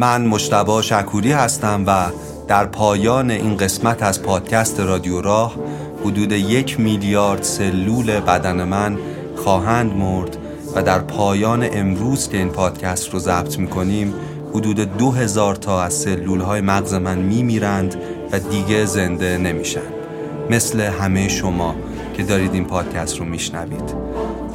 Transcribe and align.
من 0.00 0.26
مشتبا 0.26 0.82
شکوری 0.82 1.32
هستم 1.32 1.84
و 1.86 2.06
در 2.48 2.66
پایان 2.66 3.30
این 3.30 3.56
قسمت 3.56 4.02
از 4.02 4.22
پادکست 4.22 4.80
رادیو 4.80 5.20
راه 5.20 5.54
حدود 6.04 6.32
یک 6.32 6.80
میلیارد 6.80 7.42
سلول 7.42 8.20
بدن 8.20 8.64
من 8.64 8.98
خواهند 9.36 9.96
مرد 9.96 10.36
و 10.74 10.82
در 10.82 10.98
پایان 10.98 11.68
امروز 11.72 12.28
که 12.28 12.36
این 12.36 12.48
پادکست 12.48 13.10
رو 13.10 13.18
ضبط 13.18 13.58
می‌کنیم 13.58 14.14
حدود 14.54 14.96
دو 14.96 15.10
هزار 15.10 15.54
تا 15.54 15.82
از 15.82 15.94
سلول 15.94 16.40
های 16.40 16.60
مغز 16.60 16.94
من 16.94 17.18
میمیرند 17.18 17.96
و 18.32 18.38
دیگه 18.38 18.84
زنده 18.84 19.38
نمیشن. 19.38 19.90
مثل 20.50 20.80
همه 20.80 21.28
شما 21.28 21.74
که 22.16 22.22
دارید 22.22 22.54
این 22.54 22.64
پادکست 22.64 23.18
رو 23.18 23.24
میشنوید. 23.24 23.94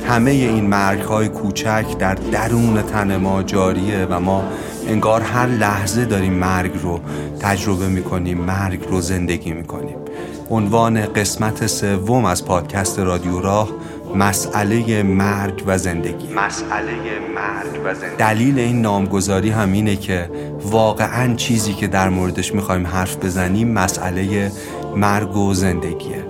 همه 0.07 0.31
این 0.31 0.67
مرگ 0.67 1.01
های 1.01 1.27
کوچک 1.27 1.85
در 1.99 2.15
درون 2.15 2.81
تن 2.81 3.17
ما 3.17 3.43
جاریه 3.43 4.07
و 4.09 4.19
ما 4.19 4.43
انگار 4.87 5.21
هر 5.21 5.47
لحظه 5.47 6.05
داریم 6.05 6.33
مرگ 6.33 6.71
رو 6.83 6.99
تجربه 7.39 7.87
می‌کنیم 7.87 8.37
مرگ 8.37 8.79
رو 8.89 9.01
زندگی 9.01 9.51
می‌کنیم. 9.51 9.95
عنوان 10.49 11.05
قسمت 11.05 11.67
سوم 11.67 12.25
از 12.25 12.45
پادکست 12.45 12.99
رادیو 12.99 13.39
راه 13.39 13.69
مسئله 14.15 15.03
مرگ 15.03 15.63
و 15.65 15.77
زندگی. 15.77 16.27
مسئله 16.33 16.91
مرگ 17.35 17.81
و 17.85 17.93
زندگی. 17.93 18.15
دلیل 18.17 18.59
این 18.59 18.81
نامگذاری 18.81 19.49
هم 19.49 19.71
اینه 19.71 19.95
که 19.95 20.29
واقعا 20.63 21.33
چیزی 21.35 21.73
که 21.73 21.87
در 21.87 22.09
موردش 22.09 22.53
می‌خوایم 22.55 22.87
حرف 22.87 23.17
بزنیم 23.25 23.71
مسئله 23.71 24.51
مرگ 24.95 25.37
و 25.37 25.53
زندگیه. 25.53 26.25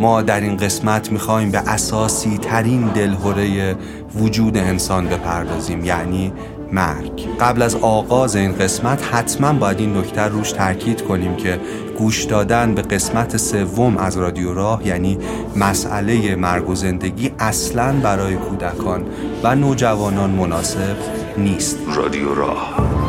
ما 0.00 0.22
در 0.22 0.40
این 0.40 0.56
قسمت 0.56 1.12
می‌خوایم 1.12 1.50
به 1.50 1.58
اساسی 1.58 2.38
ترین 2.38 2.80
دلهوره 2.82 3.76
وجود 4.14 4.56
انسان 4.56 5.06
بپردازیم 5.06 5.84
یعنی 5.84 6.32
مرگ. 6.72 7.28
قبل 7.40 7.62
از 7.62 7.74
آغاز 7.74 8.36
این 8.36 8.52
قسمت 8.52 9.14
حتما 9.14 9.52
باید 9.52 9.80
این 9.80 9.96
نکته 9.96 10.22
روش 10.22 10.52
تاکید 10.52 11.02
کنیم 11.02 11.36
که 11.36 11.60
گوش 11.98 12.24
دادن 12.24 12.74
به 12.74 12.82
قسمت 12.82 13.36
سوم 13.36 13.96
از 13.96 14.16
رادیو 14.16 14.54
راه 14.54 14.86
یعنی 14.86 15.18
مسئله 15.56 16.36
مرگ 16.36 16.68
و 16.70 16.74
زندگی 16.74 17.32
اصلا 17.38 17.92
برای 17.92 18.34
کودکان 18.34 19.06
و 19.42 19.54
نوجوانان 19.54 20.30
مناسب 20.30 20.96
نیست. 21.38 21.78
رادیو 21.96 22.34
راه. 22.34 22.99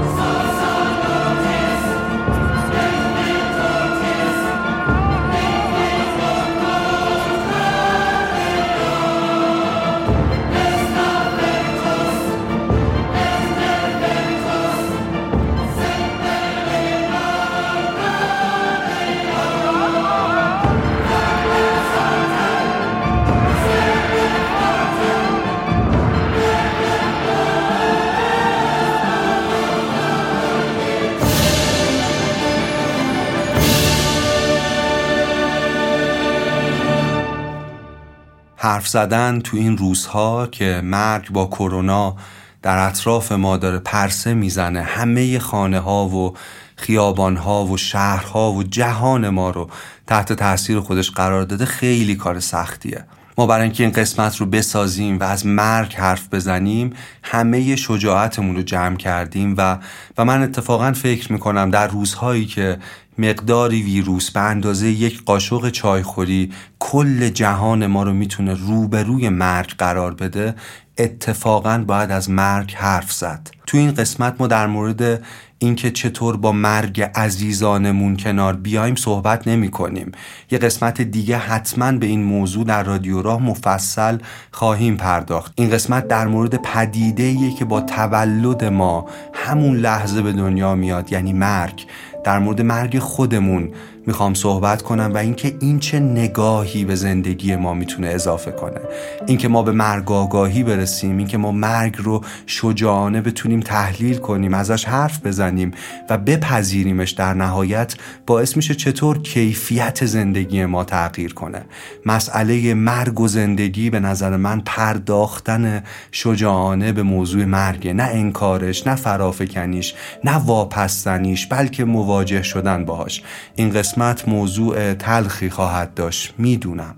حرف 38.72 38.88
زدن 38.88 39.40
تو 39.40 39.58
این 39.58 39.78
روزها 39.78 40.48
که 40.48 40.82
مرگ 40.84 41.30
با 41.30 41.46
کرونا 41.46 42.16
در 42.62 42.88
اطراف 42.88 43.32
ما 43.32 43.58
داره 43.58 43.80
پرسه 43.80 44.34
می‌زنه 44.34 44.82
همه 44.82 45.40
خانه 45.40 45.80
ها 45.80 46.08
و 46.08 46.34
خیابان 46.76 47.38
ها 47.38 47.66
و 47.66 47.78
شهرها 47.78 48.52
و 48.52 48.64
جهان 48.64 49.30
ما 49.30 49.50
رو 49.50 49.70
تحت 50.08 50.34
تاثیر 50.34 50.80
خودش 50.80 51.12
قرار 51.12 51.44
داده 51.44 51.66
خیلی 51.66 52.16
کار 52.16 52.40
سختیه. 52.40 53.06
ما 53.38 53.48
برای 53.48 53.64
اینکه 53.64 53.84
این 53.84 53.94
قسمت 53.94 54.38
رو 54.38 54.46
بسازیم 54.46 55.20
و 55.20 55.24
از 55.24 55.46
مرگ 55.46 55.94
حرف 55.94 56.28
بزنیم 56.32 56.94
همه 57.24 57.76
شجاعتمون 57.76 58.56
رو 58.56 58.62
جمع 58.62 58.96
کردیم 58.96 59.56
و 59.58 59.78
و 60.18 60.26
من 60.26 60.44
اتفاقا 60.44 60.92
فکر 60.92 61.34
می‌کنم 61.34 61.70
در 61.70 61.88
روزهایی 61.88 62.46
که 62.46 62.78
مقداری 63.18 63.84
ویروس 63.84 64.32
به 64.32 64.40
اندازه 64.40 64.88
یک 64.88 65.24
قاشق 65.26 65.70
چایخوری 65.70 66.52
کل 66.80 67.30
جهان 67.30 67.88
ما 67.88 68.04
رو 68.04 68.14
می‌تونه 68.14 68.54
روبروی 68.54 69.30
مرگ 69.30 69.70
قرار 69.78 70.14
بده 70.14 70.56
اتفاقا 70.98 71.84
باید 71.88 72.12
از 72.12 72.30
مرگ 72.30 72.74
حرف 72.74 73.12
زد. 73.12 73.50
تو 73.68 73.78
این 73.78 73.92
قسمت 73.92 74.36
ما 74.40 74.48
در 74.48 74.68
مورد 74.68 75.24
اینکه 75.60 75.92
چطور 75.92 76.38
با 76.38 76.52
مرگ 76.52 77.02
عزیزانمون 77.02 78.18
کنار 78.18 78.56
بیایم 78.56 78.96
صحبت 78.96 79.48
نمی 79.48 79.72
کنیم. 79.72 80.12
یه 80.52 80.58
قسمت 80.58 81.02
دیگه 81.02 81.38
حتما 81.38 81.92
به 81.92 82.06
این 82.06 82.24
موضوع 82.24 82.66
در 82.66 82.84
رادیو 82.84 83.22
راه 83.22 83.44
مفصل 83.44 84.18
خواهیم 84.52 84.98
پرداخت. 84.98 85.54
این 85.56 85.70
قسمت 85.70 86.08
در 86.08 86.28
مورد 86.28 86.56
پدیده 86.56 87.52
که 87.60 87.66
با 87.66 87.82
تولد 87.82 88.66
ما 88.66 89.10
همون 89.34 89.78
لحظه 89.78 90.22
به 90.22 90.32
دنیا 90.32 90.76
میاد 90.76 91.12
یعنی 91.12 91.34
مرگ. 91.34 91.86
در 92.24 92.40
مورد 92.40 92.62
مرگ 92.62 93.00
خودمون 93.00 93.72
می‌خوام 94.08 94.34
صحبت 94.34 94.82
کنم 94.82 95.12
و 95.14 95.18
اینکه 95.18 95.56
این 95.60 95.80
چه 95.80 96.00
نگاهی 96.00 96.86
به 96.86 96.96
زندگی 96.96 97.56
ما 97.56 97.74
می‌تونه 97.74 98.08
اضافه 98.08 98.52
کنه. 98.52 98.80
اینکه 99.28 99.48
ما 99.48 99.64
به 99.64 99.72
مرگ 99.72 100.12
آگاهی 100.12 100.64
برسیم 100.64 101.18
اینکه 101.18 101.38
ما 101.38 101.52
مرگ 101.52 101.96
رو 101.98 102.22
شجاعانه 102.46 103.22
بتونیم 103.22 103.60
تحلیل 103.60 104.18
کنیم 104.18 104.54
ازش 104.54 104.86
حرف 104.86 105.26
بزنیم 105.26 105.72
و 106.10 106.18
بپذیریمش 106.18 107.12
در 107.12 107.34
نهایت 107.34 107.96
باعث 108.26 108.56
میشه 108.56 108.76
چطور 108.76 109.22
کیفیت 109.22 110.06
زندگی 110.06 110.66
ما 110.66 110.84
تغییر 110.84 111.34
کنه. 111.34 111.66
مسئله 112.06 112.74
مرگ 112.74 113.20
و 113.20 113.28
زندگی 113.28 113.90
به 113.90 114.00
نظر 114.00 114.38
من 114.38 114.62
پرداختن 114.66 115.84
شجاعانه 116.12 116.92
به 116.92 117.04
موضوع 117.04 117.46
مرگه 117.46 117.94
نه 117.94 118.04
انکارش 118.04 118.88
نه 118.88 118.96
فرافکنیش 118.96 119.94
نه 120.24 120.36
واپستنیش 120.36 121.48
بلکه 121.48 121.86
مواجه 121.86 122.44
شدن 122.44 122.86
باهاش. 122.86 123.24
این 123.56 123.70
قسمت 123.92 124.28
موضوع 124.28 124.94
تلخی 124.94 125.50
خواهد 125.50 125.94
داشت 125.94 126.34
می‌دونم. 126.38 126.96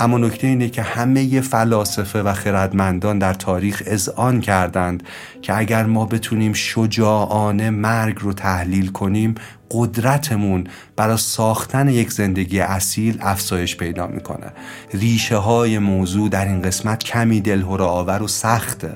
اما 0.00 0.18
نکته 0.18 0.46
اینه 0.46 0.68
که 0.68 0.82
همه 0.82 1.40
فلاسفه 1.40 2.22
و 2.22 2.32
خردمندان 2.32 3.18
در 3.18 3.34
تاریخ 3.34 3.82
اذعان 3.86 4.40
کردند 4.40 5.02
که 5.42 5.58
اگر 5.58 5.86
ما 5.86 6.06
بتونیم 6.06 6.52
شجاعانه 6.52 7.70
مرگ 7.70 8.18
رو 8.20 8.32
تحلیل 8.32 8.88
کنیم 8.88 9.34
قدرتمون 9.70 10.66
برای 10.96 11.16
ساختن 11.16 11.88
یک 11.88 12.12
زندگی 12.12 12.60
اصیل 12.60 13.18
افزایش 13.20 13.76
پیدا 13.76 14.06
می‌کنه. 14.06 14.52
ریشه 14.94 15.36
های 15.36 15.78
موضوع 15.78 16.28
در 16.28 16.44
این 16.44 16.62
قسمت 16.62 17.04
کمی 17.04 17.40
دلهور 17.40 17.82
آور 17.82 18.22
و 18.22 18.28
سخته. 18.28 18.94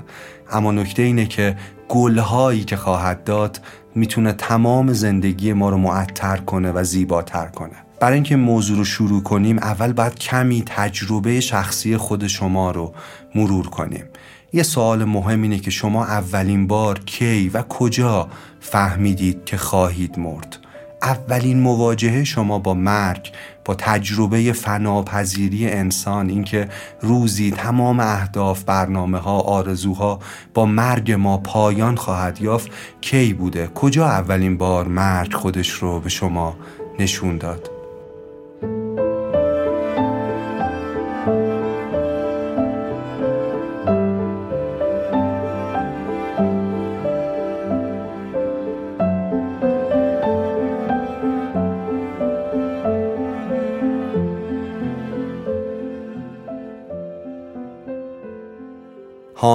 اما 0.52 0.72
نکته 0.72 1.02
اینه 1.02 1.26
که 1.26 1.56
گلهایی 1.88 2.64
که 2.64 2.76
خواهد 2.76 3.24
داد 3.24 3.60
می‌تونه 3.96 4.32
تمام 4.32 4.92
زندگی 4.92 5.52
ما 5.52 5.70
رو 5.70 5.76
معطر 5.76 6.36
کنه 6.36 6.72
و 6.72 6.84
زیباتر 6.84 7.46
کنه. 7.46 7.72
برای 8.00 8.14
اینکه 8.14 8.36
موضوع 8.36 8.76
رو 8.76 8.84
شروع 8.84 9.22
کنیم 9.22 9.58
اول 9.58 9.92
باید 9.92 10.18
کمی 10.18 10.62
تجربه 10.66 11.40
شخصی 11.40 11.96
خود 11.96 12.26
شما 12.26 12.70
رو 12.70 12.94
مرور 13.34 13.66
کنیم. 13.66 14.04
یه 14.52 14.62
سوال 14.62 15.04
مهم 15.04 15.42
اینه 15.42 15.58
که 15.58 15.70
شما 15.70 16.04
اولین 16.04 16.66
بار 16.66 16.98
کی 16.98 17.48
و 17.48 17.62
کجا 17.62 18.28
فهمیدید 18.60 19.44
که 19.44 19.56
خواهید 19.56 20.18
مرد؟ 20.18 20.65
اولین 21.06 21.60
مواجهه 21.60 22.24
شما 22.24 22.58
با 22.58 22.74
مرگ 22.74 23.32
با 23.64 23.74
تجربه 23.74 24.52
فناپذیری 24.52 25.68
انسان 25.68 26.28
اینکه 26.28 26.68
روزی 27.00 27.50
تمام 27.50 28.00
اهداف 28.00 28.64
برنامه 28.64 29.18
ها 29.18 29.40
آرزوها 29.40 30.18
با 30.54 30.66
مرگ 30.66 31.12
ما 31.12 31.38
پایان 31.38 31.96
خواهد 31.96 32.42
یافت 32.42 32.70
کی 33.00 33.32
بوده؟ 33.32 33.66
کجا 33.66 34.06
اولین 34.06 34.56
بار 34.56 34.88
مرگ 34.88 35.34
خودش 35.34 35.70
رو 35.70 36.00
به 36.00 36.08
شما 36.08 36.56
نشون 36.98 37.38
داد؟ 37.38 37.75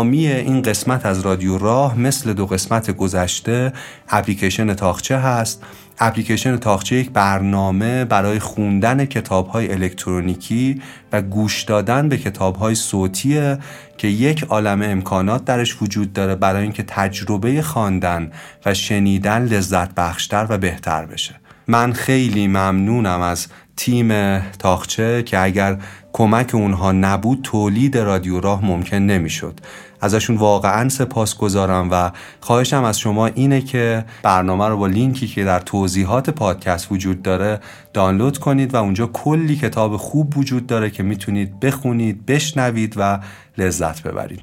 حامی 0.01 0.27
این 0.27 0.61
قسمت 0.61 1.05
از 1.05 1.21
رادیو 1.21 1.57
راه 1.57 1.99
مثل 1.99 2.33
دو 2.33 2.45
قسمت 2.45 2.91
گذشته 2.91 3.73
اپلیکیشن 4.09 4.73
تاخچه 4.73 5.17
هست. 5.17 5.63
اپلیکیشن 5.99 6.57
تاخچه 6.57 6.95
یک 6.95 7.09
برنامه 7.09 8.05
برای 8.05 8.39
خوندن 8.39 9.05
کتاب 9.05 9.47
های 9.47 9.71
الکترونیکی 9.71 10.81
و 11.11 11.21
گوش 11.21 11.63
دادن 11.63 12.09
به 12.09 12.17
کتاب 12.17 12.55
های 12.55 12.75
صوتیه 12.75 13.57
که 13.97 14.07
یک 14.07 14.43
عالم 14.43 14.81
امکانات 14.81 15.45
درش 15.45 15.81
وجود 15.81 16.13
داره 16.13 16.35
برای 16.35 16.63
اینکه 16.63 16.83
تجربه 16.83 17.61
خواندن 17.61 18.31
و 18.65 18.73
شنیدن 18.73 19.45
لذت 19.45 19.95
بخشتر 19.95 20.47
و 20.49 20.57
بهتر 20.57 21.05
بشه. 21.05 21.35
من 21.67 21.93
خیلی 21.93 22.47
ممنونم 22.47 23.21
از 23.21 23.47
تیم 23.75 24.39
تاخچه 24.39 25.23
که 25.23 25.39
اگر 25.39 25.77
کمک 26.13 26.55
اونها 26.55 26.91
نبود 26.91 27.39
تولید 27.43 27.97
رادیو 27.97 28.39
راه 28.39 28.65
ممکن 28.65 28.97
نمی‌شد. 28.97 29.59
ازشون 30.01 30.37
واقعا 30.37 30.89
سپاس 30.89 31.37
گذارم 31.37 31.89
و 31.91 32.11
خواهشم 32.39 32.83
از 32.83 32.99
شما 32.99 33.27
اینه 33.27 33.61
که 33.61 34.05
برنامه 34.23 34.67
رو 34.67 34.77
با 34.77 34.87
لینکی 34.87 35.27
که 35.27 35.43
در 35.43 35.59
توضیحات 35.59 36.29
پادکست 36.29 36.91
وجود 36.91 37.21
داره 37.21 37.59
دانلود 37.93 38.37
کنید 38.37 38.73
و 38.73 38.77
اونجا 38.77 39.07
کلی 39.07 39.55
کتاب 39.55 39.97
خوب 39.97 40.37
وجود 40.37 40.67
داره 40.67 40.89
که 40.89 41.03
می‌تونید 41.03 41.59
بخونید 41.59 42.25
بشنوید 42.25 42.93
و 42.97 43.19
لذت 43.57 44.03
ببرید. 44.03 44.41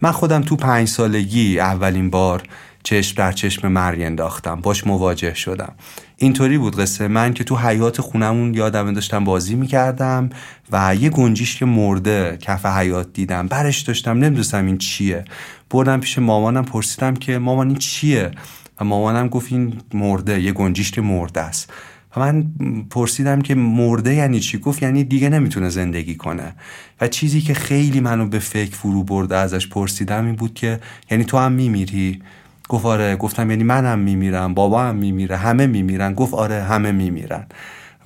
من 0.00 0.12
خودم 0.12 0.42
تو 0.42 0.56
پنج 0.56 0.88
سالگی 0.88 1.60
اولین 1.60 2.10
بار 2.10 2.42
چشم 2.88 3.14
در 3.16 3.32
چشم 3.32 3.68
مرگ 3.68 4.02
انداختم. 4.02 4.60
باش 4.60 4.86
مواجه 4.86 5.34
شدم. 5.34 5.72
اینطوری 6.16 6.58
بود 6.58 6.76
قصه 6.76 7.08
من 7.08 7.34
که 7.34 7.44
تو 7.44 7.56
حیات 7.56 8.00
خونمون 8.00 8.54
یادم 8.54 8.92
داشتم 8.92 9.24
بازی 9.24 9.54
می‌کردم 9.54 10.30
و 10.72 10.94
یه 10.94 11.10
گنجیش 11.10 11.56
که 11.56 11.64
مرده 11.64 12.38
کف 12.40 12.66
حیات 12.66 13.12
دیدم. 13.12 13.48
برش 13.48 13.80
داشتم 13.80 14.18
نمی‌دونستم 14.18 14.66
این 14.66 14.78
چیه. 14.78 15.24
بردم 15.70 16.00
پیش 16.00 16.18
مامانم 16.18 16.64
پرسیدم 16.64 17.14
که 17.14 17.38
مامان 17.38 17.68
این 17.68 17.78
چیه؟ 17.78 18.30
و 18.80 18.84
مامانم 18.84 19.28
گفت 19.28 19.52
این 19.52 19.80
مرده 19.94 20.40
یه 20.40 20.52
گنجیش 20.52 20.90
که 20.90 21.00
مرده 21.00 21.40
است. 21.40 21.72
و 22.16 22.20
من 22.20 22.46
پرسیدم 22.90 23.40
که 23.40 23.54
مرده 23.54 24.14
یعنی 24.14 24.40
چی؟ 24.40 24.58
گفت 24.58 24.82
یعنی 24.82 25.04
دیگه 25.04 25.28
نمی‌تونه 25.28 25.68
زندگی 25.68 26.14
کنه. 26.14 26.54
و 27.00 27.08
چیزی 27.08 27.40
که 27.40 27.54
خیلی 27.54 28.00
منو 28.00 28.26
به 28.26 28.38
فکر 28.38 28.76
فرو 28.76 29.02
برده 29.04 29.36
ازش 29.36 29.66
پرسیدم 29.66 30.26
این 30.26 30.36
بود 30.36 30.54
که 30.54 30.80
یعنی 31.10 31.24
تو 31.24 31.38
هم 31.38 31.52
میمیری؟ 31.52 32.22
گفت 32.68 32.86
آره 32.86 33.16
گفتم 33.16 33.50
یعنی 33.50 33.64
منم 33.64 33.98
میمیرم 33.98 34.54
بابا 34.54 34.82
هم 34.82 34.96
میمیره 34.96 35.36
همه 35.36 35.66
میمیرن. 35.66 36.14
گفت 36.14 36.34
آره 36.34 36.62
همه 36.62 36.92
میمیرن. 36.92 37.46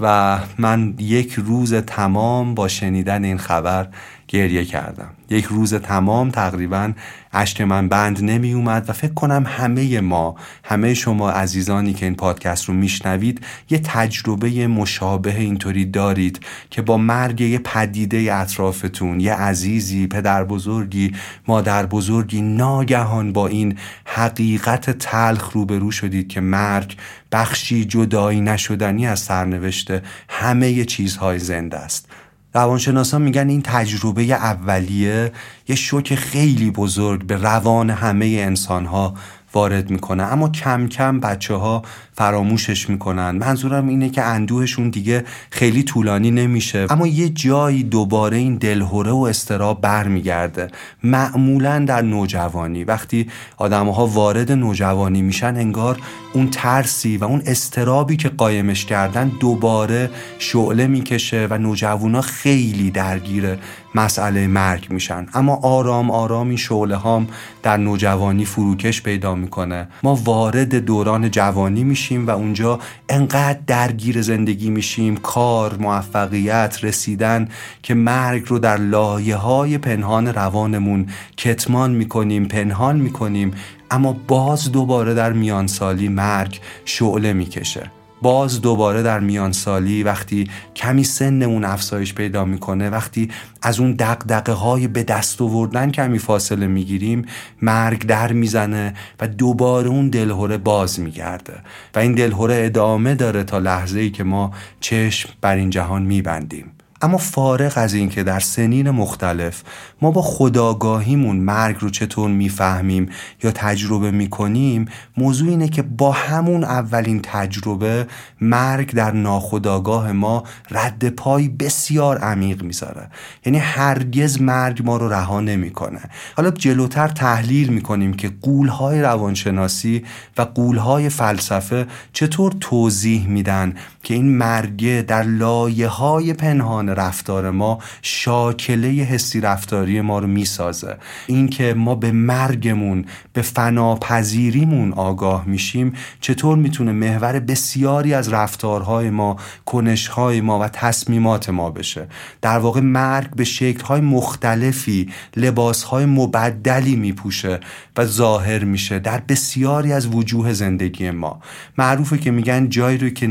و 0.01 0.39
من 0.59 0.95
یک 0.99 1.33
روز 1.35 1.75
تمام 1.75 2.55
با 2.55 2.69
شنیدن 2.69 3.25
این 3.25 3.39
خبر 3.39 3.89
گریه 4.33 4.65
کردم. 4.65 5.11
یک 5.31 5.45
روز 5.45 5.75
تمام 5.75 6.31
تقریبا 6.31 6.93
اشک 7.33 7.61
من 7.61 7.89
بند 7.89 8.25
نمی 8.25 8.53
اومد 8.53 8.91
و 8.91 8.93
فکر 8.93 9.15
کنم 9.15 9.45
همه 9.47 10.01
ما 10.01 10.37
همه 10.65 10.95
شما 10.95 11.31
عزیزانی 11.31 11.95
که 11.95 12.07
این 12.07 12.15
پادکست 12.15 12.65
رو 12.65 12.75
میشنوید 12.75 13.41
یه 13.71 13.79
تجربه 13.79 14.67
مشابه 14.67 15.37
اینطوری 15.37 15.85
دارید 15.85 16.41
که 16.71 16.83
با 16.83 16.97
مرگ 16.97 17.41
یه 17.41 17.59
پدیده 17.59 18.35
اطرافتون 18.35 19.21
یه 19.21 19.35
عزیزی 19.35 20.07
پدر 20.07 20.45
بزرگی 20.45 21.15
مادر 21.49 21.87
بزرگی 21.87 22.43
ناگهان 22.43 23.33
با 23.33 23.47
این 23.47 23.79
حقیقت 24.05 24.91
تلخ 24.91 25.51
روبرو 25.51 25.91
شدید 25.91 26.29
که 26.29 26.41
مرگ 26.41 26.97
بخشی 27.33 27.85
جدایی 27.85 28.41
نشدنی 28.41 29.07
از 29.07 29.21
سرنوشت 29.21 29.91
همه 30.29 30.85
چیزهای 30.85 31.39
زنده 31.39 31.77
است. 31.77 32.09
روانشناسان 32.55 33.23
میگن 33.23 33.49
این 33.49 33.63
تجربه 33.63 34.23
اولیه 34.23 35.33
یه 35.69 35.77
شوک 35.77 36.15
خیلی 36.15 36.71
بزرگ 36.71 37.27
به 37.27 37.37
روان 37.37 37.91
همه 37.91 38.27
انسان 38.27 38.87
ها 38.87 39.15
وارد 39.55 39.91
می‌کنه. 39.91 40.23
اما 40.23 40.49
کم 40.49 40.87
کم 40.89 41.21
بچه 41.21 41.55
ها 41.55 41.83
فراموشش 42.15 42.91
می‌کنن. 42.91 43.31
منظورم 43.31 43.89
اینه 43.89 44.11
که 44.11 44.23
اندوهشون 44.23 44.91
دیگه 44.91 45.25
خیلی 45.51 45.83
طولانی 45.83 46.31
نمیشه. 46.31 46.87
اما 46.91 47.07
یه 47.07 47.29
جایی 47.29 47.83
دوباره 47.83 48.37
این 48.37 48.55
دلهوره 48.57 49.11
و 49.11 49.17
استراب 49.17 49.81
برمیگرده. 49.81 50.69
معمولا 51.05 51.79
در 51.79 52.03
نوجوانی. 52.03 52.85
وقتی 52.85 53.27
آدم 53.57 53.89
ها 53.89 54.07
وارد 54.07 54.53
نوجوانی 54.53 55.23
میشن 55.23 55.57
انگار 55.57 55.99
اون 56.33 56.49
ترسی 56.51 57.17
و 57.17 57.25
اون 57.25 57.43
استرابی 57.47 58.17
که 58.17 58.29
قایمش 58.29 58.85
کردن 58.85 59.33
دوباره 59.41 60.11
شعله 60.39 60.87
می‌کشه 60.87 61.47
و 61.51 61.59
نوجوانا 61.59 62.21
خیلی 62.21 62.91
درگیر 62.91 63.59
مسئله 63.95 64.47
مرگ 64.47 64.87
میشن. 64.91 65.27
اما 65.35 65.57
آرام 65.57 66.11
آرام 66.11 66.49
این 66.49 66.57
شعله 66.57 66.97
هام 66.97 67.29
در 67.63 67.77
نوجوانی 67.77 68.45
فروکش 68.45 69.03
پیدا 69.03 69.35
می‌کنه. 69.35 69.89
ما 70.03 70.15
وارد 70.15 70.75
دوران 70.75 71.31
جوانی 71.31 71.85
میشیم. 71.85 72.02
و 72.11 72.31
اونجا 72.31 72.81
انقدر 73.09 73.59
درگیر 73.67 74.23
زندگی 74.23 74.71
میشیم 74.71 75.17
کار 75.17 75.77
موفقیت 75.77 76.79
رسیدن 76.83 77.49
که 77.83 77.95
مرگ 77.95 78.45
رو 78.47 78.59
در 78.59 78.77
لایه 78.77 79.37
های 79.37 79.79
پنهان 79.79 80.27
روانمون 80.27 81.07
کتمان 81.37 81.91
می‌کنیم 81.91 82.45
پنهان 82.45 82.97
می‌کنیم 82.97 83.55
اما 83.91 84.13
باز 84.13 84.73
دوباره 84.73 85.15
در 85.15 85.33
میانسالی 85.33 86.09
مرگ 86.09 86.61
شعله 86.85 87.33
می‌کشه. 87.33 87.91
باز 88.23 88.61
دوباره 88.61 89.03
در 89.03 89.21
میان 89.21 89.53
سالی 89.53 90.03
وقتی 90.03 90.51
کمی 90.77 91.05
سنمون 91.05 91.65
افزایش 91.65 92.15
پیدا 92.15 92.45
می‌کنه 92.45 92.91
وقتی 92.91 93.31
از 93.63 93.81
اون 93.81 93.93
دقدقه 93.93 94.53
های 94.53 94.89
به 94.89 95.03
دست 95.03 95.43
آوردن 95.43 95.91
کمی 95.91 96.19
فاصله 96.19 96.67
می‌گیریم 96.67 97.25
مرگ 97.63 98.07
در 98.07 98.33
می‌زنه 98.33 98.95
و 99.21 99.29
دوباره 99.29 99.89
اون 99.89 100.09
دلهوره 100.09 100.59
باز 100.59 101.01
میگرده. 101.01 101.55
و 101.95 101.99
این 101.99 102.13
دلهوره 102.13 102.63
ادامه 102.65 103.15
داره 103.15 103.45
تا 103.45 103.59
لحظه 103.59 104.01
ای 104.01 104.11
که 104.11 104.25
ما 104.25 104.53
چشم 104.81 105.29
بر 105.41 105.57
این 105.57 105.71
جهان 105.71 106.03
میبندیم. 106.03 106.71
اما 107.03 107.19
فارغ 107.19 107.73
از 107.77 107.95
اینکه 107.95 108.23
در 108.23 108.41
سنین 108.41 108.91
مختلف 108.91 109.63
ما 110.03 110.11
با 110.11 110.23
خداگاهیمون 110.23 111.37
مرگ 111.37 111.77
رو 111.81 111.91
چطور 111.91 112.31
می‌فهمیم 112.31 113.09
یا 113.43 113.51
تجربه 113.51 114.11
می‌کنیم 114.11 114.89
موضوع 115.17 115.49
اینه 115.49 115.69
که 115.69 115.83
با 115.83 116.13
همون 116.13 116.65
اولین 116.65 117.21
تجربه 117.23 118.07
مرگ 118.41 118.95
در 118.95 119.11
ناخداگاه 119.11 120.13
ما 120.13 120.45
رد 120.71 121.09
پای 121.09 121.49
بسیار 121.49 122.19
عمیق 122.19 122.63
می‌ذاره. 122.63 123.09
یعنی 123.47 123.59
هرگز 123.59 124.41
مرگ 124.41 124.83
ما 124.85 124.97
رو 124.97 125.09
رها 125.09 125.41
نمی‌کنه. 125.41 126.01
حالا 126.37 126.51
جلوتر 126.51 127.09
تحلیل 127.09 127.69
می‌کنیم 127.69 128.15
که 128.15 128.33
قولهای 128.43 129.03
روانشناسی 129.03 130.05
و 130.39 130.43
قولهای 130.43 131.09
فلسفه 131.09 131.87
چطور 132.13 132.53
توضیح 132.61 133.27
میدن 133.27 133.75
که 134.03 134.15
این 134.15 134.37
مرگه 134.37 135.05
در 135.09 135.23
لایه 135.23 135.89
های 135.89 136.33
پنهان 136.33 136.89
رفتار 136.89 137.51
ما 137.51 137.79
شاکله 138.03 138.89
حسی 138.89 139.41
رفتاری 139.41 140.01
ما 140.01 140.19
رو 140.19 140.27
می‌سازه. 140.27 140.97
اینکه 141.27 141.75
ما 141.75 141.95
به 141.95 142.13
مرگمون 142.13 143.05
به 143.33 143.43
فناپذیریمون 143.43 144.93
آگاه 144.93 145.45
میشیم 145.47 145.93
چطور 146.21 146.57
می‌تونه 146.57 146.93
محور 146.93 147.41
بسیاری 147.41 148.15
از 148.15 148.33
رفتارهای 148.33 149.11
ما 149.11 149.37
کنشهای 149.67 150.41
ما 150.41 150.59
و 150.59 150.69
تصمیمات 150.69 151.51
ما 151.51 151.71
بشه؟ 151.71 152.07
در 152.43 152.59
واقع 152.59 152.81
مرگ 152.81 153.31
به 153.31 153.45
شکلهای 153.45 154.01
مختلفی 154.01 155.11
لباسهای 155.37 156.07
مبدلی 156.07 156.97
میپوشه 156.97 157.61
و 157.97 158.05
ظاهر 158.05 158.65
میشه 158.65 158.99
در 158.99 159.23
بسیاری 159.29 159.93
از 159.93 160.07
وجوه 160.07 160.53
زندگی 160.53 161.11
ما. 161.11 161.41
معروفه 161.79 162.19
که 162.19 162.31
میگن 162.31 162.69
جایی 162.69 162.99
رو 162.99 163.09
که 163.11 163.27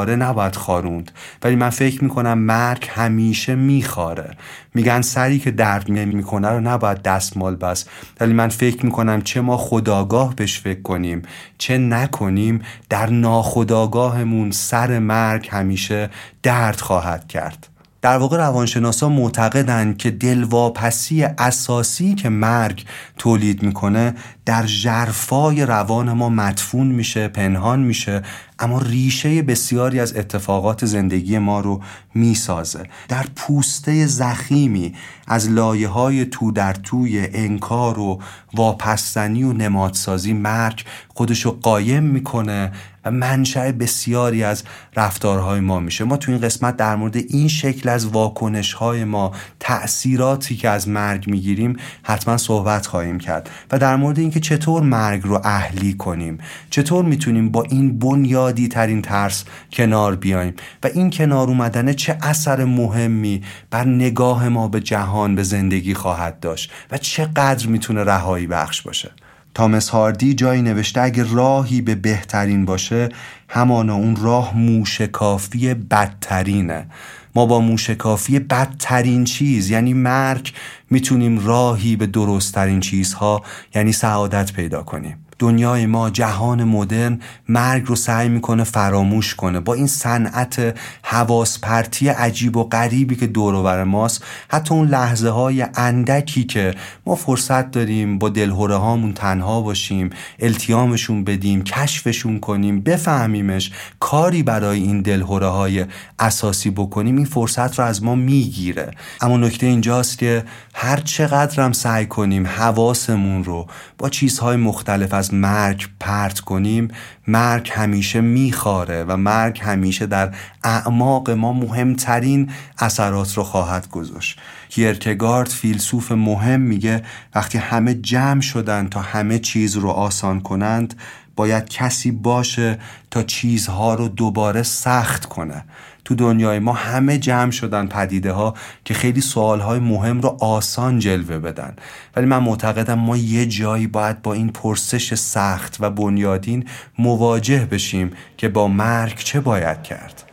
نمیخاره 0.00 0.16
نباید 0.16 0.56
خاروند. 0.56 1.10
ولی 1.42 1.56
من 1.56 1.70
فکر 1.70 2.04
می‌کنم 2.04 2.38
مرگ 2.38 2.88
همیشه 2.90 3.54
میخاره. 3.54 4.36
میگن 4.74 5.00
سری 5.00 5.38
که 5.38 5.50
درد 5.50 5.90
نمی‌کنه 5.90 6.48
رو 6.48 6.60
نباید 6.60 7.02
دستمال 7.02 7.56
بس 7.56 7.84
ولی 8.20 8.32
من 8.32 8.48
فکر 8.48 8.86
می‌کنم 8.86 9.22
چه 9.22 9.40
ما 9.40 9.56
خداگاه 9.56 10.34
بهش 10.34 10.60
فکر 10.60 10.82
کنیم 10.82 11.22
چه 11.58 11.78
نکنیم 11.78 12.62
در 12.88 13.10
ناخداگاهمون 13.10 14.50
سر 14.50 14.98
مرگ 14.98 15.48
همیشه 15.50 16.10
درد 16.42 16.80
خواهد 16.80 17.28
کرد. 17.28 17.69
در 18.02 18.18
واقع 18.18 18.36
روانشناسا 18.36 19.08
معتقدند 19.08 19.96
که 19.96 20.10
دلواپسی 20.10 21.24
اساسی 21.24 22.14
که 22.14 22.28
مرگ 22.28 22.84
تولید 23.18 23.62
می‌کنه 23.62 24.14
در 24.46 24.66
جرفای 24.66 25.66
روان 25.66 26.12
ما 26.12 26.28
مدفون 26.28 26.86
میشه 26.86 27.28
پنهان 27.28 27.80
میشه 27.80 28.22
اما 28.58 28.78
ریشه 28.78 29.42
بسیاری 29.42 30.00
از 30.00 30.16
اتفاقات 30.16 30.86
زندگی 30.86 31.38
ما 31.38 31.60
رو 31.60 31.80
می‌سازه. 32.14 32.82
در 33.08 33.26
پوسته 33.36 34.06
زخیمی 34.06 34.94
از 35.26 35.50
لایه 35.50 35.88
های 35.88 36.24
تو 36.24 36.52
در 36.52 36.72
توی 36.72 37.28
انکار 37.32 37.98
و 37.98 38.20
واپستنی 38.54 39.42
و 39.42 39.52
نمادسازی 39.52 40.32
مرگ 40.32 40.84
خودشو 41.08 41.60
قایم 41.60 42.02
می‌کنه 42.02 42.72
و 43.04 43.10
منشأ 43.10 43.72
بسیاری 43.72 44.44
از 44.44 44.64
رفتارهای 44.96 45.60
ما 45.60 45.80
میشه. 45.80 46.04
ما 46.04 46.16
تو 46.16 46.32
این 46.32 46.40
قسمت 46.40 46.76
در 46.76 46.96
مورد 46.96 47.16
این 47.16 47.48
شکل 47.48 47.88
از 47.88 48.06
واکنش 48.06 48.72
های 48.72 49.04
ما 49.04 49.32
تأثیراتی 49.60 50.56
که 50.56 50.68
از 50.68 50.88
مرگ 50.88 51.30
می‌گیریم 51.30 51.76
حتما 52.02 52.36
صحبت 52.36 52.86
خواهیم 52.86 53.18
کرد 53.18 53.50
و 53.72 53.78
در 53.78 53.96
مورد 53.96 54.18
اینکه 54.18 54.40
چطور 54.40 54.82
مرگ 54.82 55.22
رو 55.24 55.40
اهلی 55.44 55.92
کنیم 55.92 56.38
چطور 56.70 57.04
می‌تونیم 57.04 57.50
با 57.50 57.62
این 57.62 57.98
بنیادی 57.98 58.68
ترین 58.68 59.02
ترس 59.02 59.44
کنار 59.72 60.16
بیایم 60.16 60.54
و 60.82 60.86
این 60.94 61.10
کنار 61.10 61.48
اومدن 61.48 61.92
چه 61.92 62.18
اثر 62.22 62.64
مهمی 62.64 63.42
بر 63.70 63.84
نگاه 63.84 64.48
ما 64.48 64.68
به 64.68 64.80
جهان 64.80 65.34
به 65.34 65.42
زندگی 65.42 65.94
خواهد 65.94 66.40
داشت 66.40 66.72
و 66.90 66.98
چقدر 66.98 67.66
می‌تونه 67.66 68.04
رهایی 68.04 68.46
بخش 68.46 68.82
باشه. 68.82 69.10
تامس 69.54 69.88
هاردی 69.88 70.34
جایی 70.34 70.62
نوشته 70.62 71.00
اگه 71.00 71.32
راهی 71.32 71.80
به 71.80 71.94
بهترین 71.94 72.64
باشه 72.64 73.08
همانا 73.48 73.94
اون 73.94 74.16
راه 74.16 74.56
موشکافی 74.56 75.74
بدترینه. 75.74 76.86
ما 77.34 77.46
با 77.46 77.60
موشکافی 77.60 78.38
بدترین 78.38 79.24
چیز 79.24 79.70
یعنی 79.70 79.94
مرگ 79.94 80.52
می‌تونیم 80.90 81.46
راهی 81.46 81.96
به 81.96 82.06
درستترین 82.06 82.80
چیزها 82.80 83.42
یعنی 83.74 83.92
سعادت 83.92 84.52
پیدا 84.52 84.82
کنیم. 84.82 85.26
دنیای 85.40 85.86
ما 85.86 86.10
جهان 86.10 86.64
مدرن 86.64 87.20
مرگ 87.48 87.84
رو 87.86 87.96
سعی 87.96 88.28
می‌کنه 88.28 88.64
فراموش 88.64 89.34
کنه. 89.34 89.60
با 89.60 89.74
این 89.74 89.86
صنعت 89.86 90.78
حواس 91.02 91.58
پرتی 91.58 92.08
عجیب 92.08 92.56
و 92.56 92.64
غریبی 92.64 93.16
که 93.16 93.26
دور 93.26 93.62
بر 93.62 93.84
ماست 93.84 94.24
حتی 94.48 94.74
اون 94.74 94.88
لحظه 94.88 95.28
های 95.28 95.66
اندکی 95.74 96.44
که 96.44 96.74
ما 97.06 97.14
فرصت 97.14 97.70
داریم 97.70 98.18
با 98.18 98.28
دلهوره 98.28 98.76
هامون 98.76 99.12
تنها 99.12 99.60
باشیم 99.60 100.10
التیامشون 100.38 101.24
بدیم 101.24 101.62
کشفشون 101.62 102.40
کنیم 102.40 102.80
بفهمیمش 102.80 103.72
کاری 104.00 104.42
برای 104.42 104.82
این 104.82 105.02
دلهوره 105.02 105.46
های 105.46 105.84
اساسی 106.18 106.70
بکنیم 106.70 107.16
این 107.16 107.26
فرصت 107.26 107.78
رو 107.78 107.84
از 107.84 108.02
ما 108.02 108.14
می‌گیره. 108.14 108.90
اما 109.20 109.36
نکته 109.36 109.66
اینجاست 109.66 110.18
که 110.18 110.44
هر 110.74 110.96
چقدرم 110.96 111.72
سعی 111.72 112.06
کنیم 112.06 112.46
حواسمون 112.46 113.44
رو 113.44 113.66
با 113.98 114.08
چیزهای 114.08 114.56
مختلف 114.56 115.14
از 115.14 115.29
مرگ 115.34 115.88
پرت 116.00 116.40
کنیم 116.40 116.88
مرگ 117.26 117.70
همیشه 117.72 118.20
میخاره 118.20 119.04
و 119.04 119.16
مرگ 119.16 119.60
همیشه 119.62 120.06
در 120.06 120.34
اعماق 120.64 121.30
ما 121.30 121.52
مهمترین 121.52 122.50
اثرات 122.78 123.34
رو 123.34 123.42
خواهد 123.42 123.88
گذاشت. 123.88 124.38
کیرکگارد 124.68 125.48
فیلسوف 125.48 126.12
مهم 126.12 126.60
میگه 126.60 127.02
وقتی 127.34 127.58
همه 127.58 127.94
جمع 127.94 128.40
شدن 128.40 128.88
تا 128.88 129.00
همه 129.00 129.38
چیز 129.38 129.76
رو 129.76 129.88
آسان 129.88 130.40
کنند 130.40 130.94
باید 131.36 131.68
کسی 131.68 132.10
باشه 132.10 132.78
تا 133.10 133.22
چیزها 133.22 133.94
رو 133.94 134.08
دوباره 134.08 134.62
سخت 134.62 135.26
کنه. 135.26 135.64
تو 136.10 136.16
دنیای 136.16 136.58
ما 136.58 136.72
همه 136.72 137.18
جمع 137.18 137.50
شدن 137.50 137.86
پدیده 137.86 138.32
ها 138.32 138.54
که 138.84 138.94
خیلی 138.94 139.20
سوال 139.20 139.60
های 139.60 139.78
مهم 139.78 140.20
رو 140.20 140.36
آسان 140.40 140.98
جلوه 140.98 141.38
بدن. 141.38 141.76
ولی 142.16 142.26
من 142.26 142.38
معتقدم 142.38 142.94
ما 142.94 143.16
یه 143.16 143.46
جایی 143.46 143.86
باید 143.86 144.22
با 144.22 144.32
این 144.32 144.48
پرسش 144.48 145.14
سخت 145.14 145.76
و 145.80 145.90
بنیادین 145.90 146.64
مواجه 146.98 147.66
بشیم 147.70 148.10
که 148.36 148.48
با 148.48 148.68
مرگ 148.68 149.16
چه 149.16 149.40
باید 149.40 149.82
کرد. 149.82 150.29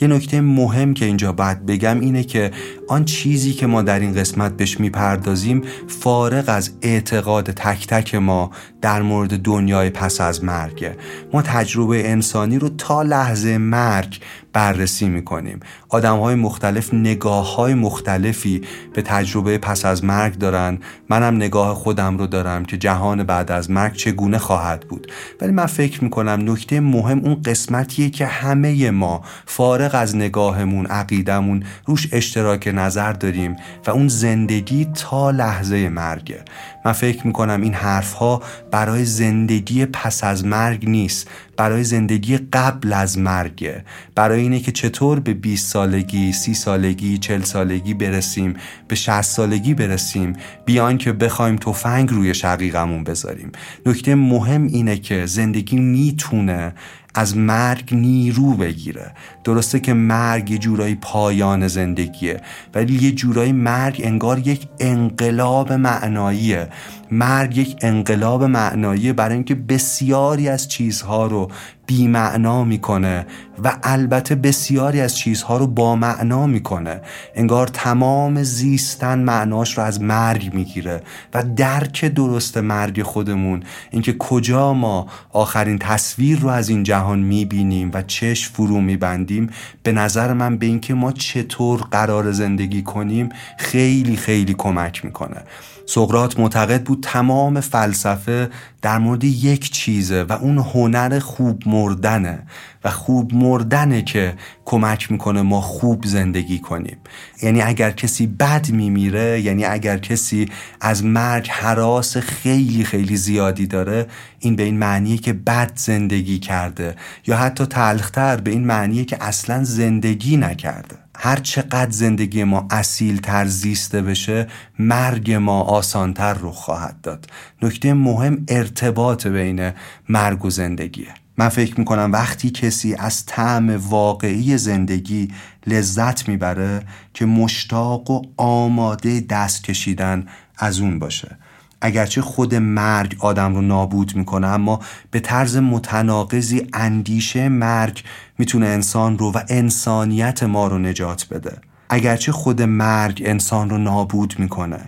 یه 0.00 0.08
نکته 0.08 0.40
مهم 0.40 0.94
که 0.94 1.04
اینجا 1.04 1.32
باید 1.32 1.66
بگم 1.66 2.00
اینه 2.00 2.24
که 2.24 2.50
آن 2.90 3.04
چیزی 3.04 3.52
که 3.52 3.66
ما 3.66 3.82
در 3.82 4.00
این 4.00 4.14
قسمت 4.14 4.56
بهش 4.56 4.80
می‌پردازیم 4.80 5.62
فارغ 5.88 6.44
از 6.48 6.70
اعتقاد 6.82 7.50
تک 7.50 7.86
تک 7.86 8.14
ما 8.14 8.50
در 8.80 9.02
مورد 9.02 9.42
دنیای 9.42 9.90
پس 9.90 10.20
از 10.20 10.44
مرگه 10.44 10.96
ما 11.32 11.42
تجربه 11.42 12.10
انسانی 12.10 12.58
رو 12.58 12.68
تا 12.68 13.02
لحظه 13.02 13.58
مرگ 13.58 14.20
بررسی 14.52 15.08
می‌کنیم. 15.08 15.60
آدم 15.88 16.18
های 16.18 16.34
مختلف 16.34 16.94
نگاه 16.94 17.54
های 17.54 17.74
مختلفی 17.74 18.62
به 18.94 19.02
تجربه 19.02 19.58
پس 19.58 19.84
از 19.84 20.04
مرگ 20.04 20.38
دارن. 20.38 20.78
منم 21.08 21.36
نگاه 21.36 21.74
خودم 21.74 22.18
رو 22.18 22.26
دارم 22.26 22.64
که 22.64 22.76
جهان 22.76 23.24
بعد 23.24 23.50
از 23.50 23.70
مرگ 23.70 23.92
چگونه 23.92 24.38
خواهد 24.38 24.80
بود. 24.80 25.12
ولی 25.40 25.52
من 25.52 25.66
فکر 25.66 26.04
می‌کنم 26.04 26.50
نکته 26.50 26.80
مهم 26.80 27.18
اون 27.18 27.42
قسمتیه 27.42 28.10
که 28.10 28.26
همه 28.26 28.90
ما 28.90 29.22
فارغ 29.46 29.90
از 29.94 30.16
نگاهمون 30.16 30.86
عقیدمون 30.86 31.62
روش 31.86 32.08
اشتراک 32.12 32.68
نظر 32.80 33.12
داریم 33.12 33.56
و 33.86 33.90
اون 33.90 34.08
زندگی 34.08 34.84
تا 34.94 35.30
لحظه 35.30 35.88
مرگه 35.88 36.44
من 36.84 36.92
فکر 36.92 37.26
می‌کنم 37.26 37.62
این 37.62 37.74
حرف 37.74 38.12
ها 38.12 38.42
برای 38.70 39.04
زندگی 39.04 39.86
پس 39.86 40.24
از 40.24 40.44
مرگ 40.44 40.88
نیست 40.88 41.28
برای 41.56 41.84
زندگی 41.84 42.36
قبل 42.36 42.92
از 42.92 43.18
مرگه 43.18 43.84
برای 44.14 44.40
اینه 44.40 44.60
که 44.60 44.72
چطور 44.72 45.20
به 45.20 45.34
20 45.34 45.72
سالگی، 45.72 46.32
30 46.32 46.54
سالگی، 46.54 47.18
40 47.18 47.42
سالگی 47.42 47.94
برسیم 47.94 48.56
به 48.88 48.94
60 48.94 49.22
سالگی 49.22 49.74
برسیم 49.74 50.32
بیان 50.64 50.98
که 50.98 51.12
بخوایم 51.12 51.56
تفنگ 51.56 52.10
روی 52.10 52.34
شقیقمون 52.34 53.04
بذاریم. 53.04 53.52
نکته 53.86 54.14
مهم 54.14 54.66
اینه 54.66 54.96
که 54.96 55.26
زندگی 55.26 55.76
می‌تونه 55.76 56.72
از 57.14 57.36
مرگ 57.36 57.94
نیرو 57.94 58.54
بگیره. 58.54 59.12
درسته 59.44 59.80
که 59.80 59.94
مرگ 59.94 60.50
یه 60.50 60.58
جورایی 60.58 60.94
پایان 60.94 61.68
زندگیه 61.68 62.40
ولی 62.74 62.94
یه 62.94 63.12
جورایی 63.12 63.52
مرگ 63.52 64.00
انگار 64.04 64.38
یک 64.38 64.68
انقلاب 64.78 65.72
معناییه. 65.72 66.68
مرگ 67.10 67.58
یک 67.58 67.76
انقلاب 67.80 68.44
معنایی 68.44 69.12
برای 69.12 69.34
اینکه 69.34 69.54
بسیاری 69.54 70.48
از 70.48 70.68
چیزها 70.68 71.26
رو 71.26 71.50
بیمعنا 71.86 72.64
می‌کنه 72.64 73.26
و 73.64 73.76
البته 73.82 74.34
بسیاری 74.34 75.00
از 75.00 75.16
چیزها 75.16 75.56
رو 75.56 75.66
با 75.66 75.96
معنا 75.96 76.46
می‌کنه. 76.46 77.00
انگار 77.34 77.66
تمام 77.66 78.42
زیستن 78.42 79.18
معناش 79.18 79.78
رو 79.78 79.84
از 79.84 80.02
مرگ 80.02 80.54
می‌گیره 80.54 81.02
و 81.34 81.42
درک 81.42 82.04
درست 82.04 82.58
مرگ 82.58 83.02
خودمون 83.02 83.62
اینکه 83.90 84.12
کجا 84.18 84.72
ما 84.72 85.06
آخرین 85.32 85.78
تصویر 85.78 86.38
رو 86.38 86.48
از 86.48 86.68
این 86.68 86.82
جهان 86.82 87.18
می‌بینیم 87.18 87.90
و 87.94 88.02
چش 88.02 88.48
فرو 88.48 88.80
میبندیم 88.80 89.50
به 89.82 89.92
نظر 89.92 90.32
من 90.32 90.56
به 90.56 90.66
اینکه 90.66 90.94
ما 90.94 91.12
چطور 91.12 91.80
قرار 91.80 92.32
زندگی 92.32 92.82
کنیم 92.82 93.28
خیلی 93.58 94.16
خیلی 94.16 94.54
کمک 94.54 95.04
می‌کنه. 95.04 95.42
سقرات 95.92 96.40
معتقد 96.40 96.82
بود 96.82 96.98
تمام 97.02 97.60
فلسفه 97.60 98.50
در 98.82 98.98
مورد 98.98 99.24
یک 99.24 99.70
چیزه 99.70 100.22
و 100.22 100.32
اون 100.32 100.58
هنر 100.58 101.18
خوب 101.18 101.62
مردنه 101.66 102.42
و 102.84 102.90
خوب 102.90 103.34
مردنه 103.34 104.02
که 104.02 104.34
کمک 104.64 105.12
می‌کنه 105.12 105.42
ما 105.42 105.60
خوب 105.60 106.06
زندگی 106.06 106.58
کنیم. 106.58 106.96
یعنی 107.42 107.62
اگر 107.62 107.90
کسی 107.90 108.26
بد 108.26 108.70
میمیره 108.70 109.40
یعنی 109.40 109.64
اگر 109.64 109.98
کسی 109.98 110.48
از 110.80 111.04
مرگ 111.04 111.48
حراس 111.48 112.16
خیلی 112.16 112.84
خیلی 112.84 113.16
زیادی 113.16 113.66
داره 113.66 114.06
این 114.38 114.56
به 114.56 114.62
این 114.62 114.78
معنیه 114.78 115.18
که 115.18 115.32
بد 115.32 115.72
زندگی 115.74 116.38
کرده 116.38 116.96
یا 117.26 117.36
حتی 117.36 117.66
تلختر 117.66 118.36
به 118.36 118.50
این 118.50 118.66
معنیه 118.66 119.04
که 119.04 119.16
اصلا 119.20 119.64
زندگی 119.64 120.36
نکرده. 120.36 120.99
هر 121.22 121.36
چقدر 121.36 121.90
زندگی 121.90 122.44
ما 122.44 122.66
اصیل 122.70 123.16
تر 123.16 123.46
زیسته 123.46 124.02
بشه 124.02 124.46
مرگ 124.78 125.32
ما 125.32 125.60
آسانتر 125.60 126.34
رو 126.34 126.50
خواهد 126.50 127.00
داد. 127.00 127.26
نکته 127.62 127.94
مهم 127.94 128.44
ارتباط 128.48 129.26
بین 129.26 129.72
مرگ 130.08 130.44
و 130.44 130.50
زندگیه. 130.50 131.08
من 131.36 131.48
فکر 131.48 131.78
می‌کنم 131.78 132.10
وقتی 132.12 132.50
کسی 132.50 132.94
از 132.94 133.26
طعم 133.26 133.76
واقعی 133.76 134.58
زندگی 134.58 135.32
لذت 135.66 136.28
می‌بره 136.28 136.82
که 137.14 137.26
مشتاق 137.26 138.10
و 138.10 138.22
آماده 138.36 139.20
دست 139.20 139.64
کشیدن 139.64 140.26
از 140.58 140.80
اون 140.80 140.98
باشه. 140.98 141.36
اگرچه 141.80 142.22
خود 142.22 142.54
مرگ 142.54 143.16
آدم 143.18 143.54
رو 143.54 143.60
نابود 143.60 144.16
می‌کنه 144.16 144.46
اما 144.46 144.80
به 145.10 145.20
طرز 145.20 145.56
متناقضی 145.56 146.66
اندیشه 146.72 147.48
مرگ 147.48 148.04
می‌تونه 148.40 148.66
انسان 148.66 149.18
رو 149.18 149.32
و 149.32 149.40
انسانیت 149.48 150.42
ما 150.42 150.66
رو 150.66 150.78
نجات 150.78 151.26
بده. 151.30 151.58
اگرچه 151.90 152.32
خود 152.32 152.62
مرگ 152.62 153.22
انسان 153.26 153.70
رو 153.70 153.78
نابود 153.78 154.34
می‌کنه 154.38 154.80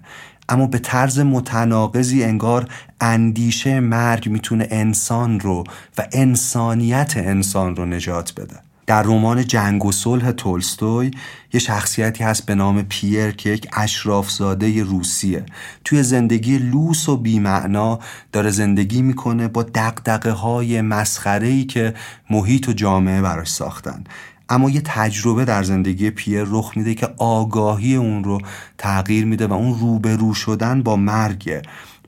اما 0.48 0.66
به 0.66 0.78
طرز 0.78 1.18
متناقضی 1.18 2.24
انگار 2.24 2.68
اندیشه 3.00 3.80
مرگ 3.80 4.28
می‌تونه 4.28 4.68
انسان 4.70 5.40
رو 5.40 5.64
و 5.98 6.06
انسانیت 6.12 7.12
انسان 7.16 7.76
رو 7.76 7.86
نجات 7.86 8.32
بده. 8.36 8.56
در 8.86 9.02
رمان 9.02 9.46
جنگ 9.46 9.84
و 9.84 9.92
صلح 9.92 10.32
تولستوی 10.32 11.10
یه 11.52 11.60
شخصیتی 11.60 12.24
هست 12.24 12.46
به 12.46 12.54
نام 12.54 12.82
پیر 12.82 13.30
که 13.30 13.50
یک 13.50 13.68
اشرافزاده 13.72 14.82
روسیه. 14.82 15.46
توی 15.84 16.02
زندگی 16.02 16.58
لوس 16.58 17.08
و 17.08 17.16
بیمعنا 17.16 17.98
داره 18.32 18.50
زندگی 18.50 19.02
می‌کنه 19.02 19.48
با 19.48 19.62
دقدقه 19.62 20.30
های 20.30 20.80
مسخره 20.80 21.64
که 21.64 21.94
محیط 22.30 22.68
و 22.68 22.72
جامعه 22.72 23.22
براش 23.22 23.50
ساختن. 23.50 24.04
اما 24.48 24.70
یه 24.70 24.80
تجربه 24.84 25.44
در 25.44 25.62
زندگی 25.62 26.10
پیر 26.10 26.44
رخ 26.46 26.72
میده 26.76 26.94
که 26.94 27.08
آگاهی 27.18 27.96
اون 27.96 28.24
رو 28.24 28.40
تغییر 28.78 29.24
میده 29.24 29.46
و 29.46 29.52
اون 29.52 29.78
روبرو 29.78 30.34
شدن 30.34 30.82
با 30.82 30.96
مرگه 30.96 31.62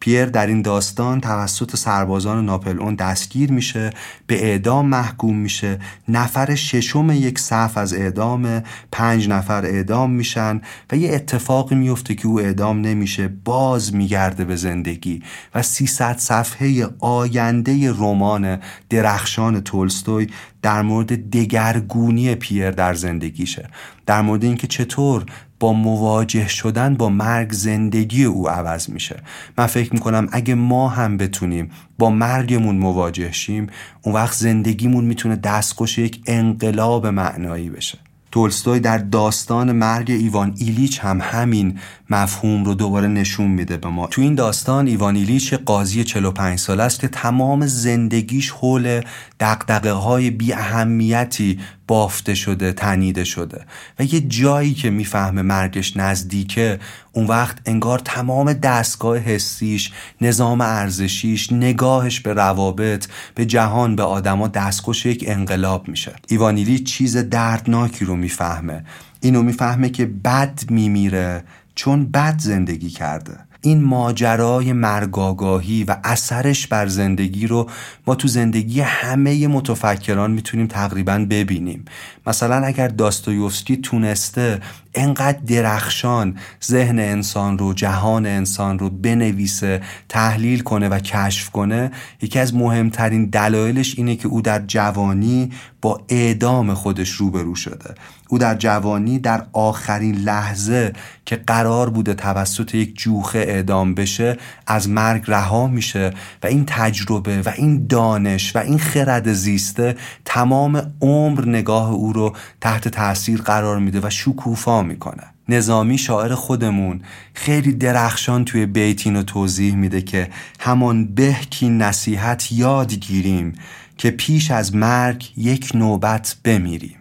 پیر 0.05 0.27
در 0.27 0.47
این 0.47 0.63
داستان 0.63 1.21
توسط 1.21 1.77
سربازان 1.77 2.45
ناپل 2.45 2.81
اون 2.81 2.95
دستگیر 2.95 3.53
میشه 3.53 3.91
به 4.27 4.45
اعدام 4.45 4.87
محکوم 4.87 5.37
میشه. 5.37 5.79
نفر 6.09 6.55
ششم 6.55 7.11
یک 7.11 7.39
صف 7.39 7.79
از 7.79 7.95
اعدام 7.95 8.63
پنج 8.93 9.29
نفر 9.29 9.65
اعدام 9.67 10.11
میشن 10.11 10.61
و 10.93 10.97
یه 10.97 11.15
اتفاقی 11.15 11.75
میفته 11.75 12.15
که 12.15 12.27
او 12.27 12.41
اعدام 12.41 12.81
نمیشه 12.81 13.29
باز 13.29 13.95
میگرده 13.95 14.45
به 14.45 14.57
زندگی. 14.57 15.23
و 15.55 15.63
300 15.63 16.19
صفحه 16.19 16.89
آینده 16.99 17.91
رمان 17.91 18.61
درخشان 18.91 19.61
تولستوی 19.61 20.27
در 20.65 20.83
مورد 20.83 21.31
دگرگونی 21.31 22.35
پیر 22.35 22.71
در 22.71 22.95
زندگیشه. 22.95 23.69
در 24.07 24.23
مورد 24.23 24.45
اینکه 24.45 24.67
چطور 24.67 25.27
با 25.61 25.73
مواجه 25.73 26.49
شدن 26.49 26.95
با 26.95 27.09
مرگ 27.09 27.53
زندگی 27.53 28.25
او 28.25 28.49
عوض 28.49 28.91
میشه. 28.91 29.23
من 29.59 29.67
فکر 29.67 29.93
می‌کنم 29.95 30.29
اگه 30.33 30.55
ما 30.55 30.89
هم 30.89 31.17
بتونیم 31.17 31.71
با 31.99 32.11
مرگمون 32.11 32.77
مواجه 32.79 33.33
شیم 33.33 33.67
اون 34.03 34.15
وقت 34.15 34.37
زندگیمون 34.37 35.05
می‌تونه 35.05 35.37
دستخوش 35.37 35.99
یک 35.99 36.23
انقلاب 36.27 37.07
معنایی 37.07 37.71
بشه. 37.71 37.99
تولستوی 38.33 38.81
در 38.81 38.99
داستان 38.99 39.73
مرگ 39.73 40.11
ایوان 40.11 40.55
ایلیچ 40.59 41.01
هم 41.01 41.21
همین 41.23 41.79
مفهوم 42.15 42.65
رو 42.65 42.75
دوباره 42.75 43.09
نشون 43.09 43.47
میده 43.47 43.77
به 43.77 43.89
ما. 43.89 44.07
تو 44.07 44.23
این 44.23 44.35
داستان 44.35 44.87
ایوان 44.87 45.17
ایلیچ 45.17 45.55
قاضی 45.55 46.05
45 46.05 46.59
سال 46.59 46.81
است 46.81 47.01
که 47.01 47.09
تمام 47.09 47.67
زندگیش 47.67 48.51
حول 48.51 49.01
دقدقه 49.41 49.93
های 49.93 50.31
بی 50.31 50.53
اهمیتی 50.53 51.61
بافته 51.87 52.35
شده 52.35 52.73
تنیده 52.73 53.25
شده. 53.25 53.67
و 53.99 54.05
یه 54.05 54.21
جایی 54.21 54.75
که 54.75 54.91
می‌فهمه 54.91 55.43
مرگش 55.43 55.97
نزدیکه 55.97 56.79
اون 57.13 57.27
وقت 57.27 57.59
انگار 57.67 57.99
تمام 57.99 58.53
دستگاه 58.53 59.19
حسیش 59.19 59.93
نظام 60.21 60.61
ارزشیش 60.61 61.53
نگاهش 61.53 62.21
به 62.21 62.33
روابط 62.33 63.07
به 63.35 63.47
جهان 63.47 63.97
به 63.97 64.03
آدما 64.03 64.49
دستخوش 64.49 65.07
یک 65.07 65.25
انقلاب 65.29 65.89
میشه. 65.89 66.13
ایوانیلی 66.29 66.79
چیز 66.79 67.17
دردناکی 67.17 68.05
رو 68.05 68.17
می‌فهمه. 68.17 68.85
اینو 69.21 69.43
می‌فهمه 69.43 69.89
که 69.89 70.07
بد 70.07 70.61
میمیره 70.71 71.45
چون 71.75 72.07
بد 72.07 72.39
زندگی 72.39 72.91
کرده. 72.91 73.39
این 73.61 73.83
ماجرای 73.83 74.73
مرگاگاهی 74.73 75.85
و 75.85 75.97
اثرش 76.05 76.67
بر 76.67 76.87
زندگی 76.87 77.47
رو 77.47 77.71
ما 78.07 78.15
تو 78.15 78.29
زندگی 78.29 78.81
همه 78.81 79.49
متفکران 79.49 80.31
می‌تونیم 80.31 80.67
تقریبا 80.67 81.27
ببینیم. 81.31 81.85
مثلا 82.27 82.57
اگر 82.57 82.89
داستویوفسکی 82.89 83.77
تونسته 83.77 84.61
انقدر 84.95 85.39
درخشان 85.47 86.39
ذهن 86.65 86.99
انسان 86.99 87.59
رو 87.59 87.75
جهان 87.75 88.27
انسان 88.27 88.79
رو 88.79 88.91
بنویسه 88.91 89.81
تحلیل 90.09 90.61
کنه 90.61 90.89
و 90.89 90.99
کشف 90.99 91.51
کنه 91.51 91.91
یکی 92.23 92.39
از 92.39 92.55
مهمترین 92.55 93.27
دلایلش 93.27 93.95
اینه 93.99 94.17
که 94.17 94.29
او 94.29 94.43
در 94.43 94.63
جوانی 94.67 95.51
با 95.81 96.01
اعدام 96.09 96.75
خودش 96.75 97.11
روبرو 97.11 97.55
شده. 97.55 97.95
او 98.29 98.39
در 98.39 98.55
جوانی 98.55 99.19
در 99.19 99.47
آخرین 99.53 100.15
لحظه 100.15 100.93
که 101.27 101.37
قرار 101.37 101.91
بوده 101.91 102.15
توسط 102.15 102.75
یک 102.75 102.99
جوخه 102.99 103.39
اعدام 103.39 103.95
بشه 103.95 104.37
از 104.67 104.89
مرگ 104.89 105.23
رها 105.27 105.67
میشه 105.67 106.11
و 106.43 106.47
این 106.47 106.65
تجربه 106.67 107.43
و 107.43 107.53
این 107.57 107.87
دانش 107.87 108.57
و 108.57 108.59
این 108.59 108.79
خرد 108.79 109.33
زیسته 109.33 109.97
تمام 110.25 110.93
عمر 111.01 111.45
نگاه 111.45 111.91
او 111.91 112.13
رو 112.13 112.37
تحت 112.61 112.89
تاثیر 112.89 113.43
قرار 113.43 113.79
میده 113.79 114.01
و 114.03 114.11
شکوفا 114.11 114.83
می‌کنه. 114.85 115.23
نظامی 115.49 115.99
شاعر 115.99 116.35
خودمون 116.35 117.01
خیلی 117.35 117.73
درخشان 117.73 118.45
توی 118.45 118.67
بیتین 118.67 119.17
رو 119.17 119.23
توضیح 119.23 119.75
میده 119.75 120.03
که 120.03 120.29
همان 120.61 121.07
به 121.07 121.37
کی 121.51 121.69
نصیحت 121.69 122.53
یاد 122.53 122.95
گیریم 122.95 123.53
که 123.97 124.11
پیش 124.11 124.51
از 124.51 124.75
مرگ 124.75 125.33
یک 125.37 125.71
نوبت 125.75 126.37
بمیریم. 126.45 126.97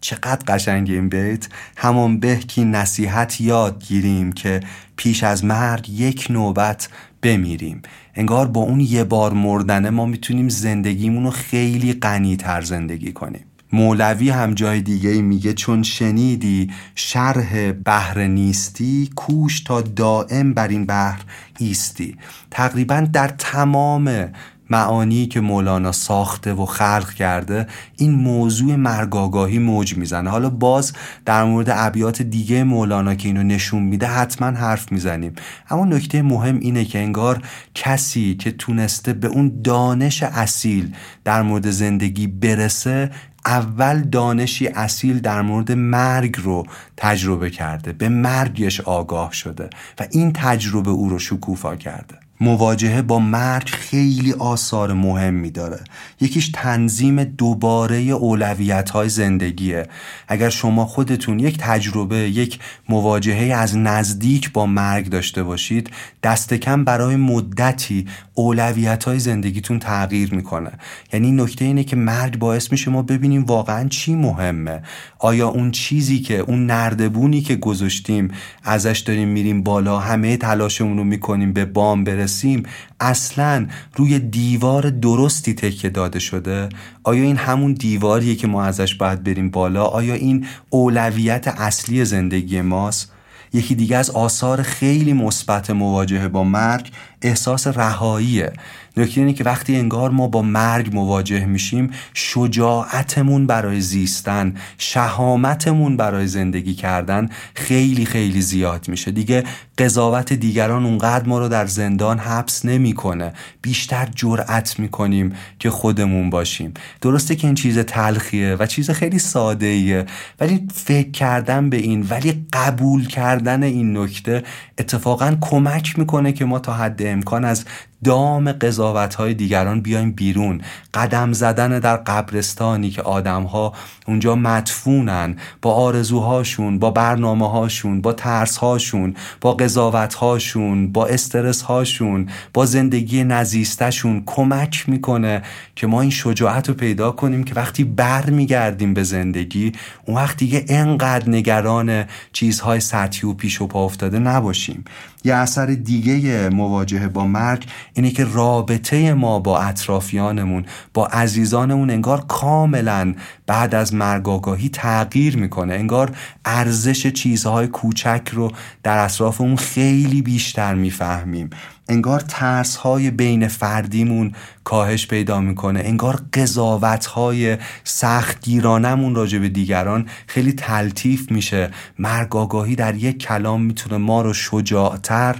چقدر 0.00 0.54
قشنگ 0.54 0.90
این 0.90 1.08
بیت. 1.08 1.48
همان 1.76 2.20
به 2.20 2.36
کی 2.36 2.64
نصیحت 2.64 3.40
یاد 3.40 3.84
گیریم 3.84 4.32
که 4.32 4.60
پیش 4.96 5.24
از 5.24 5.44
مرگ 5.44 5.90
یک 5.90 6.26
نوبت 6.30 6.88
بمیریم. 7.22 7.82
انگار 8.14 8.46
با 8.46 8.60
اون 8.60 8.80
یه 8.80 9.04
بار 9.04 9.32
مردنه 9.32 9.90
ما 9.90 10.06
می‌تونیم 10.06 10.48
زندگیمون 10.48 11.24
رو 11.24 11.30
خیلی 11.30 11.92
غنیتر 11.92 12.60
زندگی 12.60 13.12
کنیم. 13.12 13.44
مولوی 13.74 14.30
هم 14.30 14.54
جای 14.54 14.80
دیگه 14.80 15.22
میگه 15.22 15.52
چون 15.52 15.82
شنیدی 15.82 16.70
شرح 16.94 17.72
بحر 17.72 18.26
نیستی 18.26 19.10
کوش 19.16 19.60
تا 19.60 19.80
دائم 19.80 20.54
بر 20.54 20.68
این 20.68 20.86
بحر 20.86 21.20
ایستی. 21.58 22.16
تقریبا 22.50 23.08
در 23.12 23.28
تمام 23.28 24.28
معانی 24.70 25.26
که 25.26 25.40
مولانا 25.40 25.92
ساخته 25.92 26.52
و 26.52 26.66
خلق 26.66 27.10
کرده 27.10 27.66
این 27.96 28.10
موضوع 28.10 28.76
مرگاگاهی 28.76 29.58
موج 29.58 29.96
می‌زنه. 29.96 30.30
حالا 30.30 30.50
باز 30.50 30.92
در 31.24 31.44
مورد 31.44 31.70
ابیات 31.70 32.22
دیگه 32.22 32.64
مولانا 32.64 33.14
که 33.14 33.28
اینو 33.28 33.42
نشون 33.42 33.82
میده 33.82 34.06
حتما 34.06 34.48
حرف 34.48 34.92
می‌زنیم. 34.92 35.32
اما 35.70 35.84
نکته 35.84 36.22
مهم 36.22 36.58
اینه 36.58 36.84
که 36.84 36.98
انگار 36.98 37.42
کسی 37.74 38.34
که 38.34 38.50
تونسته 38.50 39.12
به 39.12 39.28
اون 39.28 39.60
دانش 39.64 40.22
اصیل 40.22 40.94
در 41.24 41.42
مورد 41.42 41.70
زندگی 41.70 42.26
برسه 42.26 43.10
اول 43.46 44.02
دانشی 44.02 44.68
اصیل 44.68 45.20
در 45.20 45.42
مورد 45.42 45.72
مرگ 45.72 46.36
رو 46.38 46.66
تجربه 46.96 47.50
کرده. 47.50 47.92
به 47.92 48.08
مرگش 48.08 48.80
آگاه 48.80 49.32
شده 49.32 49.70
و 50.00 50.06
این 50.10 50.32
تجربه 50.32 50.90
او 50.90 51.08
رو 51.08 51.18
شکوفا 51.18 51.76
کرده. 51.76 52.23
مواجهه 52.40 53.02
با 53.02 53.18
مرگ 53.18 53.68
خیلی 53.68 54.32
آثار 54.32 54.92
مهمی 54.92 55.50
داره. 55.50 55.84
یکیش 56.20 56.50
تنظیم 56.54 57.24
دوباره 57.24 57.96
اولویت 57.96 58.90
های 58.90 59.08
زندگیه. 59.08 59.86
اگر 60.28 60.50
شما 60.50 60.86
خودتون 60.86 61.38
یک 61.38 61.58
تجربه 61.58 62.16
یک 62.16 62.58
مواجهه 62.88 63.56
از 63.56 63.76
نزدیک 63.76 64.52
با 64.52 64.66
مرگ 64.66 65.08
داشته 65.08 65.42
باشید 65.42 65.90
دست 66.22 66.54
کم 66.54 66.84
برای 66.84 67.16
مدتی 67.16 68.06
اولویت 68.34 69.04
های 69.04 69.18
زندگیتون 69.18 69.78
تغییر 69.78 70.34
می‌کنه. 70.34 70.70
یعنی 71.12 71.32
نکته 71.32 71.64
اینه 71.64 71.84
که 71.84 71.96
مرگ 71.96 72.38
باعث 72.38 72.72
میشه 72.72 72.90
ما 72.90 73.02
ببینیم 73.02 73.44
واقعا 73.44 73.88
چی 73.88 74.14
مهمه. 74.14 74.82
آیا 75.18 75.48
اون 75.48 75.70
چیزی 75.70 76.18
که 76.18 76.38
اون 76.38 76.66
نردبونی 76.66 77.40
که 77.40 77.56
گذاشتیم 77.56 78.30
ازش 78.62 78.98
داریم 78.98 79.28
میریم 79.28 79.62
بالا 79.62 79.98
همه 79.98 80.36
تلاشمون 80.36 80.96
رو 80.96 81.04
می‌کنیم 81.04 81.52
به 81.52 81.64
بام 81.64 82.04
برسیم 82.24 82.62
اصلا 83.00 83.66
روی 83.96 84.18
دیوار 84.18 84.90
درستی 84.90 85.54
تکه 85.54 85.88
داده 85.88 86.18
شده؟ 86.18 86.68
آیا 87.02 87.22
این 87.22 87.36
همون 87.36 87.72
دیواریه 87.72 88.34
که 88.34 88.46
ما 88.46 88.64
ازش 88.64 88.94
باید 88.94 89.24
بریم 89.24 89.50
بالا؟ 89.50 89.84
آیا 89.84 90.14
این 90.14 90.46
اولویت 90.70 91.48
اصلی 91.48 92.04
زندگی 92.04 92.60
ماست؟ 92.60 93.12
یکی 93.52 93.74
دیگه 93.74 93.96
از 93.96 94.10
آثار 94.10 94.62
خیلی 94.62 95.12
مثبت 95.12 95.70
مواجهه 95.70 96.28
با 96.28 96.44
مرگ 96.44 96.90
احساس 97.22 97.66
رهاییه. 97.66 98.52
نکته 98.96 99.20
اینه 99.20 99.32
که 99.32 99.44
وقتی 99.44 99.76
انگار 99.76 100.10
ما 100.10 100.28
با 100.28 100.42
مرگ 100.42 100.94
مواجه 100.94 101.46
میشیم 101.46 101.90
شجاعتمون 102.14 103.46
برای 103.46 103.80
زیستن 103.80 104.54
شهامتمون 104.78 105.96
برای 105.96 106.26
زندگی 106.26 106.74
کردن 106.74 107.28
خیلی 107.54 108.06
خیلی 108.06 108.40
زیاد 108.40 108.88
میشه. 108.88 109.10
دیگه 109.10 109.44
قضاوت 109.78 110.32
دیگران 110.32 110.86
اونقدر 110.86 111.28
ما 111.28 111.38
رو 111.38 111.48
در 111.48 111.66
زندان 111.66 112.18
حبس 112.18 112.64
نمی‌کنه. 112.64 113.32
بیشتر 113.62 114.08
جرأت 114.14 114.78
می‌کنیم 114.78 115.32
که 115.58 115.70
خودمون 115.70 116.30
باشیم. 116.30 116.74
درسته 117.00 117.36
که 117.36 117.46
این 117.46 117.54
چیز 117.54 117.78
تلخیه 117.78 118.56
و 118.58 118.66
چیز 118.66 118.90
خیلی 118.90 119.18
ساده 119.18 119.66
ایه 119.66 120.06
ولی 120.40 120.68
فکر 120.74 121.10
کردن 121.10 121.70
به 121.70 121.76
این 121.76 122.06
ولی 122.10 122.46
قبول 122.52 123.06
کردن 123.06 123.62
این 123.62 123.98
نکته 123.98 124.42
اتفاقا 124.78 125.36
کمک 125.40 125.98
می‌کنه 125.98 126.32
که 126.32 126.44
ما 126.44 126.58
تا 126.58 126.72
حد 126.72 127.02
امکان 127.02 127.44
از 127.44 127.64
دام 128.04 128.52
قضاوت 128.52 129.14
های 129.14 129.34
دیگران 129.34 129.80
بیایم 129.80 130.12
بیرون. 130.12 130.60
قدم 130.94 131.32
زدن 131.32 131.78
در 131.78 131.96
قبرستانی 131.96 132.90
که 132.90 133.02
آدم 133.02 133.42
ها 133.42 133.72
اونجا 134.06 134.34
مدفونن. 134.34 135.36
با 135.62 135.74
آرزوهاشون 135.74 136.78
با 136.78 136.90
برنامه 136.90 137.50
هاشون 137.50 138.00
با 138.00 138.12
ترس 138.12 138.56
هاشون 138.56 139.14
با 139.40 139.52
قضاوت 139.52 140.14
هاشون 140.14 140.92
با 140.92 141.06
استرس 141.06 141.62
هاشون 141.62 142.28
با 142.54 142.66
زندگی 142.66 143.24
نزیستشون 143.24 144.22
کمک 144.26 144.88
می‌کنه 144.88 145.42
که 145.76 145.86
ما 145.86 146.00
این 146.00 146.10
شجاعت 146.10 146.68
رو 146.68 146.74
پیدا 146.74 147.10
کنیم 147.10 147.44
که 147.44 147.54
وقتی 147.54 147.84
برمیگردیم 147.84 148.94
به 148.94 149.02
زندگی 149.02 149.72
اون 150.04 150.16
وقت 150.16 150.36
دیگه 150.36 150.64
انقدر 150.68 151.28
نگران 151.28 152.04
چیزهای 152.32 152.80
سطحی 152.80 153.28
و 153.28 153.32
پیش 153.32 153.60
و 153.60 153.66
پا 153.66 153.84
افتاده 153.84 154.18
نباشیم. 154.18 154.84
یه 155.24 155.34
اثر 155.34 155.66
دیگه 155.66 156.48
مواجهه 156.48 157.08
با 157.08 157.26
مرگ 157.26 157.66
اینه 157.94 158.10
که 158.10 158.24
رابطه 158.24 159.14
ما 159.14 159.38
با 159.38 159.60
اطرافیانمون 159.60 160.64
با 160.94 161.06
عزیزانمون 161.06 161.90
انگار 161.90 162.24
کاملا 162.26 163.14
بعد 163.46 163.74
از 163.74 163.94
مرگ 163.94 164.28
آگاهی 164.28 164.68
تغییر 164.68 165.36
می‌کنه. 165.36 165.74
انگار 165.74 166.16
ارزش 166.44 167.06
چیزهای 167.06 167.66
کوچک 167.66 168.28
رو 168.32 168.52
در 168.82 169.04
اطرافمون 169.04 169.56
خیلی 169.56 170.22
بیشتر 170.22 170.74
می‌فهمیم. 170.74 171.50
انگار 171.88 172.20
ترس 172.20 172.76
های 172.76 173.10
بین 173.10 173.48
فردیمون 173.48 174.32
کاهش 174.64 175.06
پیدا 175.06 175.40
می‌کنه 175.40 175.80
انگار 175.84 176.20
قضاوت 176.32 177.06
های 177.06 177.56
سختگیرانمون 177.84 179.14
راجع 179.14 179.38
به 179.38 179.48
دیگران 179.48 180.06
خیلی 180.26 180.52
تلطیف 180.52 181.30
میشه. 181.30 181.70
مرگ 181.98 182.36
آگاهی 182.36 182.76
در 182.76 182.94
یک 182.94 183.18
کلام 183.18 183.62
می‌تونه 183.62 183.96
ما 183.96 184.22
رو 184.22 184.32
شجاعتر 184.32 185.36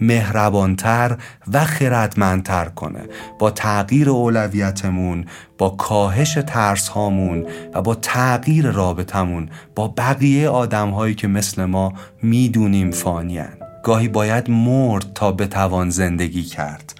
مهربانتر 0.00 1.16
و 1.52 1.64
خردمندتر 1.64 2.64
کنه. 2.64 3.00
با 3.38 3.50
تغییر 3.50 4.10
اولویتمون 4.10 5.24
با 5.58 5.70
کاهش 5.70 6.38
ترس 6.46 6.88
هامون 6.88 7.46
و 7.74 7.82
با 7.82 7.94
تغییر 7.94 8.70
رابطمون 8.70 9.48
با 9.74 9.88
بقیه 9.88 10.48
آدم 10.48 10.90
هایی 10.90 11.14
که 11.14 11.28
مثل 11.28 11.64
ما 11.64 11.92
می‌دونیم 12.22 12.90
فانیان 12.90 13.57
گاهی 13.82 14.08
باید 14.08 14.50
مرد 14.50 15.06
تا 15.14 15.32
بتوان 15.32 15.90
زندگی 15.90 16.42
کرد. 16.42 16.94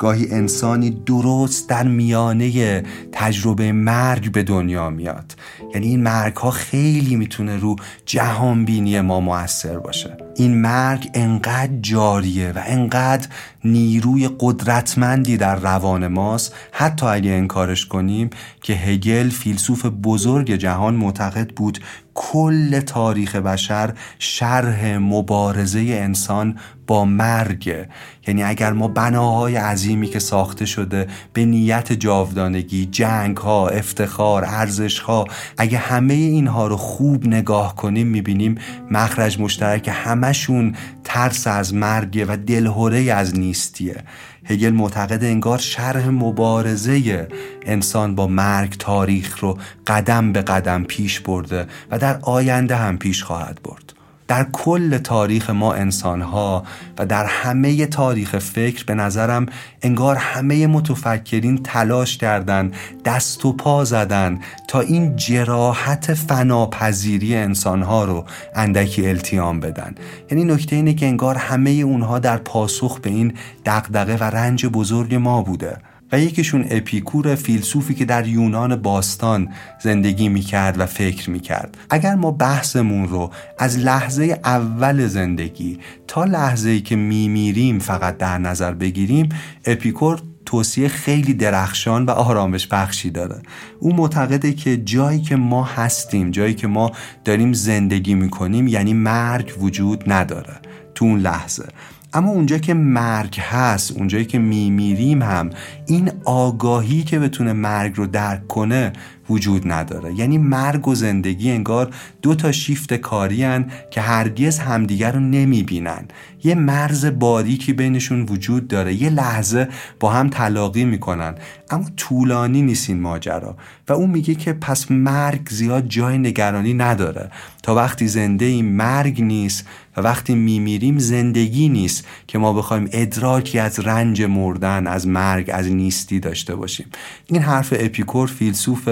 گاهی 0.00 0.30
انسانی 0.30 0.90
درست 0.90 1.68
در 1.68 1.82
میانه 1.82 2.82
تجربه 3.12 3.72
مرگ 3.72 4.32
به 4.32 4.42
دنیا 4.42 4.90
میاد. 4.90 5.34
یعنی 5.74 5.86
این 5.86 6.02
مرگ 6.02 6.36
ها 6.36 6.50
خیلی 6.50 7.16
می‌تونه 7.16 7.56
رو 7.56 7.76
جهان 8.06 8.64
بینی 8.64 9.00
ما 9.00 9.20
موثر 9.20 9.78
باشه. 9.78 10.16
این 10.36 10.60
مرگ 10.60 11.10
انقدر 11.14 11.72
جاریه 11.80 12.52
و 12.52 12.62
انقدر 12.66 13.28
نیروی 13.64 14.30
قدرتمندی 14.40 15.36
در 15.36 15.56
روان 15.56 16.06
ماست. 16.06 16.54
حتی 16.72 17.06
اگه 17.06 17.30
انکارش 17.30 17.86
کنیم 17.86 18.30
که 18.62 18.72
هگل 18.72 19.28
فیلسوف 19.28 19.86
بزرگ 19.86 20.52
جهان 20.52 20.94
معتقد 20.94 21.50
بود 21.50 21.78
کل 22.22 22.80
تاریخ 22.80 23.36
بشر 23.36 23.92
شرح 24.18 24.96
مبارزه 24.98 25.80
انسان 25.80 26.58
با 26.86 27.04
مرگ. 27.04 27.86
یعنی 28.26 28.42
اگر 28.42 28.72
ما 28.72 28.88
بناهای 28.88 29.56
عظیمی 29.56 30.06
که 30.06 30.18
ساخته 30.18 30.66
شده 30.66 31.06
به 31.32 31.44
نیت 31.44 31.92
جاودانگی 31.92 32.86
جنگ 32.86 33.36
ها 33.36 33.68
افتخار 33.68 34.44
ارزش 34.44 34.98
ها 34.98 35.24
اگه 35.58 35.78
همه 35.78 36.14
اینها 36.14 36.66
رو 36.66 36.76
خوب 36.76 37.26
نگاه 37.26 37.76
کنیم 37.76 38.06
می‌بینیم 38.06 38.58
مخرج 38.90 39.40
مشترک 39.40 39.90
همشون 39.92 40.74
ترس 41.04 41.46
از 41.46 41.74
مرگ 41.74 42.24
و 42.28 42.36
دلهوره 42.36 42.98
از 42.98 43.38
نیستیه. 43.38 43.96
هگل 44.44 44.70
معتقد 44.70 45.24
انگار 45.24 45.58
شرح 45.58 46.08
مبارزه 46.08 47.28
انسان 47.62 48.14
با 48.14 48.26
مرگ 48.26 48.76
تاریخ 48.78 49.38
رو 49.38 49.58
قدم 49.86 50.32
به 50.32 50.42
قدم 50.42 50.84
پیش 50.84 51.20
برده 51.20 51.66
و 51.90 51.98
در 51.98 52.09
آینده 52.22 52.76
هم 52.76 52.98
پیش 52.98 53.24
خواهد 53.24 53.58
برد. 53.64 53.92
در 54.30 54.46
کل 54.52 54.98
تاریخ 54.98 55.50
ما 55.50 55.74
انسان 55.74 56.22
ها 56.22 56.64
و 56.98 57.06
در 57.06 57.24
همه 57.24 57.86
تاریخ 57.86 58.38
فکر 58.38 58.84
به 58.84 58.94
نظرم 58.94 59.46
انگار 59.82 60.16
همه 60.16 60.66
متفکرین 60.66 61.62
تلاش 61.62 62.16
کردن 62.16 62.72
دست 63.04 63.44
و 63.44 63.52
پا 63.52 63.84
زدن 63.84 64.40
تا 64.68 64.80
این 64.80 65.16
جراحت 65.16 66.14
فناپذیری 66.14 67.36
انسان 67.36 67.82
ها 67.82 68.04
رو 68.04 68.24
اندکی 68.54 69.08
التیام 69.08 69.60
بدن. 69.60 69.94
یعنی 70.30 70.44
نکته 70.44 70.76
اینه 70.76 70.94
که 70.94 71.06
انگار 71.06 71.36
همه 71.36 71.70
اونها 71.70 72.18
در 72.18 72.36
پاسخ 72.36 73.00
به 73.00 73.10
این 73.10 73.34
دقدقه 73.66 74.16
و 74.16 74.24
رنج 74.24 74.66
بزرگ 74.66 75.14
ما 75.14 75.42
بوده. 75.42 75.76
و 76.12 76.20
یکیشون 76.20 76.66
اپیکور 76.70 77.34
فیلسوفی 77.34 77.94
که 77.94 78.04
در 78.04 78.26
یونان 78.26 78.76
باستان 78.76 79.48
زندگی 79.82 80.28
می‌کرد 80.28 80.80
و 80.80 80.86
فکر 80.86 81.30
می‌کرد. 81.30 81.78
اگر 81.90 82.14
ما 82.14 82.30
بحثمون 82.30 83.08
رو 83.08 83.30
از 83.58 83.78
لحظه 83.78 84.40
اول 84.44 85.06
زندگی 85.06 85.78
تا 86.06 86.24
لحظه 86.24 86.80
که 86.80 86.96
میمیریم 86.96 87.78
فقط 87.78 88.18
در 88.18 88.38
نظر 88.38 88.72
بگیریم 88.72 89.28
اپیکور 89.64 90.22
توصیه 90.46 90.88
خیلی 90.88 91.34
درخشان 91.34 92.04
و 92.04 92.10
آرامش 92.10 92.66
بخشی 92.66 93.10
داره. 93.10 93.42
او 93.80 93.96
معتقده 93.96 94.52
که 94.52 94.76
جایی 94.76 95.20
که 95.20 95.36
ما 95.36 95.64
هستیم 95.64 96.30
جایی 96.30 96.54
که 96.54 96.66
ما 96.66 96.92
داریم 97.24 97.52
زندگی 97.52 98.14
می‌کنیم 98.14 98.68
یعنی 98.68 98.94
مرگ 98.94 99.52
وجود 99.60 100.12
نداره. 100.12 100.56
تو 100.94 101.04
اون 101.04 101.20
لحظه. 101.20 101.68
اما 102.12 102.30
اونجا 102.30 102.58
که 102.58 102.74
مرگ 102.74 103.40
هست 103.40 103.92
اونجایی 103.92 104.24
که 104.24 104.38
میمیریم 104.38 105.22
هم 105.22 105.50
این 105.86 106.10
آگاهی 106.24 107.02
که 107.02 107.18
بتونه 107.18 107.52
مرگ 107.52 107.92
رو 107.96 108.06
درک 108.06 108.46
کنه 108.46 108.92
وجود 109.30 109.72
نداره. 109.72 110.14
یعنی 110.14 110.38
مرگ 110.38 110.88
و 110.88 110.94
زندگی 110.94 111.50
انگار 111.50 111.94
دو 112.22 112.34
تا 112.34 112.52
شیفت 112.52 112.94
کاری 112.94 113.44
هن 113.44 113.70
که 113.90 114.00
هرگز 114.00 114.58
همدیگر 114.58 115.12
رو 115.12 115.20
نمی‌بینن. 115.20 116.04
یه 116.44 116.54
مرز 116.54 117.06
باریکی 117.18 117.72
بینشون 117.72 118.22
وجود 118.22 118.68
داره. 118.68 119.02
یه 119.02 119.10
لحظه 119.10 119.68
با 120.00 120.10
هم 120.10 120.28
تلاقی 120.28 120.84
می‌کنن. 120.84 121.34
اما 121.70 121.84
طولانی 121.96 122.62
نیست 122.62 122.90
این 122.90 123.00
ماجرا. 123.00 123.56
و 123.88 123.92
اون 123.92 124.10
میگه 124.10 124.34
که 124.34 124.52
پس 124.52 124.90
مرگ 124.90 125.48
زیاد 125.50 125.88
جای 125.88 126.18
نگرانی 126.18 126.74
نداره. 126.74 127.30
تا 127.62 127.74
وقتی 127.74 128.08
زنده 128.08 128.44
این 128.44 128.72
مرگ 128.72 129.22
نیست 129.22 129.66
و 129.96 130.00
وقتی 130.00 130.34
میمیریم 130.34 130.98
زندگی 130.98 131.68
نیست 131.68 132.06
که 132.26 132.38
ما 132.38 132.52
بخوایم 132.52 132.88
ادراکی 132.92 133.58
از 133.58 133.80
رنج 133.80 134.22
مردن 134.22 134.86
از 134.86 135.06
مرگ 135.06 135.50
از 135.52 135.66
نیستی 135.66 136.20
داشته 136.20 136.54
باشیم. 136.54 136.86
این 137.26 137.42
حرف 137.42 137.74
اپیکور 137.76 138.28
فیلسوف 138.28 138.88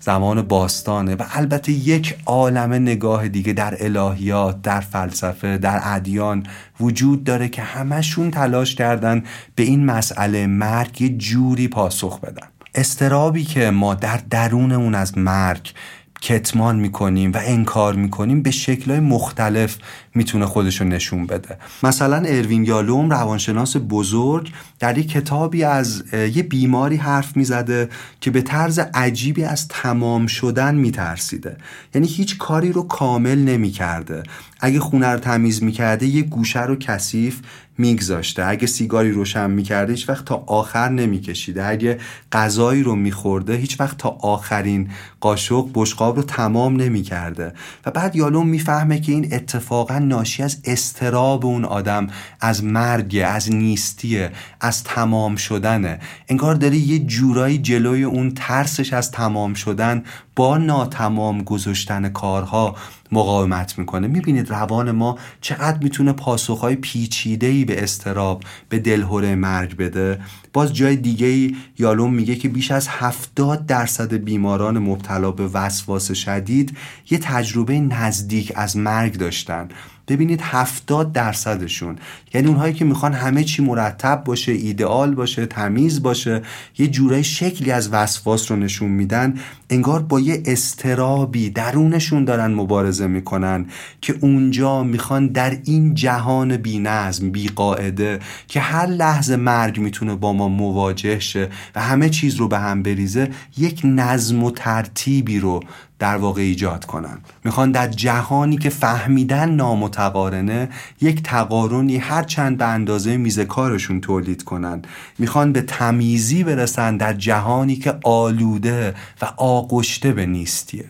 زمان 0.00 0.42
باستانه 0.42 1.14
و 1.14 1.22
البته 1.30 1.72
یک 1.72 2.16
عالم 2.26 2.72
نگاه 2.72 3.28
دیگه 3.28 3.52
در 3.52 3.76
الهیات 3.80 4.62
در 4.62 4.80
فلسفه 4.80 5.58
در 5.58 5.80
ادیان 5.84 6.46
وجود 6.80 7.24
داره 7.24 7.48
که 7.48 7.62
همشون 7.62 8.30
تلاش 8.30 8.74
کردن 8.74 9.22
به 9.54 9.62
این 9.62 9.84
مسئله 9.84 10.46
مرگ 10.46 11.02
یه 11.02 11.08
جوری 11.08 11.68
پاسخ 11.68 12.20
بدن. 12.20 12.46
استرابی 12.74 13.44
که 13.44 13.70
ما 13.70 13.94
در 13.94 14.20
درون 14.30 14.72
اون 14.72 14.94
از 14.94 15.18
مرگ 15.18 15.72
کتمان 16.20 16.78
می‌کنیم 16.78 17.32
و 17.32 17.40
انکار 17.44 17.94
می‌کنیم 17.94 18.42
به 18.42 18.50
شکلهای 18.50 19.00
مختلف 19.00 19.76
می‌تونه 20.14 20.46
خودشو 20.46 20.84
نشون 20.84 21.26
بده. 21.26 21.56
مثلا 21.82 22.16
اروین 22.16 22.64
یالوم 22.64 23.10
روانشناس 23.10 23.76
بزرگ 23.76 24.52
در 24.78 24.98
یک 24.98 25.10
کتابی 25.10 25.64
از 25.64 26.04
یه 26.12 26.42
بیماری 26.42 26.96
حرف 26.96 27.36
می‌زده 27.36 27.88
که 28.20 28.30
به 28.30 28.42
طرز 28.42 28.78
عجیبی 28.78 29.44
از 29.44 29.68
تمام 29.68 30.26
شدن 30.26 30.74
میترسیده. 30.74 31.56
یعنی 31.94 32.06
هیچ 32.06 32.38
کاری 32.38 32.72
رو 32.72 32.82
کامل 32.82 33.38
نمی‌کرده. 33.38 34.22
اگه 34.60 34.80
خونه 34.80 35.06
رو 35.06 35.18
تمیز 35.18 35.62
می‌کرده 35.62 36.06
یه 36.06 36.22
گوشه 36.22 36.62
رو 36.62 36.76
کثیف 36.76 37.40
میگذاشته. 37.78 38.44
اگه 38.46 38.66
سیگاری 38.66 39.10
روشن 39.10 39.50
می‌کرده 39.50 39.92
هیچ 39.92 40.08
وقت 40.08 40.24
تا 40.24 40.44
آخر 40.46 40.88
نمیکشیده. 40.88 41.66
اگه 41.66 41.98
غذایی 42.32 42.82
رو 42.82 42.96
میخورده 42.96 43.56
هیچ 43.56 43.80
وقت 43.80 43.96
تا 43.96 44.08
آخرین 44.08 44.88
قاشق 45.20 45.66
بشقاب 45.74 46.16
رو 46.16 46.22
تمام 46.22 46.76
نمی‌کرده. 46.76 47.52
و 47.86 47.90
بعد 47.90 48.16
یالوم 48.16 48.48
می‌فهمه 48.48 49.00
که 49.00 49.12
این 49.12 49.34
اتفاقا 49.34 49.98
ناشی 49.98 50.42
از 50.42 50.58
استراب 50.64 51.46
اون 51.46 51.64
آدم 51.64 52.06
از 52.40 52.64
مرگ 52.64 53.22
از 53.26 53.52
نیستیه 53.52 54.30
از 54.60 54.84
تمام 54.84 55.36
شدنه. 55.36 55.98
انگار 56.28 56.54
داره 56.54 56.76
یه 56.76 56.98
جورایی 56.98 57.58
جلوی 57.58 58.04
اون 58.04 58.32
ترسش 58.36 58.92
از 58.92 59.10
تمام 59.10 59.54
شدن 59.54 60.02
با 60.36 60.58
ناتمام 60.58 61.42
گذاشتن 61.42 62.08
کارها 62.08 62.76
مقاومت 63.12 63.78
می‌کنه. 63.78 64.06
می‌بینید 64.06 64.50
روان 64.50 64.90
ما 64.90 65.18
چقدر 65.40 65.78
می‌تونه 65.78 66.12
پاسخهای 66.12 66.76
پیچیده‌ای 66.76 67.64
به 67.64 67.82
استراب 67.82 68.42
به 68.68 68.78
دلهوره 68.78 69.34
مرگ 69.34 69.76
بده. 69.76 70.20
باز 70.52 70.74
جای 70.74 70.96
دیگه 70.96 71.56
یالوم 71.78 72.14
میگه 72.14 72.36
که 72.36 72.48
بیش 72.48 72.70
از 72.70 72.88
70 72.88 73.66
درصد 73.66 74.14
بیماران 74.14 74.78
مبتلا 74.78 75.30
به 75.30 75.46
وسواس 75.46 76.12
شدید 76.12 76.76
یه 77.10 77.18
تجربه 77.18 77.80
نزدیک 77.80 78.52
از 78.56 78.76
مرگ 78.76 79.16
داشتن. 79.16 79.68
ببینید 80.08 80.40
هفتاد 80.42 81.12
درصدشون. 81.12 81.96
یعنی 82.34 82.48
اونهایی 82.48 82.74
که 82.74 82.84
می‌خوان 82.84 83.12
همه 83.12 83.44
چی 83.44 83.62
مرتب 83.62 84.24
باشه 84.24 84.52
ایدئال 84.52 85.14
باشه 85.14 85.46
تمیز 85.46 86.02
باشه 86.02 86.42
یه 86.78 86.86
جورای 86.86 87.24
شکلی 87.24 87.70
از 87.70 87.88
وسواس 87.92 88.50
رو 88.50 88.56
نشون 88.56 88.90
میدن. 88.90 89.34
انگار 89.70 90.02
با 90.02 90.20
یه 90.20 90.42
استرابی 90.46 91.50
درونشون 91.50 92.24
دارن 92.24 92.54
مبارزه 92.54 93.06
می‌کنن 93.06 93.66
که 94.00 94.14
اونجا 94.20 94.82
می‌خوان 94.82 95.26
در 95.26 95.58
این 95.64 95.94
جهان 95.94 96.56
بی 96.56 96.78
نظم 96.78 97.30
بی 97.30 97.48
قاعده 97.48 98.18
که 98.48 98.60
هر 98.60 98.86
لحظه 98.86 99.36
مرگ 99.36 99.80
می‌تونه 99.80 100.14
با 100.14 100.32
ما 100.32 100.48
مواجه 100.48 101.18
شه 101.18 101.48
و 101.74 101.80
همه 101.80 102.08
چیز 102.08 102.34
رو 102.34 102.48
به 102.48 102.58
هم 102.58 102.82
بریزه 102.82 103.30
یک 103.58 103.80
نظم 103.84 104.44
و 104.44 104.50
ترتیبی 104.50 105.38
رو 105.38 105.60
در 105.98 106.16
واقع 106.16 106.42
ایجاد 106.42 106.84
کنن. 106.84 107.18
می‌خوان 107.44 107.72
در 107.72 107.88
جهانی 107.88 108.56
که 108.56 108.70
فهمیدن 108.70 109.50
نامتقارنه 109.50 110.68
یک 111.00 111.22
تقارنی 111.22 111.96
هر 111.96 112.22
چند 112.22 112.58
به 112.58 112.64
اندازه 112.64 113.16
میز 113.16 113.40
کارشون 113.40 114.00
تولید 114.00 114.44
کنن. 114.44 114.82
می‌خوان 115.18 115.52
به 115.52 115.62
تمیزی 115.62 116.44
برسن 116.44 116.96
در 116.96 117.12
جهانی 117.12 117.76
که 117.76 117.94
آلوده 118.04 118.94
و 119.22 119.24
آغشته 119.36 120.12
به 120.12 120.26
نیستیه. 120.26 120.84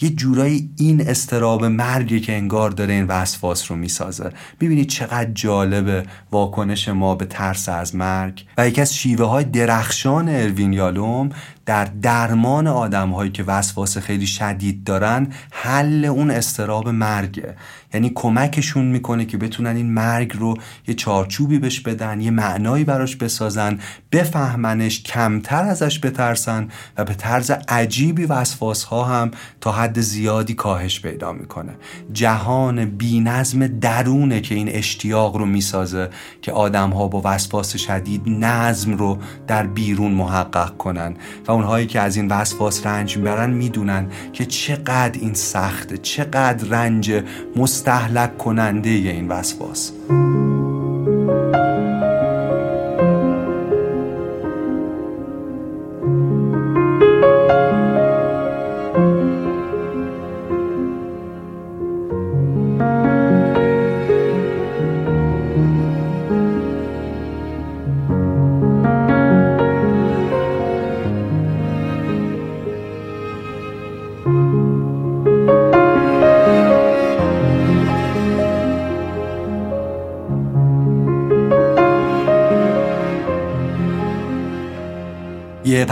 یه 0.00 0.10
جورایی 0.10 0.70
این 0.76 1.08
استراب 1.08 1.64
مرگی 1.64 2.20
که 2.20 2.32
انگار 2.32 2.70
داره 2.70 2.94
این 2.94 3.04
وسواس 3.04 3.70
رو 3.70 3.76
می‌سازه. 3.76 4.30
می‌بینید 4.60 4.88
چقدر 4.88 5.30
جالبه 5.34 6.04
واکنش 6.30 6.88
ما 6.88 7.14
به 7.14 7.24
ترس 7.24 7.68
از 7.68 7.94
مرگ. 7.94 8.44
و 8.58 8.68
یکی 8.68 8.80
از 8.80 8.94
شیوه 8.94 9.26
های 9.26 9.44
درخشان 9.44 10.28
اروین 10.28 10.72
یالوم 10.72 11.30
در 11.68 11.84
درمان 11.84 12.66
آدم 12.66 13.10
هایی 13.10 13.30
که 13.30 13.42
وسواس 13.42 13.98
خیلی 13.98 14.26
شدید 14.26 14.84
دارن 14.84 15.28
حل 15.50 16.04
اون 16.04 16.30
استراب 16.30 16.88
مرگه. 16.88 17.56
یعنی 17.94 18.12
کمکشون 18.14 18.84
می‌کنه 18.84 19.24
که 19.24 19.36
بتونن 19.38 19.76
این 19.76 19.92
مرگ 19.92 20.36
رو 20.36 20.56
یه 20.86 20.94
چارچوبی 20.94 21.58
بهش 21.58 21.80
بدن 21.80 22.20
یه 22.20 22.30
معنایی 22.30 22.84
براش 22.84 23.16
بسازن 23.16 23.78
بفهمنش 24.12 25.02
کمتر 25.02 25.64
ازش 25.64 26.00
بترسن 26.00 26.68
و 26.96 27.04
به 27.04 27.14
طرز 27.14 27.50
عجیبی 27.68 28.24
وسواس 28.24 28.84
ها 28.84 29.04
هم 29.04 29.30
تا 29.60 29.72
حد 29.72 30.00
زیادی 30.00 30.54
کاهش 30.54 31.00
پیدا 31.00 31.32
می‌کنه. 31.32 31.72
جهان 32.12 32.84
بینظم 32.84 33.66
درونه 33.66 34.40
که 34.40 34.54
این 34.54 34.68
اشتیاق 34.68 35.36
رو 35.36 35.46
می‌سازه 35.46 36.10
که 36.42 36.52
آدم 36.52 36.90
ها 36.90 37.08
با 37.08 37.22
وسواس 37.24 37.76
شدید 37.76 38.22
نظم 38.26 38.92
رو 38.92 39.18
در 39.46 39.66
بیرون 39.66 40.12
محقق 40.12 40.76
کنن 40.76 41.16
و 41.48 41.57
اونهایی 41.58 41.86
که 41.86 42.00
از 42.00 42.16
این 42.16 42.28
وسواس 42.28 42.86
رنج 42.86 43.16
می‌برن 43.16 43.50
می‌دونن 43.50 44.06
که 44.32 44.46
چقدر 44.46 45.20
این 45.20 45.34
سخته 45.34 45.98
چقدر 45.98 46.68
رنج 46.68 47.22
مستحلک 47.56 48.38
کننده 48.38 48.90
این 48.90 49.28
وسواس. 49.28 49.92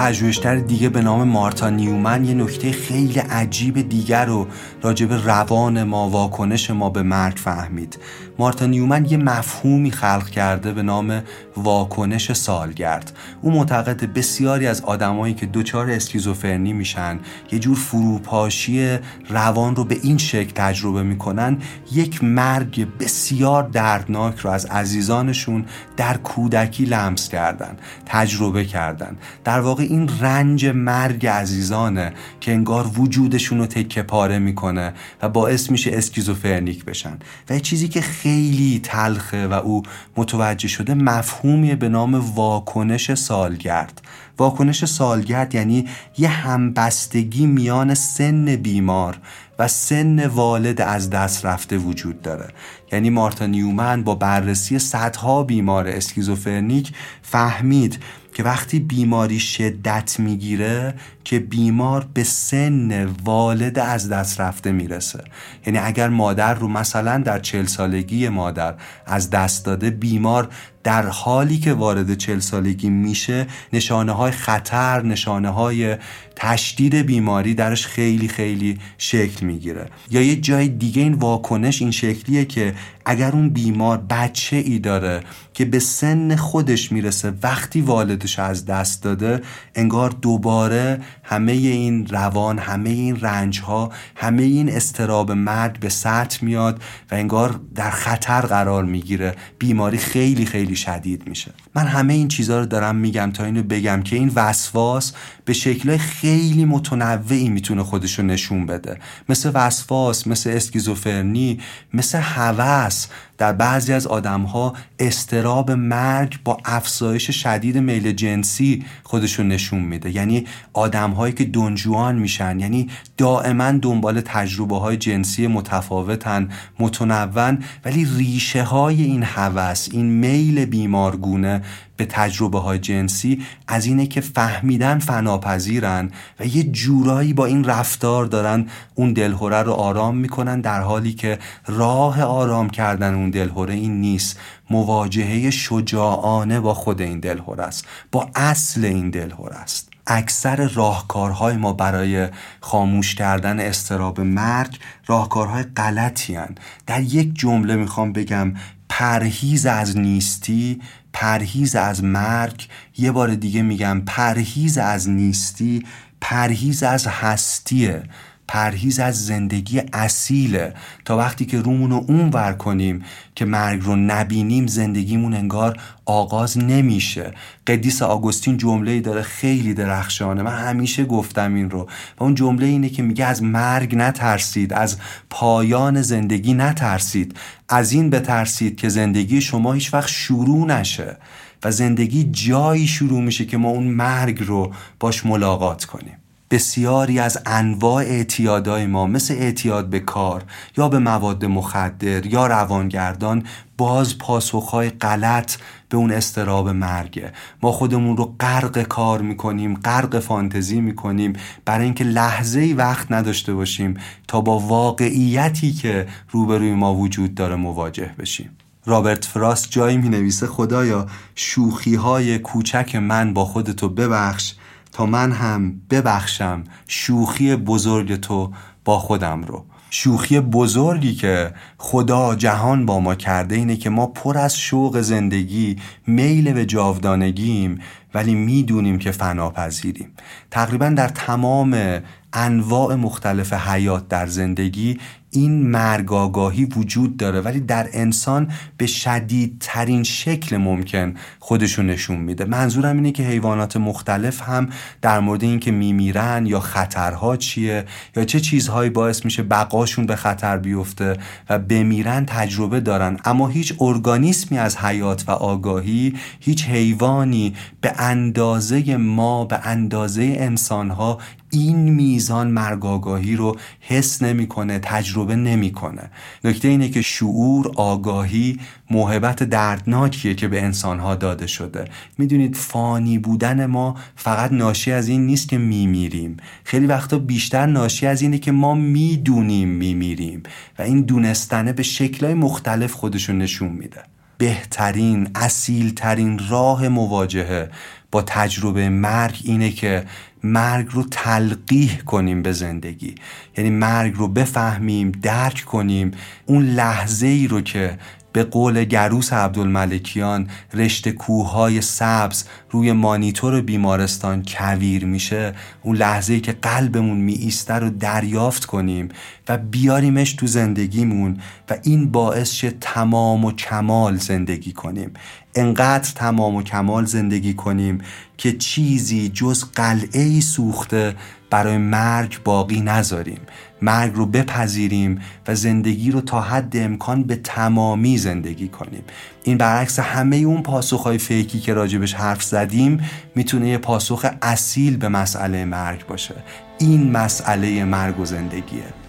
پژوهشگر 0.06 0.56
دیگه 0.56 0.88
به 0.88 1.02
نام 1.02 1.28
مارتا 1.28 1.70
نیومن 1.70 2.24
یه 2.24 2.34
نکته 2.34 2.72
خیلی 2.72 3.18
عجیب 3.18 3.88
دیگر 3.88 4.24
رو 4.24 4.46
راجب 4.82 5.12
روان 5.12 5.82
ما 5.82 6.10
واکنش 6.10 6.70
ما 6.70 6.90
به 6.90 7.02
مرگ 7.02 7.36
فهمید. 7.36 7.98
مارتا 8.38 8.66
نیومن 8.66 9.04
یه 9.04 9.16
مفهومی 9.16 9.90
خلق 9.90 10.30
کرده 10.30 10.72
به 10.72 10.82
نام 10.82 11.22
واکنش 11.56 12.32
سالگرد. 12.32 13.16
او 13.42 13.50
معتقد 13.50 14.04
بسیاری 14.04 14.66
از 14.66 14.80
آدمایی 14.80 15.34
که 15.34 15.46
دچار 15.46 15.90
اسکیزوفرنی 15.90 16.72
میشن 16.72 17.20
یه 17.52 17.58
جور 17.58 17.76
فروپاشی 17.76 18.98
روان 19.28 19.76
رو 19.76 19.84
به 19.84 19.98
این 20.02 20.18
شکل 20.18 20.52
تجربه 20.54 21.02
می‌کنن 21.02 21.58
یک 21.92 22.24
مرگ 22.24 22.86
بسیار 23.00 23.62
دردناک 23.62 24.38
رو 24.38 24.50
از 24.50 24.66
عزیزانشون 24.66 25.64
در 25.96 26.16
کودکی 26.16 26.84
لمس 26.84 27.28
کردن 27.28 27.76
تجربه 28.06 28.64
کردن. 28.64 29.16
در 29.44 29.60
واقع 29.60 29.82
این 29.82 30.10
رنج 30.20 30.66
مرگ 30.66 31.26
عزیزانه 31.26 32.12
که 32.40 32.52
انگار 32.52 32.86
وجودشون 32.86 33.58
رو 33.58 33.66
تکه 33.66 34.02
پاره 34.02 34.38
می‌کنه 34.38 34.92
و 35.22 35.28
باعث 35.28 35.70
میشه 35.70 35.90
اسکیزوفرنیک 35.94 36.84
بشن. 36.84 37.18
و 37.50 37.58
چیزی 37.58 37.88
که 37.88 38.00
خیلی 38.00 38.80
تلخه 38.82 39.46
و 39.46 39.52
او 39.52 39.82
متوجه 40.16 40.68
شده 40.68 40.94
مفهومی 40.94 41.74
به 41.74 41.88
نام 41.88 42.14
واکنش 42.34 43.14
سالگرد. 43.26 44.02
واکنش 44.38 44.84
سالگرد 44.84 45.54
یعنی 45.54 45.88
یه 46.18 46.28
همبستگی 46.28 47.46
میان 47.46 47.94
سن 47.94 48.56
بیمار 48.56 49.18
و 49.58 49.68
سن 49.68 50.26
والد 50.26 50.80
از 50.80 51.10
دست 51.10 51.46
رفته 51.46 51.78
وجود 51.78 52.22
داره. 52.22 52.48
یعنی 52.92 53.10
مارتا 53.10 53.46
نیومن 53.46 54.02
با 54.02 54.14
بررسی 54.14 54.78
صدها 54.78 55.42
بیمار 55.42 55.88
اسکیزوفرنیک 55.88 56.92
فهمید 57.22 58.02
که 58.34 58.42
وقتی 58.42 58.78
بیماری 58.78 59.40
شدت 59.40 60.20
می‌گیره 60.20 60.94
که 61.26 61.38
بیمار 61.38 62.08
به 62.14 62.24
سن 62.24 63.04
والد 63.24 63.78
از 63.78 64.08
دست 64.08 64.40
رفته 64.40 64.72
می‌رسه. 64.72 65.24
یعنی 65.66 65.78
اگر 65.78 66.08
مادر 66.08 66.54
رو 66.54 66.68
مثلا 66.68 67.18
در 67.18 67.38
چل 67.38 67.66
سالگی 67.66 68.28
مادر 68.28 68.74
از 69.06 69.30
دست 69.30 69.64
داده 69.64 69.90
بیمار 69.90 70.48
در 70.84 71.06
حالی 71.06 71.58
که 71.58 71.72
وارد 71.72 72.14
چل 72.14 72.38
سالگی 72.38 72.90
میشه 72.90 73.46
نشانه 73.72 74.12
های 74.12 74.30
خطر 74.30 75.02
نشانه 75.02 75.48
های 75.48 75.96
تشدید 76.36 76.94
بیماری 76.94 77.54
درش 77.54 77.86
خیلی 77.86 78.28
خیلی 78.28 78.78
شکل 78.98 79.46
می‌گیره. 79.46 79.86
یا 80.10 80.22
یه 80.22 80.36
جای 80.36 80.68
دیگه 80.68 81.02
این 81.02 81.14
واکنش 81.14 81.82
این 81.82 81.90
شکلیه 81.90 82.44
که 82.44 82.74
اگر 83.04 83.32
اون 83.32 83.50
بیمار 83.50 83.98
بچه 84.10 84.56
ای 84.56 84.78
داره 84.78 85.20
که 85.54 85.64
به 85.64 85.78
سن 85.78 86.36
خودش 86.36 86.92
می‌رسه 86.92 87.32
وقتی 87.42 87.80
والدش 87.80 88.38
از 88.38 88.66
دست 88.66 89.02
داده 89.02 89.42
انگار 89.74 90.10
دوباره 90.10 91.00
همه 91.22 91.52
این 91.52 92.06
روان 92.06 92.58
همه 92.58 92.90
این 92.90 93.20
رنج 93.20 93.60
ها 93.60 93.92
همه 94.16 94.42
این 94.42 94.70
استراب 94.70 95.32
مرگ 95.32 95.80
به 95.80 95.88
سطح 95.88 96.44
میاد 96.44 96.82
و 97.10 97.14
انگار 97.14 97.60
در 97.74 97.90
خطر 97.90 98.40
قرار 98.40 98.84
می‌گیره. 98.84 99.34
بیماری 99.58 99.98
خیلی 99.98 100.46
خیلی 100.46 100.76
شدید 100.76 101.28
میشه. 101.28 101.50
من 101.74 101.86
همه 101.86 102.14
این 102.14 102.28
چیزها 102.28 102.58
رو 102.58 102.66
دارم 102.66 102.96
میگم 102.96 103.30
تا 103.34 103.44
اینو 103.44 103.62
بگم 103.62 104.02
که 104.02 104.16
این 104.16 104.32
وسواس 104.34 105.12
به 105.44 105.52
شکل 105.52 105.96
خیلی 105.96 106.64
متنوعی 106.64 107.48
می‌تونه 107.48 107.82
خودشو 107.82 108.22
نشون 108.22 108.66
بده. 108.66 108.98
مثل 109.28 109.50
وسواس 109.54 110.26
مثل 110.26 110.50
اسکیزوفرنی 110.50 111.60
مثل 111.94 112.18
هوس 112.18 113.06
در 113.38 113.52
بعضی 113.52 113.92
از 113.92 114.06
آدمها 114.06 114.72
استراب 114.98 115.70
مرگ 115.70 116.38
با 116.44 116.58
افزایش 116.64 117.30
شدید 117.30 117.78
میل 117.78 118.12
جنسی 118.12 118.84
خودشون 119.02 119.48
نشون 119.48 119.80
میده. 119.80 120.10
یعنی 120.10 120.46
آدمهایی 120.72 121.34
که 121.34 121.44
دنجوان 121.44 122.18
میشن 122.18 122.60
یعنی 122.60 122.90
دائما 123.16 123.72
دنبال 123.72 124.20
تجربه 124.20 124.78
های 124.78 124.96
جنسی 124.96 125.46
متفاوتن 125.46 126.48
متنون 126.78 127.58
ولی 127.84 128.06
ریشه 128.16 128.62
های 128.62 129.02
این 129.02 129.22
هوس 129.22 129.88
این 129.92 130.06
میل 130.06 130.64
بیمارگونه 130.64 131.62
به 131.96 132.06
تجربه 132.06 132.58
های 132.58 132.78
جنسی 132.78 133.42
از 133.68 133.86
اینه 133.86 134.06
که 134.06 134.20
فهمیدن 134.20 134.98
فناپذیرن 134.98 136.10
و 136.40 136.46
یه 136.46 136.62
جورایی 136.62 137.32
با 137.32 137.46
این 137.46 137.64
رفتار 137.64 138.26
دارن 138.26 138.66
اون 138.94 139.12
دلهوره 139.12 139.62
رو 139.62 139.72
آرام 139.72 140.16
می‌کنن 140.16 140.60
در 140.60 140.80
حالی 140.80 141.12
که 141.12 141.38
راه 141.66 142.22
آرام 142.22 142.70
کردن 142.70 143.14
اون 143.14 143.30
دلهوره 143.30 143.74
این 143.74 144.00
نیست. 144.00 144.38
مواجهه 144.70 145.50
شجاعانه 145.50 146.60
با 146.60 146.74
خود 146.74 147.00
این 147.00 147.20
دلهوره 147.20 147.64
است. 147.64 147.84
با 148.12 148.30
اصل 148.34 148.84
این 148.84 149.10
دلهوره 149.10 149.56
است. 149.56 149.88
اکثر 150.06 150.68
راهکارهای 150.68 151.56
ما 151.56 151.72
برای 151.72 152.28
خاموش 152.60 153.14
کردن 153.14 153.60
استراب 153.60 154.20
مرگ 154.20 154.78
راهکارهای 155.06 155.62
غلطی 155.62 156.34
هن. 156.34 156.54
در 156.86 157.02
یک 157.02 157.34
جمله 157.34 157.76
می‌خوام 157.76 158.12
بگم 158.12 158.52
پرهیز 158.88 159.66
از 159.66 159.98
نیستی 159.98 160.80
پرهیز 161.18 161.76
از 161.76 162.04
مرگ 162.04 162.68
یه 162.98 163.12
بار 163.12 163.34
دیگه 163.34 163.62
میگم 163.62 164.02
پرهیز 164.06 164.78
از 164.78 165.10
نیستی 165.10 165.86
پرهیز 166.20 166.82
از 166.82 167.06
هستیه 167.06 168.02
پرهیز 168.48 168.98
از 168.98 169.26
زندگی 169.26 169.82
اصیله. 169.92 170.74
تا 171.04 171.16
وقتی 171.16 171.46
که 171.46 171.60
رومون 171.60 171.90
رو 171.90 172.04
اون 172.08 172.30
ور 172.30 172.52
کنیم 172.52 173.04
که 173.34 173.44
مرگ 173.44 173.80
رو 173.82 173.96
نبینیم 173.96 174.66
زندگیمون 174.66 175.34
انگار 175.34 175.80
آغاز 176.04 176.58
نمیشه. 176.58 177.32
قدیس 177.66 178.02
آگوستین 178.02 178.56
جمله 178.56 178.90
ای 178.90 179.00
داره 179.00 179.22
خیلی 179.22 179.74
درخشانه. 179.74 180.42
من 180.42 180.58
همیشه 180.58 181.04
گفتم 181.04 181.54
این 181.54 181.70
رو. 181.70 181.88
و 182.18 182.24
اون 182.24 182.34
جمله 182.34 182.66
اینه 182.66 182.88
که 182.88 183.02
میگه 183.02 183.24
از 183.24 183.42
مرگ 183.42 183.96
نترسید 183.96 184.72
از 184.72 184.96
پایان 185.30 186.02
زندگی 186.02 186.54
نترسید. 186.54 187.36
از 187.68 187.92
این 187.92 188.10
بترسید 188.10 188.76
که 188.76 188.88
زندگی 188.88 189.40
شما 189.40 189.72
هیچ 189.72 189.94
وقت 189.94 190.08
شروع 190.08 190.66
نشه 190.66 191.16
و 191.64 191.70
زندگی 191.70 192.24
جایی 192.24 192.86
شروع 192.86 193.22
میشه 193.22 193.44
که 193.44 193.56
ما 193.56 193.68
اون 193.68 193.84
مرگ 193.84 194.44
رو 194.46 194.72
باش 195.00 195.26
ملاقات 195.26 195.84
کنیم. 195.84 196.16
بسیاری 196.56 197.18
از 197.18 197.38
انواع 197.46 198.04
اعتیادهای 198.04 198.86
ما 198.86 199.06
مثل 199.06 199.34
اعتیاد 199.34 199.90
به 199.90 200.00
کار 200.00 200.44
یا 200.76 200.88
به 200.88 200.98
مواد 200.98 201.44
مخدر 201.44 202.26
یا 202.26 202.46
روانگردان 202.46 203.42
باز 203.78 204.18
پاسخهای 204.18 204.90
غلط 204.90 205.56
به 205.88 205.96
اون 205.96 206.12
استراب 206.12 206.68
مرگه 206.68 207.32
ما 207.62 207.72
خودمون 207.72 208.16
رو 208.16 208.34
غرق 208.40 208.82
کار 208.82 209.22
می‌کنیم 209.22 209.74
غرق 209.74 210.18
فانتزی 210.18 210.80
می‌کنیم 210.80 211.32
برای 211.64 211.84
اینکه 211.84 212.04
لحظه 212.04 212.60
ای 212.60 212.72
وقت 212.72 213.12
نداشته 213.12 213.54
باشیم 213.54 213.94
تا 214.28 214.40
با 214.40 214.58
واقعیتی 214.58 215.72
که 215.72 216.06
روبروی 216.30 216.72
ما 216.72 216.94
وجود 216.94 217.34
داره 217.34 217.56
مواجه 217.56 218.10
بشیم. 218.18 218.50
رابرت 218.86 219.24
فراست 219.24 219.70
جایی 219.70 219.96
می 219.96 220.08
نویسه 220.08 220.46
خدایا 220.46 221.06
شوخی 221.34 221.94
های 221.94 222.38
کوچک 222.38 222.96
من 222.96 223.34
با 223.34 223.44
خودتو 223.44 223.88
ببخش 223.88 224.54
تا 224.96 225.06
من 225.06 225.32
هم 225.32 225.80
ببخشم 225.90 226.64
شوخی 226.88 227.56
بزرگ 227.56 228.16
تو 228.16 228.52
با 228.84 228.98
خودم 228.98 229.42
رو. 229.42 229.64
شوخی 229.90 230.40
بزرگی 230.40 231.14
که 231.14 231.52
خدا 231.78 232.34
جهان 232.34 232.86
با 232.86 233.00
ما 233.00 233.14
کرده 233.14 233.54
اینه 233.54 233.76
که 233.76 233.90
ما 233.90 234.06
پر 234.06 234.38
از 234.38 234.58
شوق 234.58 235.00
زندگی 235.00 235.76
میل 236.06 236.52
به 236.52 236.66
جاودانگیم 236.66 237.80
ولی 238.14 238.34
می‌دونیم 238.34 238.98
که 238.98 239.10
فناپذیریم. 239.10 240.08
تقریبا 240.50 240.88
در 240.88 241.08
تمام 241.08 242.00
انواع 242.32 242.94
مختلف 242.94 243.52
حیات 243.52 244.08
در 244.08 244.26
زندگی 244.26 244.98
این 245.30 245.70
مرگ 245.70 246.12
آگاهی 246.12 246.64
وجود 246.64 247.16
داره 247.16 247.40
ولی 247.40 247.60
در 247.60 247.88
انسان 247.92 248.48
به 248.76 248.86
شدیدترین 248.86 250.02
شکل 250.02 250.56
ممکن 250.56 251.14
خودشو 251.38 251.82
نشون 251.82 252.16
میده. 252.16 252.44
منظورم 252.44 252.96
اینه 252.96 253.12
که 253.12 253.22
حیوانات 253.22 253.76
مختلف 253.76 254.42
هم 254.42 254.68
در 255.02 255.20
مورد 255.20 255.42
اینکه 255.42 255.70
میمیرن 255.70 256.46
یا 256.46 256.60
خطرها 256.60 257.36
چیه 257.36 257.84
یا 258.16 258.24
چه 258.24 258.40
چیزهایی 258.40 258.90
باعث 258.90 259.24
میشه 259.24 259.42
بقاشون 259.42 260.06
به 260.06 260.16
خطر 260.16 260.56
بیفته 260.56 261.16
و 261.50 261.58
بمیرن 261.58 262.26
تجربه 262.26 262.80
دارن. 262.80 263.16
اما 263.24 263.48
هیچ 263.48 263.74
ارگانیسمی 263.80 264.58
از 264.58 264.76
حیات 264.76 265.24
و 265.28 265.30
آگاهی 265.30 266.14
هیچ 266.40 266.64
حیوانی 266.64 267.54
به 267.80 267.92
اندازه 268.06 268.96
ما 268.96 269.44
به 269.44 269.66
اندازه 269.66 270.36
انسانها 270.38 271.18
این 271.50 271.76
میزان 271.76 272.50
مرگاگاهی 272.50 273.36
رو 273.36 273.56
حس 273.80 274.22
نمی‌کنه 274.22 274.78
تجربه 274.78 275.36
نمی‌کنه. 275.36 276.10
نکته 276.44 276.68
اینه 276.68 276.88
که 276.88 277.02
شعور 277.02 277.72
آگاهی 277.76 278.58
موهبت 278.90 279.42
دردناکیه 279.42 280.34
که 280.34 280.48
به 280.48 280.62
انسانها 280.62 281.14
داده 281.14 281.46
شده. 281.46 281.84
می‌دونید 282.18 282.56
فانی 282.56 283.18
بودن 283.18 283.66
ما 283.66 283.94
فقط 284.16 284.52
ناشی 284.52 284.92
از 284.92 285.08
این 285.08 285.26
نیست 285.26 285.48
که 285.48 285.58
میمیریم. 285.58 286.36
خیلی 286.64 286.86
وقتا 286.86 287.18
بیشتر 287.18 287.66
ناشی 287.66 288.06
از 288.06 288.22
اینه 288.22 288.38
که 288.38 288.52
ما 288.52 288.74
می‌دونیم 288.74 289.68
میمیریم 289.68 290.42
و 290.78 290.82
این 290.82 291.02
دونستنه 291.02 291.72
به 291.72 291.82
شکلهای 291.82 292.34
مختلف 292.34 292.92
خودشون 292.92 293.38
نشون 293.38 293.68
میده. 293.68 294.02
بهترین 294.38 295.28
اصیلترین 295.34 296.40
راه 296.48 296.88
مواجهه 296.88 297.70
با 298.12 298.22
تجربه 298.22 298.88
مرگ 298.88 299.40
اینه 299.44 299.70
که 299.70 300.04
مرگ 300.42 300.86
رو 300.90 301.04
تلقیح 301.10 302.00
کنیم 302.00 302.42
به 302.42 302.52
زندگی. 302.52 303.14
یعنی 303.56 303.70
مرگ 303.70 304.14
رو 304.16 304.28
بفهمیم 304.28 305.10
درک 305.10 305.64
کنیم. 305.64 306.10
اون 306.46 306.64
لحظه 306.64 307.26
ای 307.26 307.48
رو 307.48 307.60
که 307.60 307.98
به 308.36 308.44
قول 308.44 308.84
گروس 308.84 309.32
عبدالملکیان 309.32 310.48
رشته 310.74 311.12
کوههای 311.12 311.80
سبز 311.80 312.44
روی 312.70 312.92
مانیتور 312.92 313.60
بیمارستان 313.60 314.44
کویر 314.48 315.04
میشه. 315.04 315.54
اون 315.82 315.96
لحظه 315.96 316.32
ای 316.32 316.40
که 316.40 316.52
قلبمون 316.52 317.16
می 317.16 317.32
ایسته 317.32 317.74
رو 317.74 317.90
دریافت 317.90 318.64
کنیم 318.64 319.08
و 319.48 319.58
بیاریمش 319.58 320.32
تو 320.32 320.46
زندگیمون 320.46 321.40
و 321.70 321.76
این 321.82 322.10
باعث 322.10 322.52
شه 322.52 322.70
تمام 322.70 323.44
و 323.44 323.52
کمال 323.52 324.16
زندگی 324.16 324.72
کنیم. 324.72 325.12
انقدر 325.54 326.12
تمام 326.14 326.54
و 326.54 326.62
کمال 326.62 327.04
زندگی 327.04 327.54
کنیم 327.54 327.98
که 328.38 328.52
چیزی 328.52 329.28
جز 329.28 329.64
قلعه 329.74 330.40
سوخته 330.40 331.14
برای 331.50 331.78
مرگ 331.78 332.38
باقی 332.44 332.80
نذاریم. 332.80 333.40
مرگ 333.82 334.12
رو 334.14 334.26
بپذیریم 334.26 335.20
و 335.48 335.54
زندگی 335.54 336.10
رو 336.10 336.20
تا 336.20 336.40
حد 336.40 336.76
امکان 336.76 337.22
به 337.22 337.36
تمامی 337.36 338.18
زندگی 338.18 338.68
کنیم. 338.68 339.04
این 339.44 339.58
برعکس 339.58 339.98
همه 339.98 340.36
اون 340.36 340.62
پاسخهای 340.62 341.18
فیکی 341.18 341.60
که 341.60 341.74
راجبش 341.74 342.14
حرف 342.14 342.42
زدیم 342.42 343.10
می‌تونه 343.34 343.68
یه 343.68 343.78
پاسخ 343.78 344.26
اصیل 344.42 344.96
به 344.96 345.08
مسئله 345.08 345.64
مرگ 345.64 346.06
باشه. 346.06 346.34
این 346.78 347.10
مسئله 347.10 347.84
مرگ 347.84 348.20
و 348.20 348.24
زندگیه. 348.24 349.05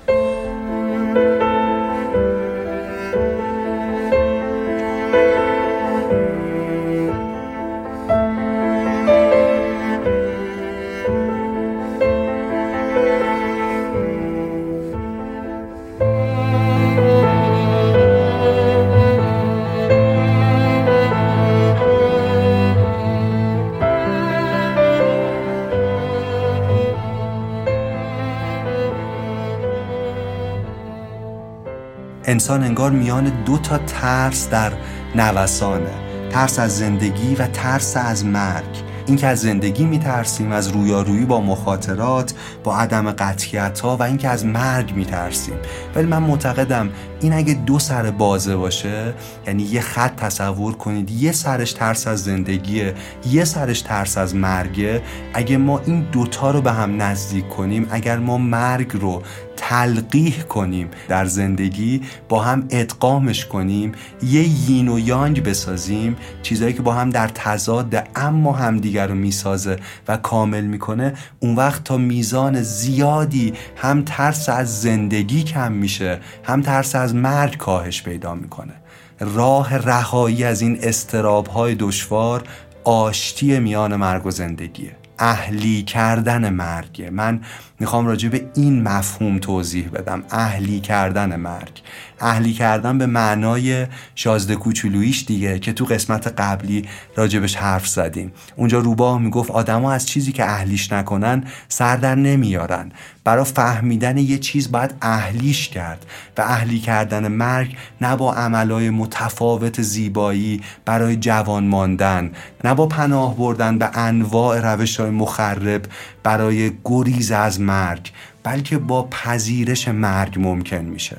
انسان 32.38 32.64
انگار 32.64 32.92
میان 32.92 33.44
دو 33.44 33.58
تا 33.58 33.78
ترس 33.78 34.50
در 34.50 34.74
نوسانه. 35.16 35.92
ترس 36.30 36.60
از 36.60 36.78
زندگی 36.78 37.36
و 37.36 37.48
ترس 37.48 37.98
از 37.98 38.26
مرگ. 38.26 38.84
اینکه 39.08 39.28
از 39.28 39.40
زندگی 39.40 39.86
میترسیم 39.86 40.52
از 40.52 40.68
رویارویی 40.68 41.26
با 41.26 41.42
مخاطرات 41.42 42.34
با 42.64 42.78
عدم 42.78 43.12
قطعیت 43.12 43.80
ها 43.80 43.98
و 43.98 44.04
اینکه 44.04 44.28
از 44.28 44.46
مرگ 44.46 44.96
میترسیم. 44.96 45.54
ولی 45.96 46.08
من 46.08 46.18
معتقدم 46.18 46.90
این 47.22 47.34
اگه 47.34 47.54
دو 47.54 47.80
سر 47.80 48.12
بازه 48.12 48.56
باشه 48.56 49.14
یعنی 49.48 49.64
یه 49.64 49.82
خط 49.82 50.16
تصور 50.16 50.76
کنید 50.76 51.12
یه 51.12 51.32
سرش 51.32 51.74
ترس 51.74 52.08
از 52.08 52.24
زندگیه 52.24 52.94
یه 53.32 53.46
سرش 53.46 53.82
ترس 53.82 54.18
از 54.18 54.36
مرگه 54.36 55.02
اگه 55.34 55.58
ما 55.58 55.82
این 55.86 56.02
دوتا 56.12 56.52
رو 56.52 56.62
به 56.62 56.72
هم 56.72 57.02
نزدیک 57.02 57.50
کنیم 57.50 57.88
اگر 57.92 58.18
ما 58.18 58.38
مرگ 58.38 58.92
رو 58.94 59.22
تلقیح 59.70 60.42
کنیم 60.42 60.90
در 61.08 61.26
زندگی 61.26 62.02
با 62.30 62.44
هم 62.44 62.68
ادغامش 62.70 63.46
کنیم 63.46 63.92
یه 64.24 64.70
یین 64.70 64.88
و 64.88 65.00
یانگ 65.00 65.44
بسازیم 65.44 66.16
چیزهایی 66.42 66.74
که 66.74 66.82
با 66.82 66.94
هم 66.94 67.10
در 67.10 67.28
تضاد 67.28 68.08
اما 68.16 68.54
همدیگر 68.54 69.08
رو 69.08 69.16
می‌سازه 69.16 69.78
و 70.08 70.18
کامل 70.18 70.64
می‌کنه 70.64 71.14
اون 71.40 71.56
وقت 71.56 71.84
تا 71.84 71.98
میزان 71.98 72.62
زیادی 72.62 73.54
هم 73.78 74.04
ترس 74.06 74.50
از 74.50 74.82
زندگی 74.82 75.44
کم 75.44 75.72
میشه 75.72 76.20
هم 76.44 76.62
ترس 76.62 76.96
از 76.96 77.16
مرگ 77.16 77.58
کاهش 77.58 78.04
پیدا 78.04 78.36
می‌کنه. 78.36 78.74
راه 79.20 79.78
رهایی 79.78 80.44
از 80.44 80.62
این 80.62 80.80
استراب 80.82 81.48
های 81.48 81.76
دشوار 81.76 82.44
آشتی 82.84 83.60
میان 83.60 83.96
مرگ 83.96 84.26
و 84.26 84.32
زندگیه. 84.32 84.97
اهلی 85.20 85.84
کردن 85.84 86.50
مرگه 86.50 87.10
من 87.10 87.42
می‌خوام 87.80 88.08
راجع 88.08 88.30
به 88.30 88.46
این 88.56 88.84
مفهوم 88.84 89.40
توضیح 89.40 89.90
بدم. 89.90 90.24
اهلی 90.32 90.80
کردن 90.80 91.36
مرگ. 91.36 91.82
اهلی 92.20 92.54
کردن 92.54 92.98
به 92.98 93.06
معنای 93.06 93.88
شازده 94.16 94.56
کوچولویش 94.56 95.26
دیگه 95.26 95.60
که 95.60 95.74
تو 95.74 95.86
قسمت 95.86 96.28
قبلی 96.28 96.86
راجبش 97.16 97.56
حرف 97.56 97.88
زدیم. 97.88 98.32
اونجا 98.56 98.80
روباه 98.80 99.20
می‌گفت 99.22 99.52
آدما 99.52 99.92
از 99.92 100.06
چیزی 100.06 100.32
که 100.32 100.46
اهلیش 100.46 100.92
نکنن 100.92 101.44
سر 101.68 101.98
در 101.98 102.16
نمیارن. 102.16 102.92
برای 103.24 103.46
فهمیدن 103.46 104.18
یه 104.18 104.38
چیز 104.38 104.72
باید 104.72 104.94
اهلیش 105.02 105.70
کرد 105.70 106.06
و 106.38 106.42
اهلی 106.42 106.80
کردن 106.80 107.28
مرگ 107.28 107.76
نه 108.02 108.16
با 108.16 108.34
عملای 108.34 108.90
متفاوت 108.90 109.82
زیبایی 109.82 110.62
برای 110.86 111.16
جوان 111.16 111.68
ماندن 111.68 112.32
نه 112.64 112.74
با 112.74 112.88
پناه 112.88 113.38
بردن 113.38 113.78
به 113.78 113.98
انواع 113.98 114.74
روش 114.74 115.00
های 115.00 115.10
مخرب 115.10 115.82
برای 116.24 116.72
گریز 116.86 117.32
از 117.32 117.62
مرگ 117.62 118.12
بلکه 118.44 118.78
با 118.78 119.08
پذیرش 119.12 119.88
مرگ 119.88 120.36
ممکن 120.40 120.86
میشه. 120.86 121.18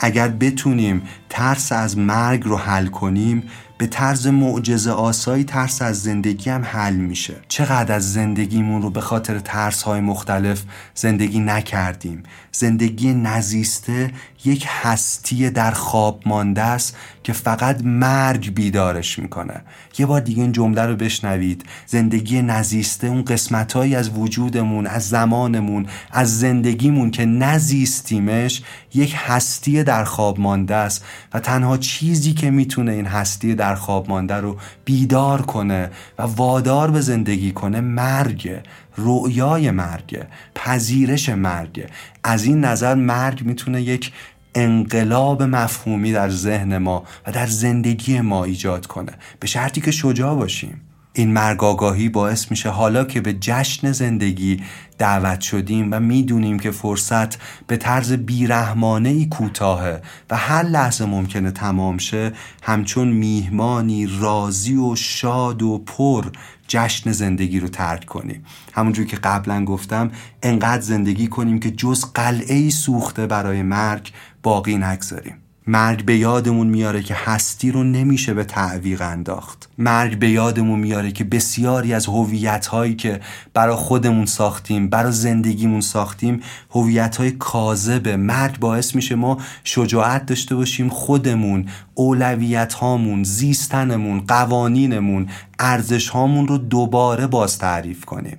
اگر 0.00 0.28
بتونیم 0.28 1.02
ترس 1.28 1.72
از 1.72 1.98
مرگ 1.98 2.44
رو 2.44 2.56
حل 2.56 2.86
کنیم 2.86 3.50
به 3.78 3.86
طرز 3.86 4.26
معجزه 4.26 4.90
آسایی 4.90 5.44
ترس 5.44 5.82
از 5.82 6.02
زندگی 6.02 6.50
هم 6.50 6.64
حل 6.64 6.94
میشه. 6.94 7.34
چقدر 7.48 7.94
از 7.94 8.12
زندگیمون 8.12 8.82
رو 8.82 8.90
به 8.90 9.00
خاطر 9.00 9.38
ترس 9.38 9.82
های 9.82 10.00
مختلف 10.00 10.62
زندگی 10.94 11.40
نکردیم. 11.40 12.22
زندگی 12.52 13.14
نزیسته 13.14 14.12
یک 14.44 14.66
هستی 14.68 15.50
در 15.50 15.70
خواب 15.70 16.22
مانده 16.26 16.62
است 16.62 16.96
که 17.22 17.32
فقط 17.32 17.80
مرگ 17.84 18.54
بیدارش 18.54 19.18
می‌کنه. 19.18 19.62
یه 19.98 20.06
بار 20.06 20.20
دیگه 20.20 20.42
این 20.42 20.52
جمله 20.52 20.82
رو 20.82 20.96
بشنوید. 20.96 21.64
زندگی 21.86 22.42
نزیسته 22.42 23.06
اون 23.06 23.24
قسمتهایی 23.24 23.94
از 23.94 24.10
وجودمون 24.10 24.86
از 24.86 25.08
زمانمون 25.08 25.86
از 26.12 26.38
زندگیمون 26.38 27.10
که 27.10 27.24
نزیستیمش 27.24 28.62
یک 28.94 29.14
هستی 29.16 29.84
در 29.84 30.04
خواب 30.04 30.40
مانده 30.40 30.74
است 30.74 31.04
و 31.34 31.40
تنها 31.40 31.76
چیزی 31.76 32.32
که 32.32 32.50
می‌تونه 32.50 32.92
این 32.92 33.06
هستی 33.06 33.54
در 33.54 33.67
خواب 33.74 34.08
مانده 34.08 34.34
رو 34.34 34.56
بیدار 34.84 35.42
کنه 35.42 35.90
و 36.18 36.22
وادار 36.22 36.90
به 36.90 37.00
زندگی 37.00 37.52
کنه 37.52 37.80
مرگ 37.80 38.60
رؤیای 38.96 39.70
مرگ 39.70 40.26
پذیرش 40.54 41.28
مرگ. 41.28 41.90
از 42.24 42.44
این 42.44 42.60
نظر 42.64 42.94
مرگ 42.94 43.42
می‌تونه 43.42 43.82
یک 43.82 44.12
انقلاب 44.54 45.42
مفهومی 45.42 46.12
در 46.12 46.30
ذهن 46.30 46.78
ما 46.78 47.04
و 47.26 47.32
در 47.32 47.46
زندگی 47.46 48.20
ما 48.20 48.44
ایجاد 48.44 48.86
کنه. 48.86 49.12
به 49.40 49.46
شرطی 49.46 49.80
که 49.80 49.90
شجاع 49.90 50.34
باشیم. 50.34 50.80
این 51.12 51.32
مرگ 51.32 51.64
آگاهی 51.64 52.08
باعث 52.08 52.50
میشه 52.50 52.68
حالا 52.68 53.04
که 53.04 53.20
به 53.20 53.32
جشن 53.32 53.92
زندگی 53.92 54.62
دعوت 54.98 55.40
شدیم 55.40 55.88
و 55.92 56.00
می‌دونیم 56.00 56.58
که 56.58 56.70
فرصت 56.70 57.38
به 57.66 57.76
طرز 57.76 58.12
بیرحمانه 58.12 59.08
ای 59.08 59.26
کوتاهه 59.26 60.02
و 60.30 60.36
هر 60.36 60.62
لحظه 60.62 61.04
ممکنه 61.04 61.50
تمام 61.50 61.98
شه 61.98 62.32
همچون 62.62 63.08
میهمانی 63.08 64.06
راضی 64.20 64.76
و 64.76 64.96
شاد 64.96 65.62
و 65.62 65.78
پر 65.78 66.24
جشن 66.68 67.12
زندگی 67.12 67.60
رو 67.60 67.68
ترک 67.68 68.04
کنیم. 68.04 68.44
همونجور 68.72 69.06
که 69.06 69.16
قبلا 69.16 69.64
گفتم 69.64 70.10
انقدر 70.42 70.82
زندگی 70.82 71.26
کنیم 71.26 71.60
که 71.60 71.70
جز 71.70 72.04
قلعه 72.14 72.56
ای 72.56 72.70
سوخته 72.70 73.26
برای 73.26 73.62
مرگ 73.62 74.12
باقی 74.42 74.78
نگذاریم. 74.78 75.36
مرگ 75.70 76.04
به 76.04 76.16
یادمون 76.16 76.66
میاره 76.66 77.02
که 77.02 77.14
هستی 77.14 77.70
رو 77.70 77.84
نمیشه 77.84 78.34
به 78.34 78.44
تعویق 78.44 79.02
انداخت. 79.02 79.68
مرگ 79.78 80.18
به 80.18 80.30
یادمون 80.30 80.80
میاره 80.80 81.12
که 81.12 81.24
بسیاری 81.24 81.94
از 81.94 82.06
هویت 82.06 82.66
هایی 82.66 82.94
که 82.94 83.20
برا 83.54 83.76
خودمون 83.76 84.26
ساختیم 84.26 84.88
برا 84.88 85.10
زندگیمون 85.10 85.80
ساختیم 85.80 86.40
هویت 86.70 87.16
های 87.16 87.30
کاذبه. 87.30 88.16
مرگ 88.16 88.58
باعث 88.58 88.94
میشه 88.94 89.14
ما 89.14 89.38
شجاعت 89.64 90.26
داشته 90.26 90.54
باشیم 90.54 90.88
خودمون 90.88 91.66
اولویت 91.94 92.74
هامون 92.74 93.24
زیستنمون 93.24 94.20
قوانینمون 94.20 95.28
ارزش 95.58 96.08
هامون 96.08 96.48
رو 96.48 96.58
دوباره 96.58 97.26
باز 97.26 97.58
تعریف 97.58 98.04
کنیم. 98.04 98.38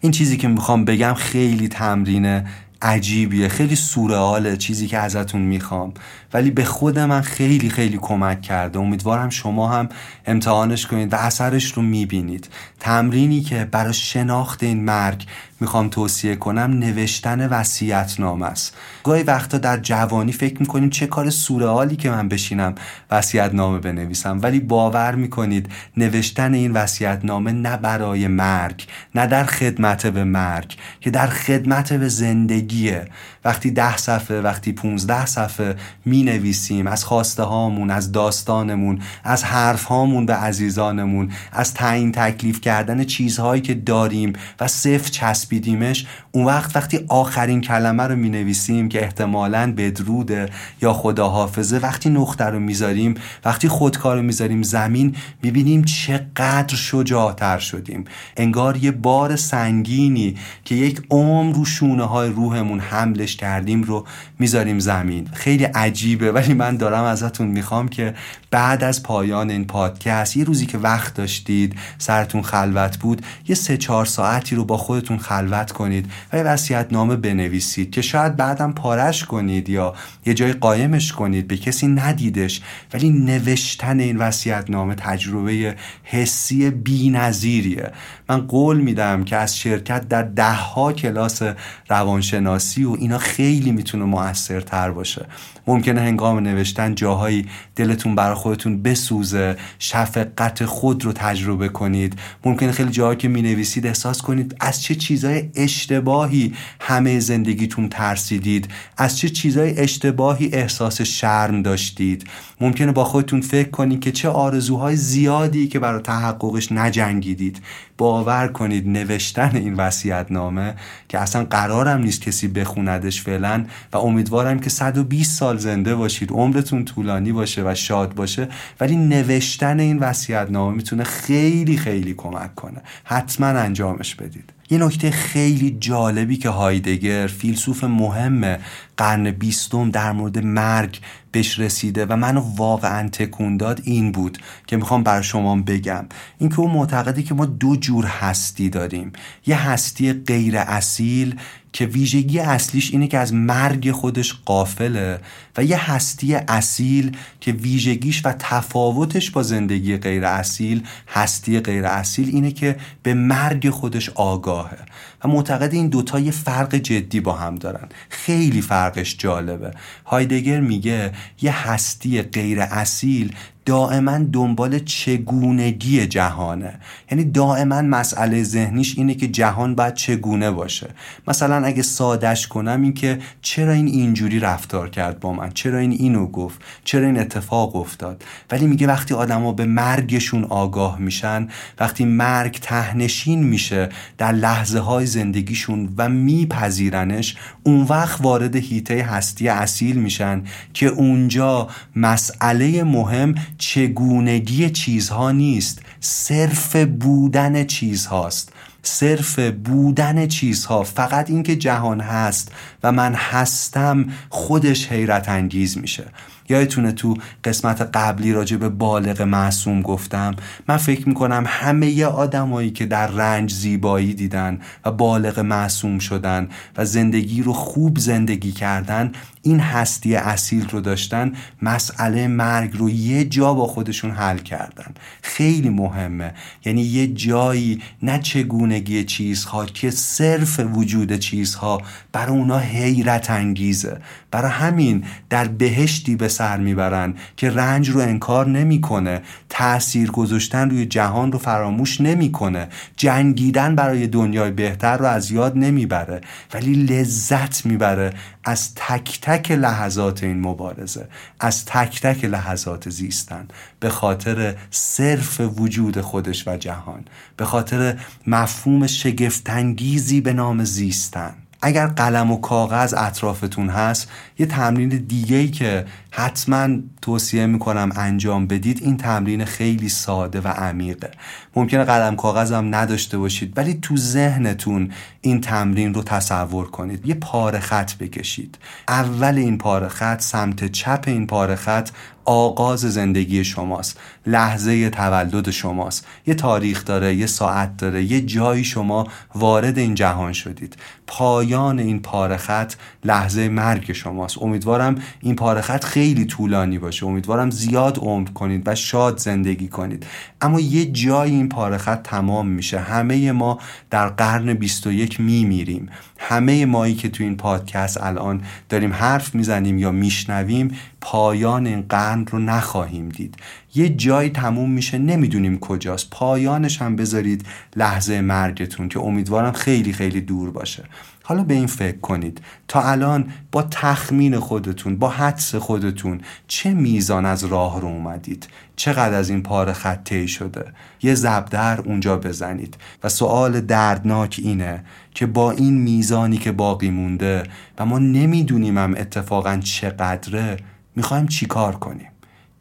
این 0.00 0.12
چیزی 0.12 0.36
که 0.36 0.48
می‌خوام 0.48 0.84
بگم 0.84 1.14
خیلی 1.14 1.68
تمرینه 1.68 2.46
عجیبیه 2.82 3.48
خیلی 3.48 3.76
سورئاله 3.76 4.56
چیزی 4.56 4.86
که 4.86 4.98
ازتون 4.98 5.40
می‌خوام. 5.40 5.92
ولی 6.34 6.50
به 6.50 6.64
خود 6.64 6.98
من 6.98 7.20
خیلی 7.20 7.70
خیلی 7.70 7.98
کمک 8.02 8.42
کرده. 8.42 8.78
امیدوارم 8.78 9.30
شما 9.30 9.68
هم 9.68 9.88
امتحانش 10.26 10.86
کنید 10.86 11.12
و 11.12 11.16
اثرش 11.16 11.72
رو 11.72 11.82
می‌بینید. 11.82 12.48
تمرینی 12.80 13.40
که 13.40 13.64
برای 13.64 13.94
شناخت 13.94 14.62
این 14.62 14.84
مرگ 14.84 15.26
می‌خوام 15.60 15.88
توصیه 15.88 16.36
کنم 16.36 16.70
نوشتن 16.78 17.48
وسیعت 17.48 18.20
نام 18.20 18.42
است. 18.42 18.76
گاهی 19.04 19.22
وقتا 19.22 19.58
در 19.58 19.76
جوانی 19.76 20.32
فکر 20.32 20.60
می‌کنیم 20.60 20.90
چه 20.90 21.06
کار 21.06 21.30
سورئالی 21.30 21.96
که 21.96 22.10
من 22.10 22.28
بشینم 22.28 22.74
وسیعت 23.10 23.54
نامه 23.54 23.78
بنویسم. 23.78 24.40
ولی 24.42 24.60
باور 24.60 25.14
می‌کنید 25.14 25.68
نوشتن 25.96 26.54
این 26.54 26.72
وسیعت 26.72 27.24
نامه 27.24 27.52
نه 27.52 27.76
برای 27.76 28.26
مرگ 28.26 28.86
نه 29.14 29.26
در 29.26 29.44
خدمت 29.44 30.06
به 30.06 30.24
مرگ 30.24 30.76
که 31.00 31.10
در 31.10 31.26
خدمت 31.26 31.92
به 31.92 32.08
زندگیه. 32.08 33.08
وقتی 33.44 33.70
ده 33.70 33.96
صفحه 33.96 34.40
وقتی 34.40 34.72
15 34.72 35.26
صفحه 35.26 35.76
می 36.04 36.19
نویسیم 36.24 36.86
از 36.86 37.04
خواسته 37.04 37.42
هامون 37.42 37.90
از 37.90 38.12
داستانمون 38.12 38.98
از 39.24 39.44
حرف 39.44 39.84
هامون 39.84 40.26
به 40.26 40.34
عزیزانمون 40.34 41.30
از 41.52 41.74
تعیین 41.74 42.12
تکلیف 42.12 42.60
کردن 42.60 43.04
چیزهایی 43.04 43.62
که 43.62 43.74
داریم 43.74 44.32
و 44.60 44.68
صفر 44.68 45.10
چسبیدیمش 45.10 46.06
اون 46.32 46.44
وقت 46.44 46.76
وقتی 46.76 47.00
آخرین 47.08 47.60
کلمه 47.60 48.02
رو 48.02 48.16
می 48.16 48.28
نویسیم 48.28 48.88
که 48.88 49.02
احتمالا 49.02 49.74
بدروده 49.76 50.48
یا 50.82 50.92
خداحافظه 50.92 51.76
وقتی 51.76 52.10
نقطه 52.10 52.44
رو 52.44 52.60
می‌ذاریم 52.60 53.14
وقتی 53.44 53.68
خودکار 53.68 54.16
رو 54.16 54.22
می‌ذاریم 54.22 54.62
زمین 54.62 55.16
می‌بینیم 55.42 55.84
چقدر 55.84 56.74
شجاعتر 56.74 57.58
شدیم. 57.58 58.04
انگار 58.36 58.76
یه 58.76 58.90
بار 58.90 59.36
سنگینی 59.36 60.36
که 60.64 60.74
یک 60.74 61.02
عمر 61.10 61.54
رو 61.54 61.64
شونه 61.64 62.04
های 62.04 62.28
روحمون 62.28 62.80
حملش 62.80 63.36
کردیم 63.36 63.82
رو 63.82 64.06
می‌ذاریم 64.38 64.78
زمین. 64.78 65.28
خیلی 65.32 65.68
عجیبه 66.10 66.32
ولی 66.32 66.54
من 66.54 66.76
دارم 66.76 67.04
ازتون 67.04 67.46
می‌خوام 67.46 67.88
که 67.88 68.14
بعد 68.50 68.84
از 68.84 69.02
پایان 69.02 69.50
این 69.50 69.64
پادکست 69.64 70.36
یه 70.36 70.44
روزی 70.44 70.66
که 70.66 70.78
وقت 70.78 71.14
داشتید 71.14 71.74
سرتون 71.98 72.42
خلوت 72.42 72.98
بود 72.98 73.22
یه 73.48 73.54
سه 73.54 73.76
چهار 73.76 74.06
ساعتی 74.06 74.56
رو 74.56 74.64
با 74.64 74.76
خودتون 74.76 75.18
خلوت 75.18 75.72
کنید 75.72 76.10
و 76.32 76.36
یه 76.36 76.42
وصیت 76.42 76.86
نامه 76.90 77.16
بنویسید 77.16 77.90
که 77.90 78.02
شاید 78.02 78.36
بعدم 78.36 78.72
پارش 78.72 79.24
کنید 79.24 79.68
یا 79.68 79.94
یه 80.26 80.34
جای 80.34 80.52
قایمش 80.52 81.12
کنید 81.12 81.48
به 81.48 81.56
کسی 81.56 81.86
ندیدش. 81.86 82.60
ولی 82.94 83.10
نوشتن 83.10 84.00
این 84.00 84.16
وصیت 84.16 84.64
نامه 84.70 84.94
تجربه 84.94 85.76
حسی 86.04 86.70
بی‌نظیریه. 86.70 87.92
من 88.28 88.40
قول 88.40 88.80
میدم 88.80 89.24
که 89.24 89.36
از 89.36 89.58
شرکت 89.58 90.08
در 90.08 90.22
دهها 90.22 90.92
کلاس 90.92 91.42
روانشناسی 91.88 92.84
و 92.84 92.96
اینا 92.98 93.18
خیلی 93.18 93.72
می‌تونه 93.72 94.04
موثرتر 94.04 94.90
باشه. 94.90 95.26
ممکنه 95.66 95.99
هنگام 96.00 96.38
نوشتن 96.38 96.94
جاهایی 96.94 97.46
دلتون 97.76 98.14
برای 98.14 98.34
خودتون 98.34 98.82
بسوزه 98.82 99.56
شفقت 99.78 100.64
خود 100.64 101.04
رو 101.04 101.12
تجربه 101.12 101.68
کنید. 101.68 102.18
ممکنه 102.44 102.72
خیلی 102.72 102.90
جاهایی 102.90 103.18
که 103.18 103.28
می 103.28 103.42
نویسید 103.42 103.86
احساس 103.86 104.22
کنید 104.22 104.56
از 104.60 104.82
چه 104.82 104.94
چیزای 104.94 105.50
اشتباهی 105.54 106.54
همه 106.80 107.20
زندگیتون 107.20 107.88
ترسیدید 107.88 108.68
از 108.96 109.18
چه 109.18 109.28
چیزای 109.28 109.78
اشتباهی 109.78 110.50
احساس 110.52 111.00
شرم 111.02 111.62
داشتید. 111.62 112.24
ممکنه 112.60 112.92
با 112.92 113.04
خودتون 113.04 113.40
فکر 113.40 113.70
کنید 113.70 114.00
که 114.00 114.12
چه 114.12 114.28
آرزوهای 114.28 114.96
زیادی 114.96 115.68
که 115.68 115.78
برای 115.78 116.02
تحققش 116.02 116.72
نجنگیدید. 116.72 117.62
باور 118.00 118.48
کنید 118.48 118.88
نوشتن 118.88 119.56
این 119.56 119.74
وصیت 119.74 120.26
نامه 120.30 120.74
که 121.08 121.18
اصلا 121.18 121.44
قرارم 121.44 122.00
نیست 122.00 122.20
کسی 122.20 122.48
بخوندش 122.48 123.22
فعلا 123.22 123.64
و 123.92 123.96
امیدوارم 123.96 124.58
که 124.58 124.70
120 124.70 125.38
سال 125.38 125.58
زنده 125.58 125.94
باشید 125.94 126.30
عمرتون 126.30 126.84
طولانی 126.84 127.32
باشه 127.32 127.62
و 127.64 127.74
شاد 127.74 128.14
باشه 128.14 128.48
ولی 128.80 128.96
نوشتن 128.96 129.80
این 129.80 129.98
وصیت 129.98 130.46
نامه 130.50 130.76
می‌تونه 130.76 131.04
خیلی 131.04 131.76
خیلی 131.76 132.14
کمک 132.14 132.54
کنه. 132.54 132.82
حتما 133.04 133.46
انجامش 133.46 134.14
بدید. 134.14 134.52
یه 134.70 134.78
نکته 134.78 135.10
خیلی 135.10 135.76
جالبی 135.80 136.36
که 136.36 136.48
هایدگر 136.48 137.26
فیلسوف 137.26 137.84
مهم 137.84 138.58
قرن 138.96 139.30
بیستم 139.30 139.90
در 139.90 140.12
مورد 140.12 140.38
مرگ 140.38 141.00
بهش 141.32 141.58
رسیده 141.58 142.06
و 142.06 142.16
منو 142.16 142.40
واقعا 142.56 143.08
تکون 143.08 143.56
داد 143.56 143.80
این 143.84 144.12
بود 144.12 144.38
که 144.66 144.76
می‌خوام 144.76 145.02
بر 145.02 145.22
شما 145.22 145.56
بگم. 145.56 146.06
اینکه 146.38 146.60
اون 146.60 146.70
معتقدی 146.70 147.22
که 147.22 147.34
ما 147.34 147.46
دو 147.46 147.76
جور 147.76 148.04
هستی 148.04 148.68
داریم. 148.68 149.12
یه 149.46 149.68
هستی 149.68 150.12
غیر 150.12 150.56
اصیل 150.56 151.40
که 151.72 151.86
ویژگی 151.86 152.38
اصلیش 152.38 152.92
اینه 152.92 153.06
که 153.06 153.18
از 153.18 153.34
مرگ 153.34 153.90
خودش 153.90 154.34
قافله 154.44 155.20
و 155.56 155.64
یه 155.64 155.90
هستی 155.90 156.34
اصیل 156.34 157.16
که 157.40 157.52
ویژگیش 157.52 158.26
و 158.26 158.32
تفاوتش 158.38 159.30
با 159.30 159.42
زندگی 159.42 159.96
غیر 159.96 160.24
اصیل 160.24 160.86
هستی 161.08 161.60
غیر 161.60 161.86
اصیل 161.86 162.28
اینه 162.28 162.50
که 162.52 162.76
به 163.02 163.14
مرگ 163.14 163.70
خودش 163.70 164.08
آگاهه. 164.08 164.78
و 165.24 165.28
معتقد 165.28 165.72
این 165.74 165.88
دوتا 165.88 166.20
یه 166.20 166.30
فرق 166.30 166.74
جدی 166.74 167.20
با 167.20 167.32
هم 167.32 167.54
دارن. 167.54 167.88
خیلی 168.10 168.62
فرقش 168.62 169.16
جالبه. 169.18 169.70
هایدگر 170.06 170.60
میگه 170.60 171.12
یه 171.42 171.52
هستی 171.52 172.22
غیر 172.22 172.60
اصیل 172.60 173.36
دائما 173.64 174.18
دنبال 174.32 174.78
چگونگی 174.78 176.06
جهانه. 176.06 176.74
یعنی 177.10 177.24
دائما 177.24 177.82
مسئله 177.82 178.42
ذهنیش 178.42 178.98
اینه 178.98 179.14
که 179.14 179.28
جهان 179.28 179.74
باید 179.74 179.94
چگونه 179.94 180.50
باشه. 180.50 180.90
مثلا 181.28 181.66
اگه 181.66 181.82
سادش 181.82 182.46
کنم 182.46 182.82
این 182.82 182.94
که 182.94 183.18
چرا 183.42 183.72
این 183.72 183.86
اینجوری 183.86 184.40
رفتار 184.40 184.90
کرد 184.90 185.20
با 185.20 185.32
من؟ 185.32 185.50
چرا 185.50 185.78
این 185.78 185.92
اینو 185.92 186.26
گفت؟ 186.26 186.60
چرا 186.84 187.06
این 187.06 187.18
اتفاق 187.18 187.76
افتاد؟ 187.76 188.24
ولی 188.50 188.66
میگه 188.66 188.86
وقتی 188.86 189.14
آدما 189.14 189.52
به 189.52 189.64
مرگشون 189.64 190.44
آگاه 190.44 190.98
میشن 190.98 191.48
وقتی 191.80 192.04
مرگ 192.04 192.58
تهنشین 192.62 193.42
میشه 193.42 193.88
در 194.18 194.32
لحظه 194.32 194.78
های 194.78 195.06
زندگیشون 195.06 195.94
و 195.96 196.08
میپذیرنش 196.08 197.36
اون 197.62 197.82
وقت 197.82 198.20
وارد 198.20 198.56
هیته 198.56 199.02
هستی 199.02 199.48
اصیل 199.48 199.96
میشن 199.96 200.42
که 200.74 200.86
اونجا 200.86 201.68
مسئله 201.96 202.84
مهم 202.84 203.34
چگونگی 203.60 204.70
چیزها 204.70 205.30
نیست 205.30 205.82
صرف 206.00 206.76
بودن 206.76 207.64
چیزهاست. 207.64 208.52
صرف 208.82 209.38
بودن 209.38 210.26
چیزها 210.26 210.82
فقط 210.82 211.30
اینکه 211.30 211.56
جهان 211.56 212.00
هست 212.00 212.52
و 212.82 212.92
من 212.92 213.14
هستم 213.14 214.06
خودش 214.28 214.92
حیرت 214.92 215.28
انگیز 215.28 215.78
میشه. 215.78 216.04
یادتونه 216.48 216.92
تو 216.92 217.16
قسمت 217.44 217.80
قبلی 217.80 218.32
راجع 218.32 218.56
به 218.56 218.68
بالغ 218.68 219.22
معصوم 219.22 219.82
گفتم؟ 219.82 220.36
من 220.68 220.76
فکر 220.76 221.08
می‌کنم 221.08 221.44
همه 221.46 222.04
آدمایی 222.04 222.70
که 222.70 222.86
در 222.86 223.06
رنج 223.06 223.52
زیبایی 223.52 224.14
دیدن 224.14 224.60
و 224.84 224.90
بالغ 224.90 225.40
معصوم 225.40 225.98
شدن 225.98 226.48
و 226.76 226.84
زندگی 226.84 227.42
رو 227.42 227.52
خوب 227.52 227.98
زندگی 227.98 228.52
کردن 228.52 229.12
این 229.42 229.60
هستی 229.60 230.16
اصیل 230.16 230.68
رو 230.68 230.80
داشتن 230.80 231.32
مسئله 231.62 232.26
مرگ 232.28 232.76
رو 232.76 232.90
یه 232.90 233.24
جا 233.24 233.54
با 233.54 233.66
خودشون 233.66 234.10
حل 234.10 234.38
کردن. 234.38 234.94
خیلی 235.22 235.68
مهمه. 235.68 236.34
یعنی 236.64 236.82
یه 236.82 237.06
جایی 237.06 237.82
نه 238.02 238.18
چگونگی 238.18 239.04
چیزها 239.04 239.66
که 239.66 239.90
صرف 239.90 240.60
وجود 240.60 241.18
چیزها 241.18 241.82
برای 242.12 242.36
اونا 242.36 242.58
حیرت 242.58 243.30
انگیزه. 243.30 244.00
برای 244.30 244.50
همین 244.50 245.04
در 245.30 245.48
بهشتی 245.48 246.16
به 246.16 246.28
سر 246.28 246.56
می‌برن 246.56 247.14
که 247.36 247.50
رنج 247.50 247.90
رو 247.90 248.00
انکار 248.00 248.48
نمی‌کنه 248.48 249.20
تاثیر 249.48 250.10
گذاشتن 250.10 250.70
روی 250.70 250.86
جهان 250.86 251.32
رو 251.32 251.38
فراموش 251.38 252.00
نمی‌کنه. 252.00 252.68
جنگیدن 252.96 253.74
برای 253.74 254.06
دنیای 254.06 254.50
بهتر 254.50 254.96
رو 254.96 255.04
از 255.04 255.30
یاد 255.30 255.58
نمی‌بره. 255.58 256.20
ولی 256.54 256.74
لذت 256.74 257.66
می‌بره. 257.66 258.12
از 258.44 258.74
تک 258.74 259.18
تک 259.22 259.50
لحظات 259.50 260.22
این 260.22 260.40
مبارزه 260.40 261.08
از 261.40 261.64
تک 261.64 262.00
تک 262.00 262.24
لحظات 262.24 262.90
زیستن. 262.90 263.48
به 263.80 263.88
خاطر 263.88 264.56
صرف 264.70 265.40
وجود 265.40 266.00
خودش 266.00 266.48
و 266.48 266.56
جهان 266.56 267.04
به 267.36 267.44
خاطر 267.44 267.98
مفهوم 268.26 268.86
شگفتانگیزی 268.86 270.20
به 270.20 270.32
نام 270.32 270.64
زیستن. 270.64 271.34
اگر 271.62 271.86
قلم 271.86 272.30
و 272.30 272.40
کاغذ 272.40 272.94
اطرافتون 272.94 273.68
هست 273.68 274.10
یه 274.38 274.46
تمرین 274.46 274.88
دیگه 274.88 275.36
ای 275.36 275.48
که 275.48 275.84
حتما 276.10 276.68
توصیه 277.02 277.46
می‌کنم 277.46 277.90
انجام 277.96 278.46
بدید 278.46 278.82
این 278.82 278.96
تمرین 278.96 279.44
خیلی 279.44 279.88
ساده 279.88 280.40
و 280.40 280.48
عمیقه. 280.48 281.10
ممکنه 281.56 281.84
قلم 281.84 282.16
کاغذ 282.16 282.52
هم 282.52 282.74
نداشته 282.74 283.18
باشید 283.18 283.58
ولی 283.58 283.74
تو 283.82 283.96
ذهنتون 283.96 284.92
این 285.20 285.40
تمرین 285.40 285.94
رو 285.94 286.02
تصور 286.02 286.70
کنید. 286.70 287.06
یه 287.06 287.14
پاره 287.14 287.60
خط 287.60 287.94
بکشید. 287.94 288.58
اول 288.88 289.34
این 289.38 289.58
پاره 289.58 289.88
خط 289.88 290.20
سمت 290.20 290.72
چپ 290.72 291.04
این 291.06 291.26
پاره 291.26 291.54
خط 291.54 291.90
آغاز 292.30 292.80
زندگی 292.80 293.44
شماست. 293.44 294.00
لحظه 294.26 294.90
تولد 294.90 295.50
شماست. 295.50 296.06
یه 296.26 296.34
تاریخ 296.34 296.84
داره 296.84 297.14
یه 297.14 297.26
ساعت 297.26 297.76
داره 297.76 298.04
یه 298.04 298.20
جایی 298.20 298.64
شما 298.64 299.06
وارد 299.34 299.78
این 299.78 299.94
جهان 299.94 300.32
شدید. 300.32 300.76
پایان 301.06 301.78
این 301.78 302.02
پاره 302.02 302.36
خط 302.36 302.74
لحظه 303.04 303.48
مرگ 303.48 303.92
شماست. 303.92 304.42
امیدوارم 304.42 304.94
این 305.20 305.36
پاره 305.36 305.60
خط 305.60 305.84
خیلی 305.84 306.24
طولانی 306.24 306.78
باشه. 306.78 307.06
امیدوارم 307.06 307.50
زیاد 307.50 307.98
عمر 307.98 308.28
کنید 308.28 308.62
و 308.66 308.74
شاد 308.74 309.18
زندگی 309.18 309.68
کنید. 309.68 310.06
اما 310.40 310.60
یه 310.60 310.86
جایی 310.86 311.34
این 311.34 311.48
پاره 311.48 311.78
خط 311.78 312.02
تمام 312.02 312.48
میشه. 312.48 312.78
همه 312.78 313.32
ما 313.32 313.58
در 313.90 314.08
قرن 314.08 314.54
21 314.54 315.20
میمیریم. 315.20 315.88
همه 316.22 316.66
مایی 316.66 316.94
که 316.94 317.08
تو 317.08 317.24
این 317.24 317.36
پادکست 317.36 318.02
الان 318.02 318.42
داریم 318.68 318.92
حرف 318.92 319.34
می‌زنیم 319.34 319.78
یا 319.78 319.92
میشنویم 319.92 320.78
پایان 321.00 321.66
این 321.66 321.82
قرن 321.88 322.26
رو 322.26 322.38
نخواهیم 322.38 323.08
دید. 323.08 323.34
یه 323.74 323.88
جایی 323.88 324.30
تموم 324.30 324.70
میشه 324.70 324.98
نمی‌دونیم 324.98 325.58
کجاست. 325.58 326.10
پایانش 326.10 326.82
هم 326.82 326.96
بذارید 326.96 327.46
لحظه 327.76 328.20
مرگتون 328.20 328.88
که 328.88 329.00
امیدوارم 329.00 329.52
خیلی 329.52 329.92
خیلی 329.92 330.20
دور 330.20 330.50
باشه. 330.50 330.84
حالا 331.30 331.44
به 331.44 331.54
این 331.54 331.66
فکر 331.66 331.98
کنید. 331.98 332.40
تا 332.68 332.82
الان 332.82 333.32
با 333.52 333.62
تخمین 333.62 334.38
خودتون 334.38 334.96
با 334.96 335.08
حدس 335.08 335.54
خودتون 335.54 336.20
چه 336.48 336.74
میزان 336.74 337.26
از 337.26 337.44
راه 337.44 337.80
رو 337.80 337.88
اومدید؟ 337.88 338.48
چقدر 338.76 339.14
از 339.14 339.30
این 339.30 339.42
پاره 339.42 339.72
خطه 339.72 340.26
شده؟ 340.26 340.64
یه 341.02 341.14
زبدر 341.14 341.80
اونجا 341.80 342.16
بزنید. 342.16 342.76
و 343.02 343.08
سوال 343.08 343.60
دردناک 343.60 344.40
اینه 344.42 344.84
که 345.14 345.26
با 345.26 345.50
این 345.50 345.78
میزانی 345.78 346.38
که 346.38 346.52
باقی 346.52 346.90
مونده 346.90 347.42
و 347.78 347.86
ما 347.86 347.98
نمی‌دونیم 347.98 348.78
هم 348.78 348.94
اتفاقا 348.96 349.56
چقدره 349.56 350.56
می‌خوایم 350.96 351.26
چیکار 351.26 351.76
کنیم؟ 351.76 352.08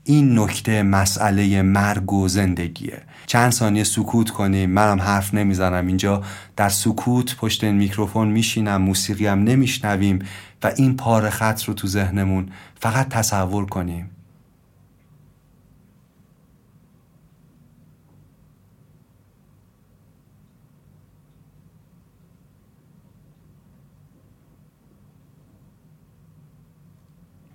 این 0.10 0.40
نکته 0.40 0.84
مسئله 0.84 1.62
مرگ 1.62 2.14
و 2.14 2.28
زندگیه. 2.28 3.02
چند 3.26 3.52
ثانیه 3.52 3.84
سکوت 3.84 4.30
کنیم 4.30 4.70
منم 4.70 5.02
حرف 5.02 5.34
نمی‌زنم. 5.34 5.88
اینجا 5.88 6.24
در 6.56 6.70
سکوت 6.70 7.36
پشت 7.36 7.64
این 7.64 7.76
میکروفون 7.76 8.28
میشینم 8.28 8.82
موسیقی 8.82 9.28
هم 9.28 9.44
نمیشنویم 9.44 10.20
و 10.64 10.72
این 10.78 10.98
پاره 10.98 11.30
خط 11.30 11.64
رو 11.64 11.74
تو 11.74 11.88
ذهنمون 11.88 12.50
فقط 12.80 13.10
تصور 13.10 13.66
کنیم. 13.66 14.10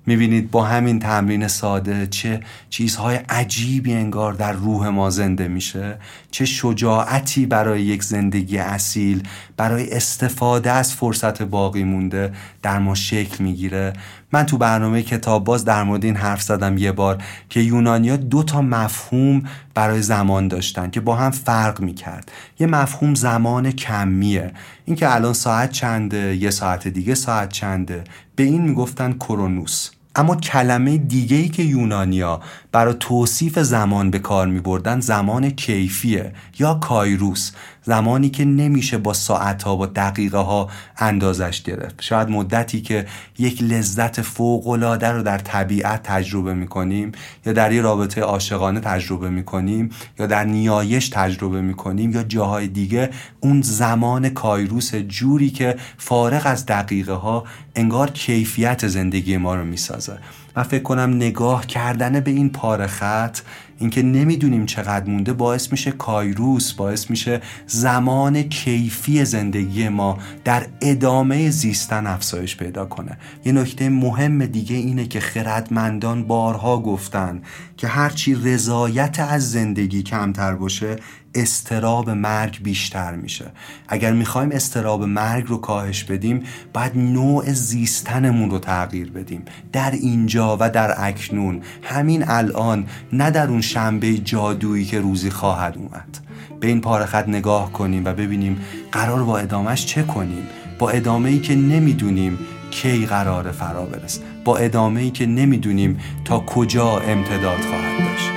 می‌بینید 0.06 0.50
با 0.50 0.64
همین 0.64 0.98
تمرین 0.98 1.48
ساده 1.48 2.06
چه 2.06 2.40
چیزهای 2.70 3.16
عجیبی 3.16 3.94
انگار 3.94 4.32
در 4.32 4.52
روح 4.52 4.88
ما 4.88 5.10
زنده 5.10 5.48
میشه 5.48 5.98
چه 6.30 6.44
شجاعتی 6.44 7.46
برای 7.46 7.82
یک 7.82 8.02
زندگی 8.02 8.58
اصیل 8.58 9.22
برای 9.56 9.92
استفاده 9.92 10.70
از 10.70 10.94
فرصت 10.94 11.42
باقی 11.42 11.84
مونده 11.84 12.32
در 12.62 12.78
ما 12.78 12.94
شکل 12.94 13.44
می‌گیره. 13.44 13.92
من 14.32 14.46
تو 14.46 14.58
برنامه 14.58 15.02
کتاب 15.02 15.44
باز 15.44 15.64
در 15.64 15.82
مورد 15.82 16.04
این 16.04 16.16
حرف 16.16 16.42
زدم 16.42 16.78
یه 16.78 16.92
بار 16.92 17.22
که 17.48 17.60
یونانیا 17.60 18.16
دو 18.16 18.42
تا 18.42 18.62
مفهوم 18.62 19.42
برای 19.74 20.02
زمان 20.02 20.48
داشتن 20.48 20.90
که 20.90 21.00
با 21.00 21.16
هم 21.16 21.30
فرق 21.30 21.80
می‌کرد. 21.80 22.32
یه 22.58 22.66
مفهوم 22.66 23.14
زمان 23.14 23.70
کمیه. 23.70 24.52
اینکه 24.84 25.14
الان 25.14 25.32
ساعت 25.32 25.72
چنده 25.72 26.36
یه 26.36 26.50
ساعت 26.50 26.88
دیگه 26.88 27.14
ساعت 27.14 27.48
چنده. 27.48 28.04
به 28.36 28.42
این 28.42 28.62
می‌گفتن 28.62 29.12
کرونوس. 29.12 29.90
اما 30.16 30.36
کلمه 30.36 30.98
دیگه 30.98 31.36
ای 31.36 31.48
که 31.48 31.62
یونانیا 31.62 32.40
برای 32.72 32.94
توصیف 33.00 33.58
زمان 33.58 34.10
به 34.10 34.18
کار 34.18 34.46
می 34.46 34.60
بردن 34.60 35.00
زمان 35.00 35.50
کیفیه 35.50 36.32
یا 36.58 36.74
کایروس. 36.74 37.52
زمانی 37.84 38.30
که 38.30 38.44
نمیشه 38.44 38.98
با 38.98 39.12
ساعت 39.12 39.62
ها 39.62 39.76
با 39.76 39.86
دقیقه 39.86 40.38
ها 40.38 40.68
اندازش 40.98 41.62
گرفت. 41.62 42.02
شاید 42.02 42.28
مدتی 42.28 42.80
که 42.80 43.06
یک 43.38 43.62
لذت 43.62 44.22
فوق 44.22 44.68
العاده 44.68 45.08
رو 45.08 45.22
در 45.22 45.38
طبیعت 45.38 46.02
تجربه 46.02 46.54
می‌کنیم 46.54 47.12
یا 47.46 47.52
در 47.52 47.72
یه 47.72 47.82
رابطه 47.82 48.20
عاشقانه 48.20 48.80
تجربه 48.80 49.30
می‌کنیم 49.30 49.90
یا 50.18 50.26
در 50.26 50.44
نیایش 50.44 51.08
تجربه 51.08 51.60
می‌کنیم 51.60 52.10
یا 52.10 52.22
جاهای 52.22 52.68
دیگه 52.68 53.10
اون 53.40 53.62
زمان 53.62 54.28
کایروس 54.28 54.94
جوری 54.94 55.50
که 55.50 55.76
فارغ 55.98 56.42
از 56.44 56.66
دقیقه 56.66 57.12
ها 57.12 57.44
انگار 57.74 58.10
کیفیت 58.10 58.86
زندگی 58.86 59.36
ما 59.36 59.54
رو 59.54 59.64
می‌سازه. 59.64 60.18
و 60.56 60.62
فکر 60.62 60.82
کنم 60.82 61.16
نگاه 61.16 61.66
کردن 61.66 62.20
به 62.20 62.30
این 62.30 62.50
پاره 62.50 62.86
خط 62.86 63.38
اینکه 63.78 64.02
نمی‌دونیم 64.02 64.66
چقدر 64.66 65.10
مونده 65.10 65.32
باعث 65.32 65.72
میشه 65.72 65.90
کایروس 65.92 66.72
باعث 66.72 67.10
میشه 67.10 67.40
زمان 67.66 68.42
کیفی 68.42 69.24
زندگی 69.24 69.88
ما 69.88 70.18
در 70.44 70.66
ادامه 70.80 71.50
زیستن 71.50 72.06
افزایش 72.06 72.56
پیدا 72.56 72.86
کنه. 72.86 73.18
یه 73.44 73.52
نکته 73.52 73.88
مهم 73.88 74.46
دیگه 74.46 74.76
اینه 74.76 75.06
که 75.06 75.20
خردمندان 75.20 76.24
بارها 76.24 76.80
گفتن 76.80 77.42
که 77.76 77.86
هرچی 77.86 78.34
رضایت 78.34 79.20
از 79.20 79.52
زندگی 79.52 80.02
کمتر 80.02 80.54
باشه 80.54 80.96
استراب 81.34 82.10
مرگ 82.10 82.62
بیشتر 82.62 83.14
میشه. 83.14 83.44
اگر 83.88 84.12
می‌خوایم 84.12 84.50
استراب 84.52 85.04
مرگ 85.04 85.44
رو 85.46 85.56
کاهش 85.56 86.04
بدیم 86.04 86.42
باید 86.72 86.96
نوع 86.96 87.52
زیستنمون 87.52 88.50
رو 88.50 88.58
تغییر 88.58 89.10
بدیم. 89.10 89.44
در 89.72 89.90
اینجا 89.90 90.56
و 90.60 90.70
در 90.70 90.94
اکنون. 90.98 91.60
همین 91.82 92.24
الان 92.28 92.86
نه 93.12 93.30
در 93.30 93.48
اون 93.48 93.60
شنبه 93.60 94.18
جادویی 94.18 94.84
که 94.84 95.00
روزی 95.00 95.30
خواهد 95.30 95.78
اومد. 95.78 96.18
به 96.60 96.66
این 96.66 96.80
پارخط 96.80 97.28
نگاه 97.28 97.72
کنیم 97.72 98.04
و 98.04 98.12
ببینیم 98.12 98.60
قرار 98.92 99.24
با 99.24 99.38
ادامش 99.38 99.86
چه 99.86 100.02
کنیم. 100.02 100.46
با 100.78 100.90
ادامه 100.90 101.30
ای 101.30 101.38
که 101.38 101.54
نمی‌دونیم 101.54 102.38
کی 102.70 103.06
قرار 103.06 103.52
فرا 103.52 103.84
برس 103.84 104.20
با 104.44 104.56
ادامه 104.56 105.00
ای 105.00 105.10
که 105.10 105.26
نمی‌دونیم 105.26 106.00
تا 106.24 106.38
کجا 106.38 106.98
امتداد 106.98 107.60
خواهد 107.60 107.98
داشت. 107.98 108.30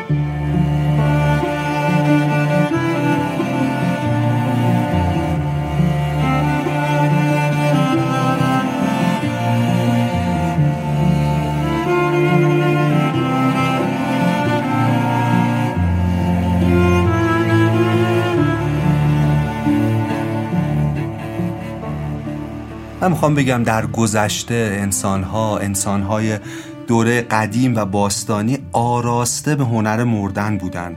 من 23.07 23.13
می‌خوام 23.13 23.35
بگم 23.35 23.63
در 23.63 23.85
گذشته 23.85 24.77
انسانها 24.81 25.57
انسانهای 25.57 26.39
دوره 26.87 27.21
قدیم 27.21 27.75
و 27.75 27.85
باستانی 27.85 28.59
آراسته 28.71 29.55
به 29.55 29.63
هنر 29.63 30.03
مردن 30.03 30.57
بودن 30.57 30.95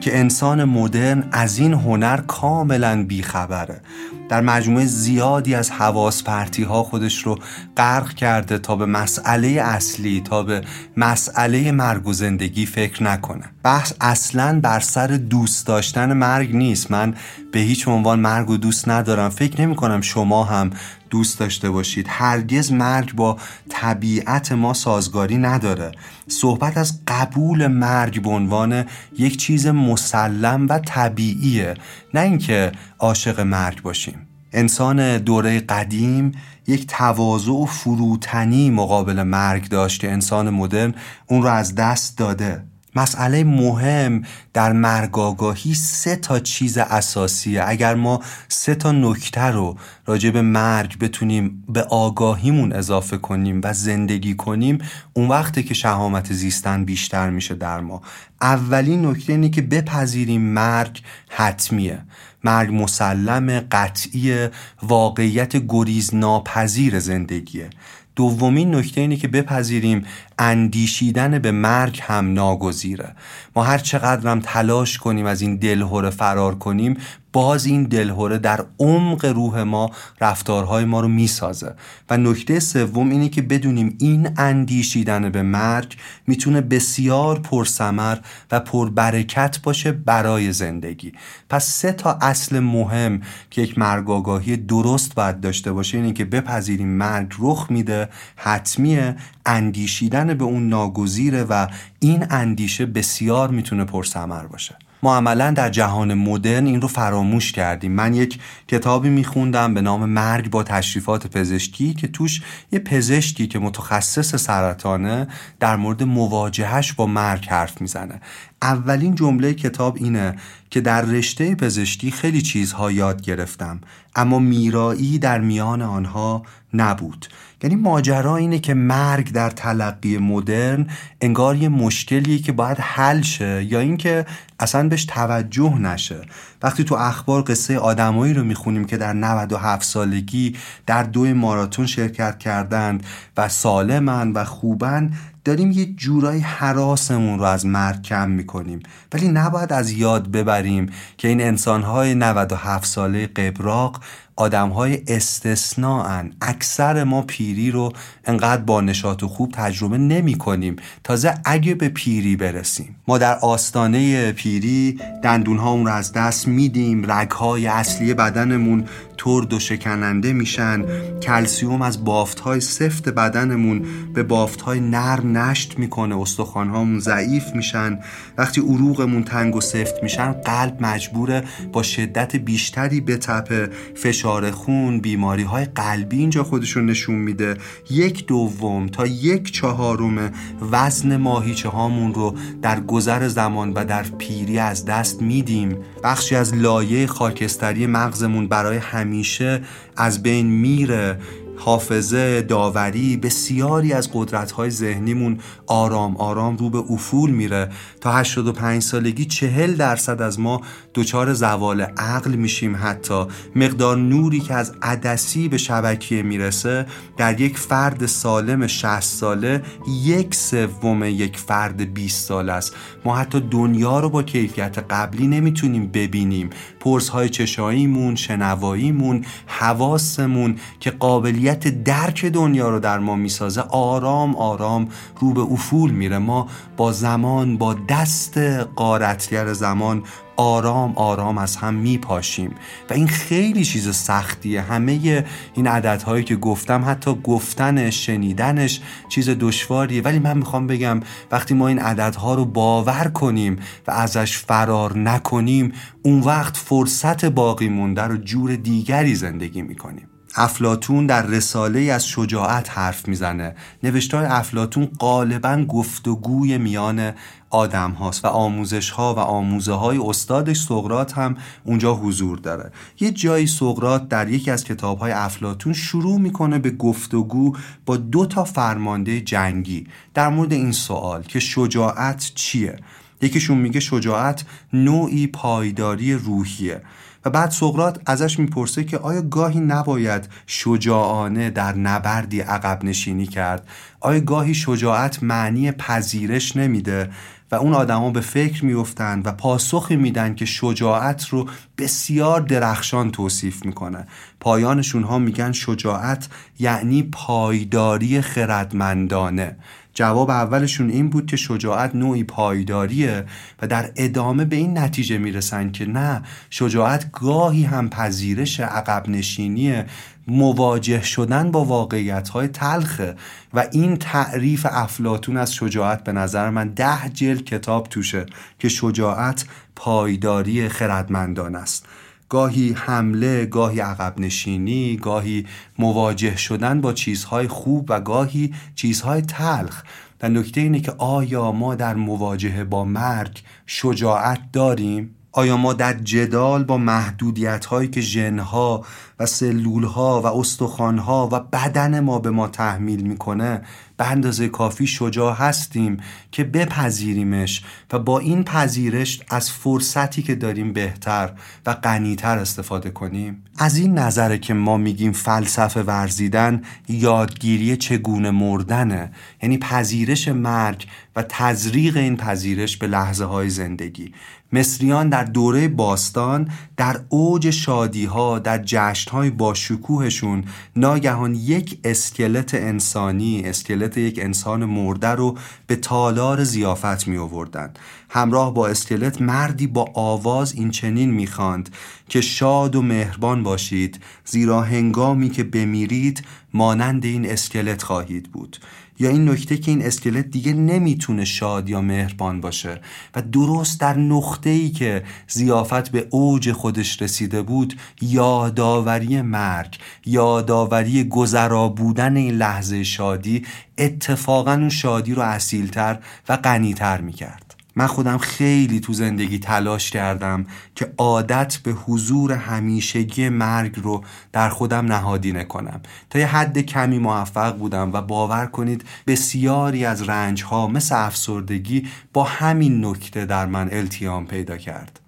که 0.00 0.18
انسان 0.18 0.64
مدرن 0.64 1.24
از 1.32 1.58
این 1.58 1.74
هنر 1.74 2.16
کاملا 2.16 3.04
بیخبره. 3.04 3.80
در 4.28 4.40
مجموعه 4.40 4.86
زیادی 4.86 5.54
از 5.54 5.70
حواس 5.70 6.22
پرتی 6.22 6.62
ها 6.62 6.82
خودش 6.82 7.18
رو 7.22 7.38
غرق 7.76 8.14
کرده 8.14 8.58
تا 8.58 8.76
به 8.76 8.86
مسئله 8.86 9.48
اصلی 9.48 10.20
تا 10.20 10.42
به 10.42 10.62
مسئله 10.96 11.72
مرگ 11.72 12.06
و 12.06 12.12
زندگی 12.12 12.66
فکر 12.66 13.02
نکنه. 13.02 13.44
بحث 13.62 13.92
اصلا 14.00 14.60
بر 14.62 14.80
سر 14.80 15.06
دوست 15.06 15.66
داشتن 15.66 16.12
مرگ 16.12 16.56
نیست. 16.56 16.90
من 16.90 17.14
به 17.52 17.58
هیچ 17.58 17.88
عنوان 17.88 18.20
مرگ 18.20 18.50
و 18.50 18.56
دوست 18.56 18.88
ندارم. 18.88 19.30
فکر 19.30 19.60
نمی 19.60 19.74
کنم 19.74 20.00
شما 20.00 20.44
هم 20.44 20.70
دوست 21.10 21.38
داشته 21.38 21.70
باشید. 21.70 22.06
هرگز 22.08 22.72
مرگ 22.72 23.14
با 23.14 23.36
طبیعت 23.68 24.52
ما 24.52 24.74
سازگاری 24.74 25.38
نداره. 25.38 25.92
صحبت 26.28 26.76
از 26.76 27.00
قبول 27.08 27.66
مرگ 27.66 28.22
به 28.22 28.30
عنوان 28.30 28.84
یک 29.18 29.36
چیز 29.36 29.66
مسلم 29.66 30.66
و 30.68 30.78
طبیعیه 30.78 31.74
نه 32.14 32.20
اینکه 32.20 32.72
عاشق 32.98 33.40
مرگ 33.40 33.82
باشیم. 33.82 34.26
انسان 34.52 35.18
دوره 35.18 35.60
قدیم 35.60 36.32
یک 36.66 36.86
تواضع 36.86 37.50
و 37.52 37.66
فروتنی 37.66 38.70
مقابل 38.70 39.22
مرگ 39.22 39.68
داشت 39.68 40.00
که 40.00 40.12
انسان 40.12 40.50
مدرن 40.50 40.94
اون 41.26 41.42
رو 41.42 41.48
از 41.48 41.74
دست 41.74 42.18
داده. 42.18 42.64
مسئله 42.96 43.44
مهم 43.44 44.22
در 44.54 44.72
مرگاگاهی 44.72 45.74
سه 45.74 46.16
تا 46.16 46.38
چیز 46.38 46.78
اساسیه. 46.78 47.62
اگر 47.66 47.94
ما 47.94 48.20
سه 48.48 48.74
تا 48.74 48.92
نکته 48.92 49.40
رو 49.40 49.76
راجع 50.06 50.30
به 50.30 50.42
مرگ 50.42 50.98
بتونیم 50.98 51.64
به 51.68 51.82
آگاهیمون 51.82 52.72
اضافه 52.72 53.16
کنیم 53.16 53.60
و 53.64 53.72
زندگی 53.72 54.34
کنیم 54.34 54.78
اون 55.12 55.28
وقته 55.28 55.62
که 55.62 55.74
شهامت 55.74 56.32
زیستن 56.32 56.84
بیشتر 56.84 57.30
میشه 57.30 57.54
در 57.54 57.80
ما. 57.80 58.02
اولین 58.40 59.06
نکته 59.06 59.32
اینه 59.32 59.48
که 59.48 59.62
بپذیریم 59.62 60.42
مرگ 60.42 61.02
حتمیه. 61.28 62.02
مرگ 62.44 62.72
مسلم 62.72 63.60
قطعی 63.60 64.48
واقعیت 64.82 65.56
گریز 65.56 66.14
ناپذیر 66.14 66.98
زندگیه. 66.98 67.70
دومین 68.16 68.74
نکته 68.74 69.00
اینه 69.00 69.16
که 69.16 69.28
بپذیریم 69.28 70.06
اندیشیدن 70.40 71.38
به 71.38 71.50
مرگ 71.50 72.00
هم 72.02 72.32
ناگزیره. 72.32 73.14
ما 73.56 73.62
هر 73.62 73.78
چقدر 73.78 74.40
تلاش 74.40 74.98
کنیم 74.98 75.26
از 75.26 75.40
این 75.40 75.56
دلهوره 75.56 76.10
فرار 76.10 76.54
کنیم 76.54 76.96
باز 77.32 77.66
این 77.66 77.82
دلهوره 77.82 78.38
در 78.38 78.64
عمق 78.78 79.24
روح 79.24 79.62
ما 79.62 79.90
رفتارهای 80.20 80.84
ما 80.84 81.00
رو 81.00 81.08
می‌سازه. 81.08 81.74
و 82.10 82.16
نکته 82.16 82.60
سوم 82.60 83.10
اینه 83.10 83.28
که 83.28 83.42
بدونیم 83.42 83.96
این 84.00 84.28
اندیشیدن 84.36 85.28
به 85.28 85.42
مرگ 85.42 85.96
می‌تونه 86.26 86.60
بسیار 86.60 87.38
پرسمر 87.38 88.18
و 88.50 88.60
پربرکت 88.60 89.62
باشه 89.62 89.92
برای 89.92 90.52
زندگی. 90.52 91.12
پس 91.50 91.66
سه 91.66 91.92
تا 91.92 92.18
اصل 92.22 92.58
مهم 92.58 93.20
که 93.50 93.62
یک 93.62 93.78
مرگ 93.78 94.66
درست 94.66 95.14
باید 95.14 95.40
داشته 95.40 95.72
باشه 95.72 95.98
اینه 95.98 96.12
که 96.12 96.24
بپذیریم 96.24 96.88
مرگ 96.88 97.32
رخ 97.38 97.66
میده 97.70 98.08
حتمیه 98.36 99.16
اندیشیدن 99.46 100.29
به 100.34 100.44
اون 100.44 100.68
ناگزیره 100.68 101.44
و 101.44 101.66
این 102.00 102.26
اندیشه 102.30 102.86
بسیار 102.86 103.50
می‌تونه 103.50 103.84
پرسمر 103.84 104.46
باشه. 104.46 104.76
ما 105.02 105.16
عملا 105.16 105.50
در 105.50 105.70
جهان 105.70 106.14
مدرن 106.14 106.66
این 106.66 106.80
رو 106.80 106.88
فراموش 106.88 107.52
کردیم. 107.52 107.92
من 107.92 108.14
یک 108.14 108.38
کتابی 108.68 109.08
میخوندم 109.08 109.74
به 109.74 109.80
نام 109.80 110.04
مرگ 110.08 110.50
با 110.50 110.62
تشریفات 110.62 111.26
پزشکی 111.26 111.94
که 111.94 112.08
توش 112.08 112.42
یه 112.72 112.78
پزشکی 112.78 113.46
که 113.46 113.58
متخصص 113.58 114.34
سرطانه 114.34 115.28
در 115.60 115.76
مورد 115.76 116.02
مواجهش 116.02 116.92
با 116.92 117.06
مرگ 117.06 117.46
حرف 117.48 117.80
می‌زنه. 117.80 118.20
اولین 118.62 119.14
جمله 119.14 119.54
کتاب 119.54 119.96
اینه 120.00 120.36
که 120.70 120.80
در 120.80 121.02
رشته 121.02 121.54
پزشکی 121.54 122.10
خیلی 122.10 122.42
چیزها 122.42 122.92
یاد 122.92 123.22
گرفتم 123.22 123.80
اما 124.16 124.38
میرایی 124.38 125.18
در 125.18 125.40
میان 125.40 125.82
آنها 125.82 126.42
نبود. 126.74 127.26
یعنی 127.62 127.76
ماجرا 127.76 128.36
اینه 128.36 128.58
که 128.58 128.74
مرگ 128.74 129.32
در 129.32 129.50
تلقی 129.50 130.18
مدرن 130.18 130.86
انگار 131.20 131.56
یه 131.56 131.68
مشکلیه 131.68 132.38
که 132.38 132.52
باید 132.52 132.78
حل 132.80 133.22
شه 133.22 133.64
یا 133.64 133.80
اینکه 133.80 134.26
اصلا 134.60 134.88
بهش 134.88 135.04
توجه 135.04 135.78
نشه. 135.78 136.22
وقتی 136.62 136.84
تو 136.84 136.94
اخبار 136.94 137.42
قصه 137.42 137.78
آدمایی 137.78 138.34
رو 138.34 138.44
می‌خونیم 138.44 138.84
که 138.84 138.96
در 138.96 139.12
97 139.12 139.82
سالگی 139.82 140.56
در 140.86 141.02
دو 141.02 141.34
ماراتون 141.34 141.86
شرکت 141.86 142.38
کردند 142.38 143.06
و 143.36 143.48
سالمن 143.48 144.32
و 144.32 144.44
خوبن 144.44 145.10
داریم 145.44 145.70
یه 145.70 145.86
جورایی 145.86 146.40
حراسمون 146.40 147.38
رو 147.38 147.44
از 147.44 147.66
مرگ 147.66 148.02
کم 148.02 148.30
می‌کنیم. 148.30 148.80
ولی 149.12 149.28
نباید 149.28 149.72
از 149.72 149.90
یاد 149.90 150.30
ببریم 150.30 150.90
که 151.18 151.28
این 151.28 151.40
انسانهای 151.40 152.14
97 152.14 152.86
ساله 152.86 153.26
قبراق 153.26 154.00
آدم 154.40 154.68
های 154.68 155.02
استثناءن. 155.06 156.32
اکثر 156.40 157.04
ما 157.04 157.22
پیری 157.22 157.70
رو 157.70 157.92
انقدر 158.24 158.62
با 158.62 158.80
نشاط 158.80 159.22
و 159.22 159.28
خوب 159.28 159.52
تجربه 159.52 159.98
نمی 159.98 160.34
کنیم 160.34 160.76
تازه 161.04 161.34
اگه 161.44 161.74
به 161.74 161.88
پیری 161.88 162.36
برسیم. 162.36 162.96
ما 163.08 163.18
در 163.18 163.38
آستانه 163.38 164.32
پیری 164.32 165.00
دندون 165.22 165.58
رو 165.58 165.88
از 165.88 166.12
دست 166.12 166.48
میدیم. 166.48 167.10
رگ 167.12 167.30
های 167.30 167.66
اصلی 167.66 168.14
بدنمون 168.14 168.84
ترد 169.24 169.52
و 169.52 169.58
شکننده 169.58 170.32
میشن. 170.32 170.84
کلسیوم 171.20 171.82
از 171.82 172.04
بافت 172.04 172.40
های 172.40 172.60
سفت 172.60 173.08
بدنمون 173.08 173.84
به 174.14 174.22
بافت 174.22 174.60
های 174.60 174.80
نرم 174.80 175.38
نشت 175.38 175.78
می‌کنه. 175.78 176.20
استخوان 176.20 176.68
هامون 176.68 177.00
ضعیف 177.00 177.44
میشن. 177.54 177.98
وقتی 178.38 178.60
عروقمون 178.60 179.24
تنگ 179.24 179.56
و 179.56 179.60
سفت 179.60 180.02
میشن 180.02 180.32
قلب 180.32 180.76
مجبوره 180.80 181.44
با 181.72 181.82
شدت 181.82 182.36
بیشتری 182.36 183.00
بتپه 183.00 183.70
فشار 183.94 184.50
خون 184.50 185.00
بیماری 185.00 185.42
های 185.42 185.64
قلبی 185.64 186.18
اینجا 186.18 186.44
خودشون 186.44 186.86
نشون 186.86 187.14
میده. 187.14 187.56
یک 187.90 188.26
دوم 188.26 188.86
تا 188.86 189.06
یک 189.06 189.52
چهارم 189.52 190.32
وزن 190.72 191.16
ماهیچه 191.16 191.68
هامون 191.68 192.14
رو 192.14 192.34
در 192.62 192.80
گذر 192.80 193.28
زمان 193.28 193.72
و 193.72 193.84
در 193.84 194.02
پیری 194.02 194.58
از 194.58 194.84
دست 194.84 195.22
میدیم. 195.22 195.76
بخشی 196.04 196.36
از 196.36 196.54
لایه 196.54 197.06
خاکستری 197.06 197.86
مغزمون 197.86 198.48
برای 198.48 198.78
همیشه 199.10 199.62
از 199.96 200.22
بین 200.22 200.46
میره. 200.46 201.18
حافظه 201.56 202.42
داوری 202.42 203.16
بسیاری 203.16 203.92
از 203.92 204.10
قدرت‌های 204.12 204.70
ذهنیمون 204.70 205.38
آرام 205.66 206.16
آرام 206.16 206.56
رو 206.56 206.70
به 206.70 206.78
افول 206.78 207.30
میره. 207.30 207.68
تا 208.00 208.12
85 208.12 208.82
سالگی 208.82 209.24
40 209.24 209.74
درصد 209.76 210.22
از 210.22 210.40
ما 210.40 210.60
دچار 210.94 211.32
زوال 211.34 211.80
عقل 211.80 212.34
میشیم 212.34 212.76
حتی. 212.82 213.24
مقدار 213.56 213.96
نوری 213.96 214.40
که 214.40 214.54
از 214.54 214.72
عدسی 214.82 215.48
به 215.48 215.58
شبکیه 215.58 216.22
می‌رسه 216.22 216.86
در 217.16 217.40
یک 217.40 217.58
فرد 217.58 218.06
سالم 218.06 218.66
60 218.66 219.00
ساله 219.00 219.62
یک 219.88 220.34
سوم 220.34 221.04
یک 221.04 221.36
فرد 221.36 221.94
20 221.94 222.26
ساله 222.28 222.52
است. 222.52 222.76
ما 223.04 223.16
حتی 223.16 223.40
دنیا 223.40 224.00
رو 224.00 224.08
با 224.08 224.22
کیفیت 224.22 224.78
قبلی 224.78 225.26
نمی‌تونیم 225.26 225.86
ببینیم. 225.86 226.50
پرس 226.80 227.08
های 227.08 227.28
چشاییمون 227.28 228.14
شنواییمون 228.14 229.24
حواسمون 229.46 230.56
که 230.80 230.90
قابلیت 230.90 231.84
درک 231.84 232.24
دنیا 232.24 232.68
رو 232.68 232.80
در 232.80 232.98
ما 232.98 233.16
می‌سازه 233.16 233.60
آرام 233.60 234.36
آرام 234.36 234.88
رو 235.20 235.32
به 235.32 235.40
افول 235.40 235.90
میره. 235.90 236.18
ما 236.18 236.48
با 236.76 236.92
زمان 236.92 237.58
با 237.58 237.76
دست 237.88 238.38
قارتگر 238.76 239.52
زمان 239.52 240.02
آرام 240.40 240.92
آرام 240.96 241.38
از 241.38 241.56
هم 241.56 241.74
میپاشیم. 241.74 242.54
و 242.90 242.94
این 242.94 243.08
خیلی 243.08 243.64
چیز 243.64 243.96
سختیه. 243.96 244.60
همه 244.60 245.24
این 245.54 245.66
عددهایی 245.66 246.24
که 246.24 246.36
گفتم 246.36 246.84
حتی 246.84 247.14
گفتنش 247.24 248.06
شنیدنش 248.06 248.80
چیز 249.08 249.30
دشواریه. 249.30 250.02
ولی 250.02 250.18
من 250.18 250.38
می‌خوام 250.38 250.66
بگم 250.66 251.00
وقتی 251.30 251.54
ما 251.54 251.68
این 251.68 251.78
عددها 251.78 252.34
رو 252.34 252.44
باور 252.44 253.10
کنیم 253.14 253.56
و 253.86 253.90
ازش 253.90 254.38
فرار 254.38 254.98
نکنیم 254.98 255.72
اون 256.02 256.20
وقت 256.20 256.56
فرصت 256.56 257.24
باقی 257.24 257.68
مونده 257.68 258.02
رو 258.02 258.16
جور 258.16 258.56
دیگری 258.56 259.14
زندگی 259.14 259.62
می‌کنیم. 259.62 260.09
افلاتون 260.36 261.06
در 261.06 261.26
رساله 261.26 261.80
از 261.80 262.06
شجاعت 262.06 262.70
حرف 262.70 263.08
می‌زنه. 263.08 263.54
نوشتار 263.82 264.24
افلاتون 264.24 264.88
غالبا 264.98 265.64
گفتگوی 265.68 266.58
میان 266.58 267.12
آدم 267.50 267.90
هاست 267.90 268.24
و 268.24 268.28
آموزش 268.28 268.90
ها 268.90 269.14
و 269.14 269.18
آموزه 269.18 269.72
های 269.72 269.98
استادش 269.98 270.60
سقرات 270.60 271.18
هم 271.18 271.36
اونجا 271.64 271.94
حضور 271.94 272.38
داره. 272.38 272.72
یه 273.00 273.10
جایی 273.10 273.46
سقرات 273.46 274.08
در 274.08 274.28
یکی 274.28 274.50
از 274.50 274.64
کتاب 274.64 274.98
های 274.98 275.12
افلاتون 275.12 275.72
شروع 275.72 276.20
می‌کنه 276.20 276.58
به 276.58 276.70
گفتگو 276.70 277.56
با 277.86 277.96
دو 277.96 278.26
تا 278.26 278.44
فرمانده 278.44 279.20
جنگی. 279.20 279.86
در 280.14 280.28
مورد 280.28 280.52
این 280.52 280.72
سوال 280.72 281.22
که 281.22 281.40
شجاعت 281.40 282.32
چیه؟ 282.34 282.76
یکیشون 283.22 283.58
میگه 283.58 283.80
شجاعت 283.80 284.44
نوعی 284.72 285.26
پایداری 285.26 286.14
روحیه. 286.14 286.82
و 287.24 287.30
بعد 287.30 287.50
سقرات 287.50 288.00
ازش 288.06 288.38
می‌پرسه 288.38 288.84
که 288.84 288.98
آیا 288.98 289.22
گاهی 289.22 289.60
نباید 289.60 290.28
شجاعانه 290.46 291.50
در 291.50 291.76
نبردی 291.76 292.40
عقب 292.40 292.84
نشینی 292.84 293.26
کرد؟ 293.26 293.68
آیا 294.00 294.20
گاهی 294.20 294.54
شجاعت 294.54 295.22
معنی 295.22 295.72
پذیرش 295.72 296.56
نمیده؟ 296.56 297.10
و 297.52 297.54
اون 297.54 297.74
آدما 297.74 298.10
به 298.10 298.20
فکر 298.20 298.64
میفتند 298.64 299.26
و 299.26 299.32
پاسخی 299.32 299.96
میدن 299.96 300.34
که 300.34 300.44
شجاعت 300.44 301.28
رو 301.28 301.48
بسیار 301.78 302.40
درخشان 302.40 303.10
توصیف 303.10 303.64
می‌کنه. 303.64 304.06
پایانشون 304.40 305.02
ها 305.02 305.18
میگن 305.18 305.52
شجاعت 305.52 306.28
یعنی 306.58 307.02
پایداری 307.02 308.20
خردمندانه. 308.20 309.56
جواب 310.00 310.30
اولشون 310.30 310.90
این 310.90 311.10
بود 311.10 311.26
که 311.26 311.36
شجاعت 311.36 311.94
نوعی 311.94 312.24
پایداریه 312.24 313.24
و 313.62 313.66
در 313.66 313.90
ادامه 313.96 314.44
به 314.44 314.56
این 314.56 314.78
نتیجه 314.78 315.18
می‌رسن 315.18 315.70
که 315.70 315.86
نه 315.86 316.22
شجاعت 316.50 317.12
گاهی 317.12 317.64
هم 317.64 317.90
پذیرش 317.90 318.60
عقب 318.60 319.08
نشینیه 319.08 319.86
مواجه 320.26 321.02
شدن 321.02 321.50
با 321.50 321.64
واقعیت 321.64 322.28
های 322.28 322.48
تلخه 322.48 323.16
و 323.54 323.66
این 323.72 323.96
تعریف 323.96 324.66
افلاتون 324.70 325.36
از 325.36 325.54
شجاعت 325.54 326.04
به 326.04 326.12
نظر 326.12 326.50
من 326.50 326.68
ده 326.68 327.08
جلد 327.08 327.44
کتاب 327.44 327.86
توشه 327.86 328.26
که 328.58 328.68
شجاعت 328.68 329.44
پایداری 329.76 330.68
خردمندان 330.68 331.56
است. 331.56 331.86
گاهی 332.30 332.72
حمله، 332.72 333.46
گاهی 333.46 333.80
عقب 333.80 334.20
نشینی، 334.20 334.96
گاهی 334.96 335.46
مواجه 335.78 336.36
شدن 336.36 336.80
با 336.80 336.92
چیزهای 336.92 337.48
خوب 337.48 337.86
و 337.88 338.00
گاهی 338.00 338.54
چیزهای 338.74 339.22
تلخ 339.22 339.82
و 340.22 340.28
نکته 340.28 340.60
اینه 340.60 340.80
که 340.80 340.92
آیا 340.98 341.52
ما 341.52 341.74
در 341.74 341.94
مواجهه 341.94 342.64
با 342.64 342.84
مرگ 342.84 343.42
شجاعت 343.66 344.40
داریم؟ 344.52 345.14
آیا 345.32 345.56
ما 345.56 345.72
در 345.72 345.92
جدال 345.92 346.64
با 346.64 346.78
محدودیت 346.78 347.66
هایی 347.66 347.88
که 347.88 348.00
ژنها 348.00 348.84
و 349.18 349.26
سلول 349.26 349.84
ها 349.84 350.22
و 350.22 350.26
استخوان 350.26 350.98
ها 350.98 351.28
و 351.32 351.40
بدن 351.40 352.00
ما 352.00 352.18
به 352.18 352.30
ما 352.30 352.48
تحمیل 352.48 353.02
می‌کنه 353.02 353.62
به 354.00 354.06
اندازه 354.06 354.48
کافی 354.48 354.86
شجاع 354.86 355.36
هستیم 355.36 355.96
که 356.30 356.44
بپذیریمش 356.44 357.64
و 357.92 357.98
با 357.98 358.18
این 358.18 358.44
پذیرش 358.44 359.20
از 359.28 359.50
فرصتی 359.50 360.22
که 360.22 360.34
داریم 360.34 360.72
بهتر 360.72 361.32
و 361.66 361.74
غنیتر 361.74 362.38
استفاده 362.38 362.90
کنیم. 362.90 363.44
از 363.58 363.76
این 363.76 363.98
نظره 363.98 364.38
که 364.38 364.54
ما 364.54 364.76
میگیم 364.76 365.12
فلسفه 365.12 365.82
ورزیدن 365.82 366.62
یادگیری 366.88 367.76
چگونه 367.76 368.30
مردنه 368.30 369.12
یعنی 369.42 369.58
پذیرش 369.58 370.28
مرگ 370.28 370.86
و 371.16 371.22
تزریق 371.28 371.96
این 371.96 372.16
پذیرش 372.16 372.76
به 372.76 372.86
لحظه 372.86 373.24
های 373.24 373.50
زندگی. 373.50 374.12
مصریان 374.52 375.08
در 375.08 375.24
دوره 375.24 375.68
باستان 375.68 376.48
در 376.76 377.00
اوج 377.08 377.50
شادی 377.50 378.04
ها 378.04 378.38
در 378.38 378.62
جشن 378.64 379.10
های 379.10 379.30
با 379.30 379.54
شکوهشون 379.54 380.44
ناگهان 380.76 381.34
یک 381.34 381.78
اسکلت 381.84 382.54
انسانی 382.54 383.42
اسکلت 383.44 383.98
یک 383.98 384.18
انسان 384.22 384.64
مرده 384.64 385.08
رو 385.08 385.38
به 385.66 385.76
تالار 385.76 386.44
زیافت 386.44 387.08
می 387.08 387.16
آوردن 387.16 387.72
همراه 388.10 388.54
با 388.54 388.68
اسکلت 388.68 389.22
مردی 389.22 389.66
با 389.66 389.90
آواز 389.94 390.54
این 390.54 390.70
چنین 390.70 391.10
می‌خواند 391.10 391.70
که 392.08 392.20
شاد 392.20 392.76
و 392.76 392.82
مهربان 392.82 393.42
باشید 393.42 394.00
زیرا 394.24 394.62
هنگامی 394.62 395.30
که 395.30 395.44
بمیرید 395.44 396.24
مانند 396.54 397.04
این 397.04 397.30
اسکلت 397.30 397.82
خواهید 397.82 398.32
بود. 398.32 398.56
یا 399.00 399.10
این 399.10 399.28
نکته 399.28 399.56
که 399.56 399.70
این 399.70 399.82
اسکلت 399.82 400.26
دیگه 400.26 400.52
نمی‌تونه 400.52 401.24
شاد 401.24 401.68
یا 401.68 401.80
مهربان 401.80 402.40
باشه. 402.40 402.80
و 403.14 403.22
درست 403.22 403.80
در 403.80 403.98
نقطه 403.98 404.50
ای 404.50 404.70
که 404.70 405.04
زیافت 405.28 405.88
به 405.88 406.06
اوج 406.10 406.52
خودش 406.52 407.02
رسیده 407.02 407.42
بود 407.42 407.76
یادآوری 408.00 409.22
مرگ 409.22 409.78
یادآوری 410.06 411.04
گذرا 411.04 411.68
بودن 411.68 412.16
این 412.16 412.34
لحظه 412.34 412.84
شادی 412.84 413.46
اتفاقا 413.78 414.52
اون 414.52 414.68
شادی 414.68 415.14
رو 415.14 415.22
اصیلتر 415.22 415.98
و 416.28 416.36
غنیتر 416.36 417.00
می‌کرد. 417.00 417.49
من 417.80 417.86
خودم 417.86 418.18
خیلی 418.18 418.80
تو 418.80 418.92
زندگی 418.92 419.38
تلاش 419.38 419.90
کردم 419.90 420.46
که 420.74 420.92
عادت 420.98 421.56
به 421.56 421.72
حضور 421.72 422.32
همیشگی 422.32 423.28
مرگ 423.28 423.80
رو 423.82 424.04
در 424.32 424.48
خودم 424.48 424.86
نهادینه 424.86 425.44
کنم 425.44 425.80
تا 426.10 426.18
یه 426.18 426.26
حد 426.26 426.58
کمی 426.58 426.98
موفق 426.98 427.56
بودم 427.56 427.92
و 427.92 428.02
باور 428.02 428.46
کنید 428.46 428.84
بسیاری 429.06 429.84
از 429.84 430.08
رنج 430.08 430.42
ها 430.42 430.66
مثل 430.66 430.94
افسردگی 431.06 431.88
با 432.12 432.24
همین 432.24 432.84
نکته 432.84 433.26
در 433.26 433.46
من 433.46 433.68
التیام 433.72 434.26
پیدا 434.26 434.56
کرد. 434.56 435.00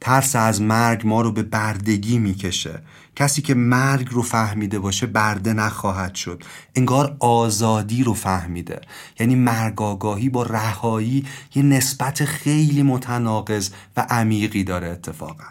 ترس 0.00 0.36
از 0.36 0.62
مرگ 0.62 1.06
ما 1.06 1.20
رو 1.20 1.32
به 1.32 1.42
بردگی 1.42 2.18
می‌کشه. 2.18 2.82
کسی 3.20 3.42
که 3.42 3.54
مرگ 3.54 4.08
رو 4.10 4.22
فهمیده 4.22 4.78
باشه 4.78 5.06
برده 5.06 5.52
نخواهد 5.52 6.14
شد. 6.14 6.42
انگار 6.74 7.16
آزادی 7.18 8.02
رو 8.04 8.14
فهمیده. 8.14 8.80
یعنی 9.18 9.34
مرگ 9.34 9.82
آگاهی 9.82 10.28
با 10.28 10.42
رهایی 10.42 11.26
یه 11.54 11.62
نسبت 11.62 12.24
خیلی 12.24 12.82
متناقض 12.82 13.70
و 13.96 14.06
عمیقی 14.10 14.64
داره 14.64 14.88
اتفاقا. 14.88 15.44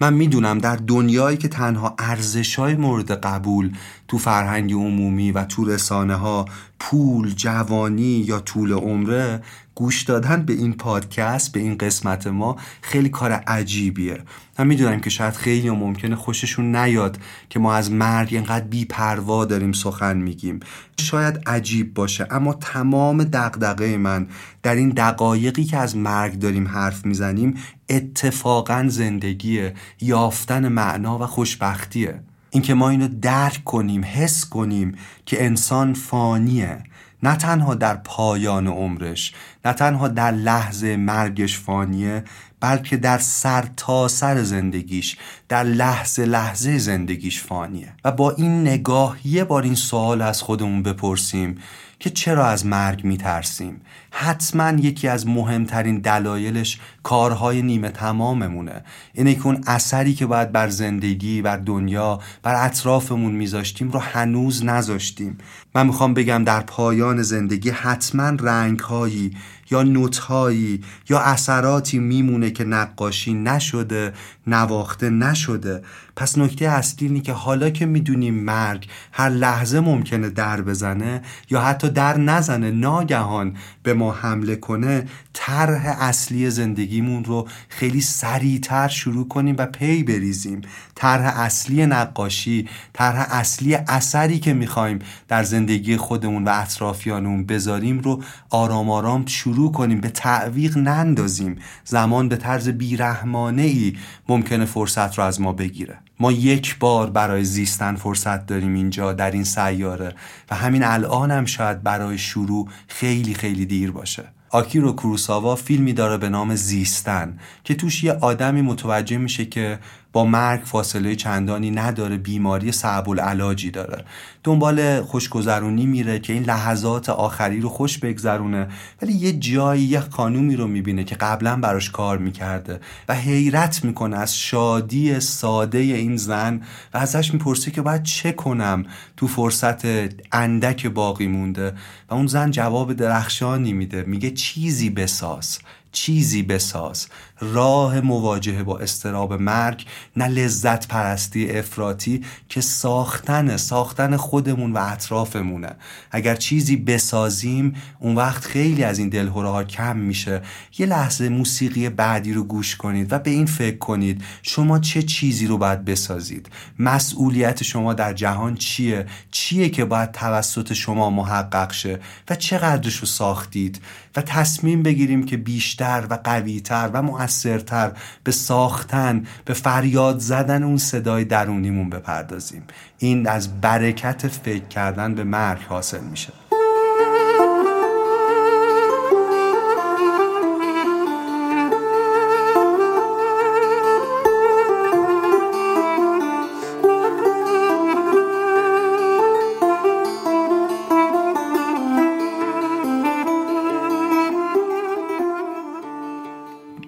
من 0.00 0.14
می‌دونم 0.14 0.58
در 0.58 0.76
دنیایی 0.76 1.36
که 1.36 1.48
تنها 1.48 1.94
ارزش 1.98 2.54
های 2.54 2.74
مورد 2.74 3.10
قبول 3.10 3.72
تو 4.08 4.18
فرهنگ 4.18 4.72
عمومی 4.72 5.32
و 5.32 5.44
تو 5.44 5.64
رسانه 5.64 6.14
ها 6.14 6.44
پول، 6.78 7.30
جوانی 7.30 8.02
یا 8.02 8.40
طول 8.40 8.72
عمره 8.72 9.42
گوش 9.74 10.02
دادن 10.02 10.42
به 10.42 10.52
این 10.52 10.72
پادکست 10.72 11.52
به 11.52 11.60
این 11.60 11.78
قسمت 11.78 12.26
ما 12.26 12.56
خیلی 12.82 13.08
کار 13.08 13.32
عجیبیه. 13.32 14.18
من 14.58 14.66
می‌دونم 14.66 15.00
که 15.00 15.10
شاید 15.10 15.34
خیلی 15.34 15.70
ممکنه 15.70 16.16
خوششون 16.16 16.76
نیاد 16.76 17.18
که 17.48 17.58
ما 17.58 17.74
از 17.74 17.90
مرگ 17.90 18.28
اینقدر 18.30 18.64
بیپروا 18.64 19.44
داریم 19.44 19.72
سخن 19.72 20.16
میگیم. 20.16 20.60
شاید 21.00 21.40
عجیب 21.46 21.94
باشه 21.94 22.26
اما 22.30 22.54
تمام 22.54 23.24
دقدقه 23.24 23.96
من 23.96 24.26
در 24.62 24.74
این 24.74 24.88
دقایقی 24.88 25.64
که 25.64 25.76
از 25.76 25.96
مرگ 25.96 26.38
داریم 26.38 26.68
حرف 26.68 27.06
می‌زنیم 27.06 27.54
اتفاقا 27.88 28.84
زندگیه 28.88 29.74
یافتن 30.00 30.68
معنا 30.68 31.18
و 31.18 31.26
خوشبختیه. 31.26 32.20
اینکه 32.54 32.74
ما 32.74 32.88
اینو 32.88 33.08
درک 33.08 33.64
کنیم 33.64 34.04
حس 34.04 34.44
کنیم 34.44 34.94
که 35.26 35.44
انسان 35.44 35.94
فانیه. 35.94 36.78
نه 37.22 37.36
تنها 37.36 37.74
در 37.74 37.94
پایان 37.94 38.66
عمرش 38.66 39.34
نه 39.64 39.72
تنها 39.72 40.08
در 40.08 40.30
لحظه 40.30 40.96
مرگش 40.96 41.58
فانیه 41.58 42.24
بلکه 42.60 42.96
در 42.96 43.18
سر 43.18 43.64
تا 43.76 44.08
سر 44.08 44.42
زندگیش 44.42 45.16
در 45.48 45.64
لحظه 45.64 46.24
لحظه 46.24 46.78
زندگیش 46.78 47.42
فانیه. 47.42 47.92
و 48.04 48.12
با 48.12 48.30
این 48.30 48.60
نگاه 48.60 49.16
یه 49.24 49.44
بار 49.44 49.62
این 49.62 49.74
سوال 49.74 50.22
از 50.22 50.42
خودمون 50.42 50.82
بپرسیم 50.82 51.58
که 52.04 52.10
چرا 52.10 52.46
از 52.46 52.66
مرگ 52.66 53.04
میترسیم؟ 53.04 53.80
حتما 54.10 54.70
یکی 54.70 55.08
از 55.08 55.26
مهمترین 55.26 55.98
دلایلش 55.98 56.80
کارهای 57.02 57.62
نیمه 57.62 57.88
تماممونه. 57.88 58.84
اینه 59.14 59.34
که 59.34 59.46
اون 59.46 59.60
اثری 59.66 60.14
که 60.14 60.26
باید 60.26 60.52
بر 60.52 60.68
زندگی 60.68 61.42
بر 61.42 61.56
دنیا 61.56 62.20
بر 62.42 62.66
اطرافمون 62.66 63.32
میذاشتیم 63.32 63.90
رو 63.90 64.00
هنوز 64.00 64.64
نذاشتیم. 64.64 65.38
من 65.74 65.86
می‌خوام 65.86 66.14
بگم 66.14 66.44
در 66.44 66.60
پایان 66.60 67.22
زندگی 67.22 67.70
حتما 67.70 68.28
رنگهایی 68.40 69.36
یا 69.70 69.82
نوتهایی 69.82 70.84
یا 71.08 71.20
اثراتی 71.20 71.98
میمونه 71.98 72.50
که 72.50 72.64
نقاشی 72.64 73.34
نشده 73.34 74.12
نواخته 74.46 75.10
نشده. 75.10 75.82
پس 76.16 76.38
نکته 76.38 76.68
اصلی 76.68 77.08
اینه 77.08 77.20
که 77.20 77.32
حالا 77.32 77.70
که 77.70 77.86
می‌دونیم 77.86 78.34
مرگ 78.34 78.88
هر 79.12 79.28
لحظه 79.28 79.80
ممکنه 79.80 80.30
در 80.30 80.62
بزنه 80.62 81.22
یا 81.50 81.60
حتی 81.60 81.90
در 81.90 82.18
نزنه 82.18 82.70
ناگهان 82.70 83.56
به 83.82 83.94
ما 83.94 84.12
حمله 84.12 84.56
کنه 84.56 85.06
طرح 85.32 85.96
اصلی 86.02 86.50
زندگیمون 86.50 87.24
رو 87.24 87.48
خیلی 87.68 88.00
سریعتر 88.00 88.88
شروع 88.88 89.28
کنیم 89.28 89.54
و 89.58 89.66
پی 89.66 90.02
بریزیم. 90.02 90.60
طرح 90.94 91.40
اصلی 91.40 91.86
نقاشی 91.86 92.68
طرح 92.92 93.26
اصلی 93.30 93.74
اثری 93.74 94.38
که 94.38 94.52
می‌خوایم 94.52 94.98
در 95.28 95.42
زندگی 95.42 95.96
خودمون 95.96 96.44
و 96.44 96.50
اطرافیانمون 96.54 97.46
بذاریم 97.46 97.98
رو 97.98 98.22
آرام 98.50 98.90
آرام 98.90 99.26
شروع 99.26 99.72
کنیم 99.72 100.00
به 100.00 100.08
تعویق 100.08 100.78
نندازیم. 100.78 101.56
زمان 101.84 102.28
به 102.28 102.36
طرز 102.36 102.68
بیرحمانه 102.68 103.62
ای 103.62 103.96
ممکنه 104.34 104.64
فرصت 104.64 105.18
رو 105.18 105.24
از 105.24 105.40
ما 105.40 105.52
بگیره. 105.52 105.98
ما 106.20 106.32
یک 106.32 106.78
بار 106.78 107.10
برای 107.10 107.44
زیستن 107.44 107.96
فرصت 107.96 108.46
داریم 108.46 108.74
اینجا 108.74 109.12
در 109.12 109.30
این 109.30 109.44
سیاره 109.44 110.14
و 110.50 110.54
همین 110.54 110.84
الان 110.84 111.30
هم 111.30 111.44
شاید 111.44 111.82
برای 111.82 112.18
شروع 112.18 112.68
خیلی 112.88 113.34
خیلی 113.34 113.66
دیر 113.66 113.90
باشه. 113.90 114.24
آکیرو 114.50 114.92
کروساوا 114.92 115.56
فیلمی 115.56 115.92
داره 115.92 116.16
به 116.16 116.28
نام 116.28 116.54
زیستن 116.54 117.38
که 117.64 117.74
توش 117.74 118.04
یه 118.04 118.12
آدمی 118.12 118.62
متوجه 118.62 119.16
میشه 119.16 119.44
که 119.44 119.78
با 120.14 120.24
مرگ 120.24 120.60
فاصله 120.64 121.16
چندانی 121.16 121.70
نداره 121.70 122.16
بیماری 122.16 122.72
صعب 122.72 123.08
العلاجی 123.08 123.70
داره. 123.70 124.04
دنبال 124.44 125.02
خوشگذرونی 125.02 125.86
میره 125.86 126.18
که 126.18 126.32
این 126.32 126.42
لحظات 126.42 127.08
آخری 127.08 127.60
رو 127.60 127.68
خوش 127.68 127.98
بگذرونه 127.98 128.68
ولی 129.02 129.12
یه 129.12 129.32
جایی 129.32 129.82
یه 129.82 130.00
خانومی 130.00 130.56
رو 130.56 130.66
می‌بینه 130.66 131.04
که 131.04 131.14
قبلا 131.14 131.56
براش 131.56 131.90
کار 131.90 132.18
می‌کرده 132.18 132.80
و 133.08 133.14
حیرت 133.14 133.84
می‌کنه 133.84 134.16
از 134.16 134.36
شادی 134.36 135.20
ساده 135.20 135.78
این 135.78 136.16
زن 136.16 136.60
و 136.94 136.98
ازش 136.98 137.32
می‌پرسه 137.32 137.70
که 137.70 137.82
باید 137.82 138.02
چه 138.02 138.32
کنم 138.32 138.84
تو 139.16 139.26
فرصت 139.26 139.84
اندک 140.32 140.86
باقی 140.86 141.26
مونده. 141.26 141.74
و 142.10 142.14
اون 142.14 142.26
زن 142.26 142.50
جواب 142.50 142.92
درخشانی 142.92 143.72
میده 143.72 144.02
میگه 144.02 144.30
چیزی 144.30 144.90
بساز 144.90 145.58
چیزی 145.94 146.42
بساز. 146.42 147.06
راه 147.40 148.00
مواجهه 148.00 148.62
با 148.62 148.78
استراب 148.78 149.32
مرگ 149.32 149.86
نه 150.16 150.28
لذت 150.28 150.88
پرستی 150.88 151.50
افراطی 151.50 152.24
که 152.48 152.60
ساختن 152.60 153.56
ساختن 153.56 154.16
خودمون 154.16 154.72
و 154.72 154.78
اطرافمونه. 154.78 155.70
اگر 156.10 156.34
چیزی 156.34 156.76
بسازیم 156.76 157.74
اون 157.98 158.14
وقت 158.14 158.44
خیلی 158.44 158.84
از 158.84 158.98
این 158.98 159.08
دلهوره 159.08 159.48
ها 159.48 159.64
کم 159.64 159.96
میشه. 159.96 160.42
یه 160.78 160.86
لحظه 160.86 161.28
موسیقی 161.28 161.88
بعدی 161.88 162.32
رو 162.32 162.44
گوش 162.44 162.76
کنید 162.76 163.12
و 163.12 163.18
به 163.18 163.30
این 163.30 163.46
فکر 163.46 163.78
کنید 163.78 164.24
شما 164.42 164.78
چه 164.78 165.02
چیزی 165.02 165.46
رو 165.46 165.58
باید 165.58 165.84
بسازید؟ 165.84 166.48
مسئولیت 166.78 167.62
شما 167.62 167.94
در 167.94 168.12
جهان 168.12 168.54
چیه؟ 168.54 169.06
چیه 169.30 169.68
که 169.68 169.84
باید 169.84 170.12
توسط 170.12 170.72
شما 170.72 171.10
محقق 171.10 171.72
شه؟ 171.72 172.00
و 172.30 172.34
چقدرش 172.34 172.96
رو 172.96 173.06
ساختید؟ 173.06 173.80
و 174.16 174.22
تصمیم 174.22 174.82
بگیریم 174.82 175.24
که 175.24 175.36
بیشتر 175.36 176.06
و 176.10 176.18
قویتر 176.24 176.90
و 176.92 177.02
مؤثرتر 177.24 177.92
به 178.24 178.32
ساختن 178.32 179.26
به 179.44 179.54
فریاد 179.54 180.18
زدن 180.18 180.62
اون 180.62 180.76
صدای 180.76 181.24
درونیمون 181.24 181.90
بپردازیم. 181.90 182.62
این 182.98 183.28
از 183.28 183.60
برکت 183.60 184.28
فکر 184.28 184.64
کردن 184.64 185.14
به 185.14 185.24
مرگ 185.24 185.60
حاصل 185.68 186.00
میشه. 186.00 186.32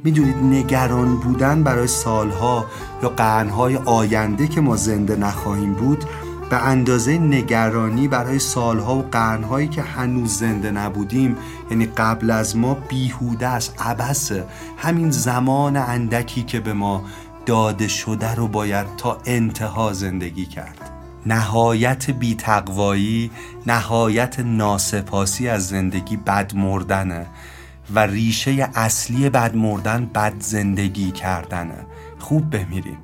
می‌دونید 0.06 0.36
نگران 0.36 1.16
بودن 1.16 1.62
برای 1.62 1.86
سالها 1.86 2.66
یا 3.02 3.08
قرنهای 3.08 3.76
آینده 3.76 4.48
که 4.48 4.60
ما 4.60 4.76
زنده 4.76 5.16
نخواهیم 5.16 5.74
بود 5.74 6.04
به 6.50 6.56
اندازه 6.56 7.18
نگرانی 7.18 8.08
برای 8.08 8.38
سالها 8.38 8.96
و 8.96 9.02
قرنهایی 9.02 9.68
که 9.68 9.82
هنوز 9.82 10.38
زنده 10.38 10.70
نبودیم 10.70 11.36
یعنی 11.70 11.86
قبل 11.86 12.30
از 12.30 12.56
ما 12.56 12.74
بیهوده 12.74 13.46
است 13.46 13.74
عبسه 13.78 14.44
همین 14.76 15.10
زمان 15.10 15.76
اندکی 15.76 16.42
که 16.42 16.60
به 16.60 16.72
ما 16.72 17.04
داده 17.46 17.88
شده 17.88 18.34
رو 18.34 18.48
باید 18.48 18.86
تا 18.96 19.18
انتها 19.24 19.92
زندگی 19.92 20.46
کرد. 20.46 20.90
نهایت 21.26 22.10
بیتقوایی 22.10 23.30
نهایت 23.66 24.40
ناسپاسی 24.40 25.48
از 25.48 25.68
زندگی 25.68 26.16
بد 26.16 26.54
مردنه 26.54 27.26
و 27.94 27.98
ریشه 27.98 28.70
اصلی 28.74 29.30
بد 29.30 29.56
مردن 29.56 30.06
بد 30.06 30.34
زندگی 30.38 31.10
کردنه. 31.10 31.86
خوب 32.18 32.50
بمیریم. 32.50 32.98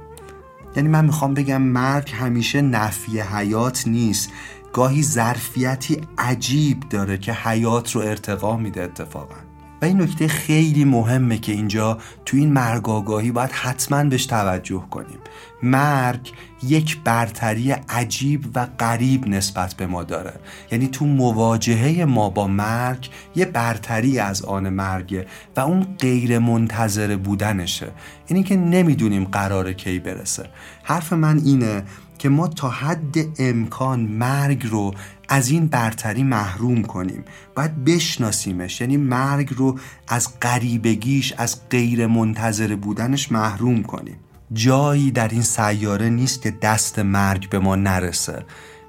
یعنی 0.77 0.89
من 0.89 1.05
می‌خوام 1.05 1.35
بگم 1.35 1.63
مرگ 1.63 2.11
همیشه 2.15 2.63
نفی 2.63 3.21
حیات 3.21 3.87
نیست. 3.87 4.31
گاهی 4.73 5.03
ظرفیتی 5.03 6.01
عجیب 6.19 6.81
داره 6.81 7.19
که 7.19 7.33
حیات 7.33 7.93
رو 7.93 8.01
ارتقا 8.01 8.57
میده 8.57 8.83
اتفاقا. 8.83 9.52
و 9.83 9.85
این 9.85 10.03
نکته 10.03 10.29
خیلی 10.29 10.85
مهمه 10.85 11.39
که 11.39 11.53
اینجا 11.53 11.99
تو 12.27 12.37
این 12.37 12.53
مرگ 12.53 12.89
آگاهی 12.89 13.31
باید 13.31 13.51
حتما 13.51 14.05
بهش 14.05 14.27
توجه 14.27 14.85
کنیم. 14.91 15.19
مرگ 15.63 16.33
یک 16.63 17.01
برتری 17.05 17.71
عجیب 17.71 18.45
و 18.55 18.67
غریب 18.79 19.29
نسبت 19.29 19.75
به 19.75 19.87
ما 19.87 20.03
داره. 20.05 20.35
یعنی 20.71 20.89
تو 20.89 21.07
مواجهه 21.07 22.05
ما 22.05 22.31
با 22.31 22.47
مرگ 22.47 23.11
یه 23.37 23.45
برتری 23.45 24.19
از 24.19 24.43
آن 24.43 24.69
مرگه 24.69 25.27
و 25.57 25.61
اون 25.61 25.87
غیر 25.99 26.39
منتظر 26.39 27.17
بودنشه. 27.17 27.91
اینی 28.27 28.43
که 28.43 28.57
نمی‌دونیم 28.57 29.25
قرار 29.25 29.73
کی 29.73 29.99
برسه. 29.99 30.49
حرف 30.83 31.13
من 31.13 31.39
اینه 31.39 31.83
که 32.19 32.29
ما 32.29 32.49
تا 32.49 32.69
حد 32.69 33.17
امکان 33.39 34.01
مرگ 34.01 34.67
رو 34.67 34.95
از 35.33 35.51
این 35.51 35.67
برتری 35.67 36.23
محروم 36.23 36.83
کنیم. 36.83 37.25
باید 37.57 37.85
بشناسیمش. 37.85 38.81
یعنی 38.81 38.97
مرگ 38.97 39.55
رو 39.57 39.79
از 40.09 40.41
غریبگیش 40.41 41.33
از 41.37 41.69
غیر 41.69 42.07
منتظر 42.07 42.77
بودنش 42.77 43.33
محروم 43.33 43.83
کنیم. 43.83 44.17
جایی 44.53 45.11
در 45.11 45.29
این 45.29 45.43
سیاره 45.43 46.09
نیست 46.09 46.43
که 46.43 46.51
دست 46.51 46.99
مرگ 46.99 47.49
به 47.49 47.59
ما 47.59 47.77
نرسه. 47.77 48.45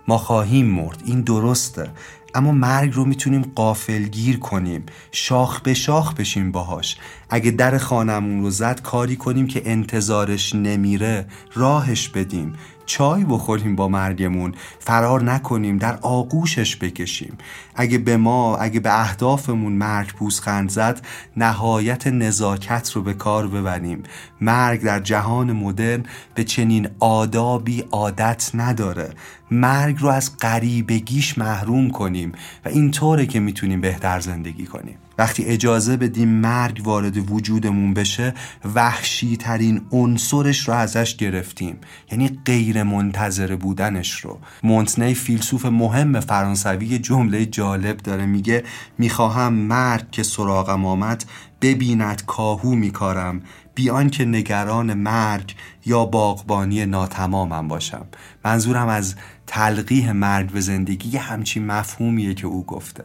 ما 0.07 0.17
خواهیم 0.17 0.65
مرد. 0.65 1.01
این 1.05 1.21
درسته. 1.21 1.91
اما 2.35 2.51
مرگ 2.51 2.93
رو 2.93 3.05
می‌تونیم 3.05 3.41
قافلگیر 3.55 4.39
کنیم. 4.39 4.85
شاخ 5.11 5.61
به 5.61 5.73
شاخ 5.73 6.13
بشیم 6.13 6.51
باهاش. 6.51 6.97
اگه 7.29 7.51
در 7.51 7.77
خانمون 7.77 8.41
رو 8.41 8.49
زد 8.49 8.81
کاری 8.81 9.15
کنیم 9.15 9.47
که 9.47 9.61
انتظارش 9.65 10.55
نمیره. 10.55 11.25
راهش 11.53 12.09
بدیم. 12.09 12.53
چای 12.85 13.25
بخوریم 13.25 13.75
با 13.75 13.87
مرگمون. 13.87 14.53
فرار 14.79 15.23
نکنیم 15.23 15.77
در 15.77 15.97
آغوشش 16.01 16.75
بکشیم. 16.75 17.37
اگه 17.75 17.97
به 17.97 18.17
ما 18.17 18.57
اگه 18.57 18.79
به 18.79 19.01
اهدافمون 19.01 19.73
مرگ 19.73 20.13
پوزخند 20.13 20.69
زد 20.69 21.05
نهایت 21.37 22.07
نزاکت 22.07 22.91
رو 22.91 23.01
به 23.01 23.13
کار 23.13 23.47
ببریم. 23.47 24.03
مرگ 24.41 24.81
در 24.81 24.99
جهان 24.99 25.51
مدرن 25.51 26.03
به 26.35 26.43
چنین 26.43 26.89
آدابی 26.99 27.83
عادت 27.91 28.51
نداره. 28.53 29.09
مرگ 29.51 29.97
رو 29.99 30.07
از 30.07 30.37
غریبگیش 30.37 31.37
محروم 31.37 31.89
کنیم 31.89 32.31
و 32.65 32.69
اینطوره 32.69 33.25
که 33.25 33.39
می‌تونیم 33.39 33.81
بهتر 33.81 34.19
زندگی 34.19 34.65
کنیم. 34.65 34.97
وقتی 35.17 35.43
اجازه 35.43 35.97
بدیم 35.97 36.29
مرگ 36.29 36.81
وارد 36.83 37.31
وجودمون 37.31 37.93
بشه 37.93 38.33
وحشی 38.75 39.37
ترین 39.37 39.81
عنصرش 39.91 40.67
رو 40.67 40.73
ازش 40.73 41.15
گرفتیم. 41.15 41.77
یعنی 42.11 42.39
غیر 42.45 42.83
منتظر 42.83 43.55
بودنش 43.55 44.11
رو. 44.11 44.39
مونتنی 44.63 45.13
فیلسوف 45.13 45.65
مهم 45.65 46.19
فرانسوی 46.19 46.99
جمله 46.99 47.45
جالب 47.45 47.97
داره 47.97 48.25
میگه 48.25 48.63
می‌خواهم 48.97 49.53
مرگ 49.53 50.11
که 50.11 50.23
سراغم 50.23 50.85
آمد 50.85 51.25
ببیند 51.61 52.25
کاهو 52.25 52.75
میکارم 52.75 53.41
بیان 53.75 54.09
که 54.09 54.25
نگران 54.25 54.93
مرگ 54.93 55.55
یا 55.85 56.05
باغبانی 56.05 56.85
ناتمامم 56.85 57.67
باشم. 57.67 58.05
منظورم 58.45 58.87
از 58.87 59.15
تلقیح 59.47 60.11
مرگ 60.11 60.51
به 60.51 60.61
زندگی 60.61 61.17
همچین 61.17 61.65
مفهومیه 61.65 62.33
که 62.33 62.47
او 62.47 62.65
گفته. 62.65 63.03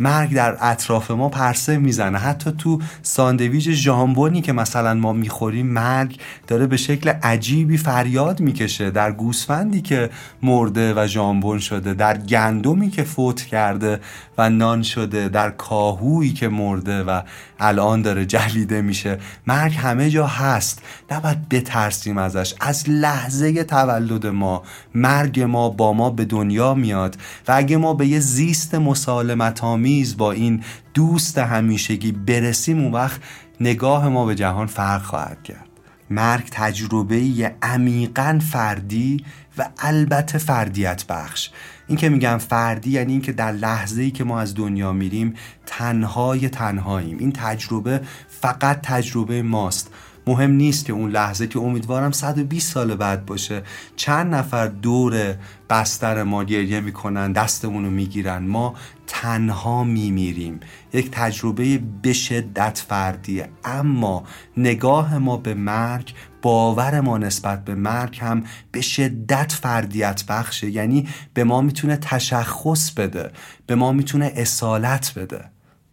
مرگ 0.00 0.34
در 0.34 0.56
اطراف 0.60 1.10
ما 1.10 1.28
پرسه 1.28 1.78
می‌زنه. 1.78 2.18
حتی 2.18 2.52
تو 2.52 2.80
ساندویج 3.02 3.70
ژامبونی 3.70 4.40
که 4.40 4.52
مثلا 4.52 4.94
ما 4.94 5.12
می‌خوریم 5.12 5.66
مرگ 5.66 6.18
داره 6.46 6.66
به 6.66 6.76
شکل 6.76 7.10
عجیبی 7.10 7.76
فریاد 7.76 8.40
می‌کشه 8.40 8.90
در 8.90 9.12
گوسفندی 9.12 9.80
که 9.80 10.10
مرده 10.42 10.94
و 10.94 11.06
ژامبون 11.06 11.58
شده 11.58 11.94
در 11.94 12.18
گندمی 12.18 12.90
که 12.90 13.02
فوت 13.02 13.42
کرده 13.42 14.00
و 14.38 14.50
نان 14.50 14.82
شده 14.82 15.28
در 15.28 15.50
کاهویی 15.50 16.32
که 16.32 16.48
مرده 16.48 17.02
و 17.02 17.20
الان 17.60 18.02
داره 18.02 18.26
جلیده 18.26 18.82
میشه. 18.82 19.18
مرگ 19.46 19.74
همه 19.74 20.10
جا 20.10 20.26
هست. 20.26 20.82
نباید 21.10 21.48
بترسیم 21.48 22.18
ازش. 22.18 22.54
از 22.60 22.90
لحظه 22.90 23.64
تولد 23.64 24.26
ما 24.26 24.62
مرگ 24.94 25.40
ما 25.40 25.68
با 25.68 25.92
ما 25.92 26.10
به 26.10 26.24
دنیا 26.24 26.74
میاد 26.74 27.16
و 27.48 27.52
اگه 27.56 27.76
ما 27.76 27.94
به 27.94 28.06
یه 28.06 28.20
زیست 28.20 28.74
مسالمت 28.74 29.64
آمیز 29.84 30.16
با 30.16 30.32
این 30.32 30.64
دوست 30.94 31.38
همیشگی 31.38 32.12
برسیم 32.12 32.80
اون 32.80 32.92
وقت 32.92 33.20
نگاه 33.60 34.08
ما 34.08 34.26
به 34.26 34.34
جهان 34.34 34.66
فرق 34.66 35.02
خواهد 35.02 35.42
کرد. 35.42 35.68
مرگ 36.10 36.48
تجربه 36.50 37.52
عمیقا 37.62 38.40
فردی 38.52 39.24
و 39.58 39.68
البته 39.78 40.38
فردیت 40.38 41.04
بخش. 41.06 41.50
این 41.86 41.98
که 41.98 42.08
میگم 42.08 42.38
فردی 42.38 42.90
یعنی 42.90 43.12
اینکه 43.12 43.32
در 43.32 43.52
لحظه 43.52 44.02
ای 44.02 44.10
که 44.10 44.24
ما 44.24 44.40
از 44.40 44.54
دنیا 44.54 44.92
میریم 44.92 45.34
تنهای 45.66 46.48
تنهاییم. 46.48 47.18
این 47.18 47.32
تجربه 47.32 48.00
فقط 48.28 48.80
تجربه 48.82 49.42
ماست. 49.42 49.90
مهم 50.26 50.50
نیست 50.50 50.84
که 50.84 50.92
اون 50.92 51.10
لحظه 51.10 51.46
که 51.46 51.58
امیدوارم 51.58 52.12
120 52.12 52.72
سال 52.72 52.94
بعد 52.94 53.26
باشه. 53.26 53.62
چند 53.96 54.34
نفر 54.34 54.66
دور 54.66 55.34
بستر 55.70 56.22
ما 56.22 56.44
گریه 56.44 56.80
می‌کنن 56.80 57.32
دستمون 57.32 57.84
رو 57.84 57.90
می‌گیرن. 57.90 58.46
ما 58.46 58.74
تنها 59.06 59.84
میمیریم. 59.84 60.60
یک 60.92 61.10
تجربه 61.10 61.80
به 62.02 62.12
شدت 62.12 62.84
فردیه. 62.88 63.48
اما 63.64 64.24
نگاه 64.56 65.18
ما 65.18 65.36
به 65.36 65.54
مرگ 65.54 66.14
باور 66.42 67.00
ما 67.00 67.18
نسبت 67.18 67.64
به 67.64 67.74
مرگ 67.74 68.18
هم 68.20 68.44
به 68.72 68.80
شدت 68.80 69.52
فردیت 69.52 70.24
بخشه. 70.28 70.70
یعنی 70.70 71.08
به 71.34 71.44
ما 71.44 71.60
می‌تونه 71.60 71.96
تشخص 71.96 72.90
بده. 72.90 73.30
به 73.66 73.74
ما 73.74 73.92
می‌تونه 73.92 74.32
اصالت 74.36 75.12
بده. 75.16 75.44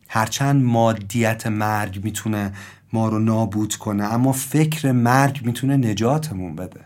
هرچند 0.07 0.63
مادیت 0.63 1.47
مرگ 1.47 2.03
می‌تونه 2.03 2.53
ما 2.93 3.09
رو 3.09 3.19
نابود 3.19 3.75
کنه 3.75 4.03
اما 4.03 4.31
فکر 4.31 4.91
مرگ 4.91 5.41
می‌تونه 5.45 5.77
نجاتمون 5.77 6.55
بده. 6.55 6.79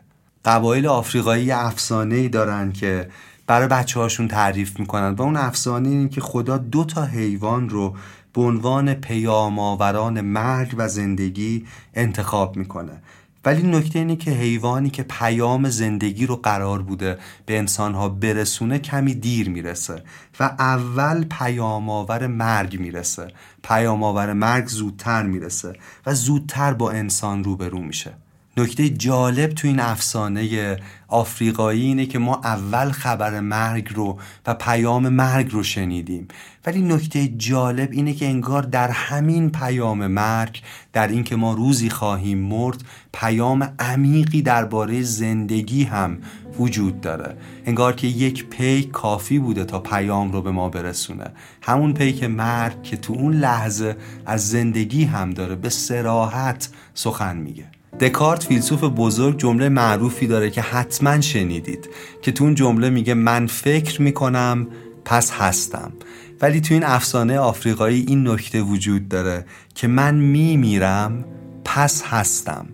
قبایل 0.46 0.88
آفریقایی 0.88 1.52
افسانه 1.52 2.16
ای 2.16 2.30
دارن 2.30 2.72
که 2.72 3.10
برای 3.48 3.68
بچه 3.68 4.00
هاشون 4.00 4.28
تعریف 4.28 4.80
می‌کنن 4.80 5.10
و 5.10 5.22
اون 5.22 5.38
افسانه 5.38 5.90
این 5.90 6.10
که 6.10 6.22
خدا 6.22 6.58
دو 6.58 6.84
تا 6.84 7.06
حیوان 7.06 7.70
رو 7.70 7.96
به 8.34 8.42
عنوان 8.42 8.94
پیامآوران 8.94 10.22
مرگ 10.22 10.76
و 10.78 10.88
زندگی 10.88 11.66
انتخاب 11.94 12.58
می‌کنه. 12.58 13.02
ولی 13.46 13.64
نکته 13.68 14.00
اینه 14.00 14.16
که 14.16 14.32
حیوانی 14.32 14.90
که 14.90 15.04
پیام 15.04 15.70
زندگی 15.70 16.26
رو 16.26 16.36
قرار 16.36 16.82
بوده 16.82 17.18
به 17.46 17.58
انسانها 17.58 18.10
برسونه 18.10 18.80
کمی 18.80 19.16
دیر 19.16 19.50
می‌رسه 19.50 20.04
و 20.40 20.44
اول 20.60 21.24
پیام 21.24 21.90
آور 21.90 22.28
مرگ 22.28 22.80
می‌رسه. 22.80 23.28
پیام 23.64 24.04
آور 24.04 24.34
مرگ 24.34 24.68
زودتر 24.68 25.24
می‌رسه 25.24 25.74
و 26.06 26.14
زودتر 26.14 26.74
با 26.74 26.92
انسان 26.92 27.44
روبرو 27.44 27.80
میشه. 27.80 28.14
نکته 28.58 28.90
جالب 28.90 29.50
تو 29.50 29.68
این 29.68 29.80
افسانه 29.80 30.78
آفریقایی 31.08 31.82
اینه 31.82 32.06
که 32.06 32.20
ما 32.20 32.42
اول 32.44 32.92
خبر 32.92 33.40
مرگ 33.40 33.92
رو 33.96 34.18
و 34.46 34.54
پیام 34.54 35.10
مرگ 35.10 35.52
رو 35.52 35.64
شنیدیم. 35.64 36.28
ولی 36.66 36.82
نکته 36.82 37.28
جالب 37.28 37.90
اینه 37.92 38.14
که 38.14 38.26
انگار 38.26 38.64
در 38.64 38.92
همین 38.92 39.50
پیام 39.50 40.08
مرگ 40.08 40.62
در 40.94 41.08
اینکه 41.08 41.36
ما 41.36 41.54
روزی 41.54 41.90
خواهیم 41.90 42.38
مرد 42.38 42.84
پیام 43.14 43.74
عمیقی 43.80 44.42
درباره 44.42 45.02
زندگی 45.02 45.84
هم 45.84 46.18
وجود 46.60 47.02
داره. 47.02 47.38
انگار 47.66 47.94
که 47.94 48.08
یک 48.08 48.46
پی 48.50 48.84
کافی 48.84 49.40
بوده 49.40 49.66
تا 49.66 49.80
پیام 49.80 50.32
رو 50.32 50.42
به 50.42 50.52
ما 50.52 50.70
برسونه. 50.70 51.32
همون 51.62 51.94
پی 51.94 52.14
که 52.14 52.28
مرگ 52.28 52.84
که 52.84 52.98
تو 52.98 53.14
اون 53.14 53.34
لحظه 53.34 53.96
از 54.26 54.50
زندگی 54.50 55.04
هم 55.04 55.30
داره 55.30 55.56
به 55.56 55.70
سراحت 55.70 56.70
سخن 56.94 57.38
میگه. 57.38 57.66
دکارت 58.00 58.44
فیلسوف 58.44 58.84
بزرگ 58.84 59.38
جمله 59.38 59.70
معروفی 59.70 60.28
داره 60.28 60.50
که 60.50 60.62
حتما 60.62 61.22
شنیدید 61.22 61.90
که 62.22 62.32
تو 62.32 62.44
اون 62.44 62.56
جمله 62.56 62.90
میگه 62.90 63.14
من 63.14 63.48
فکر 63.48 64.02
می‌کنم 64.02 64.68
پس 65.06 65.32
هستم. 65.32 65.94
ولی 66.42 66.62
تو 66.62 66.74
این 66.74 66.84
افسانه 66.84 67.40
آفریقایی 67.40 68.06
این 68.08 68.28
نکته 68.28 68.62
وجود 68.62 69.10
داره 69.10 69.46
که 69.76 69.88
من 69.88 70.16
میمیرم 70.16 71.26
پس 71.66 72.04
هستم. 72.04 72.66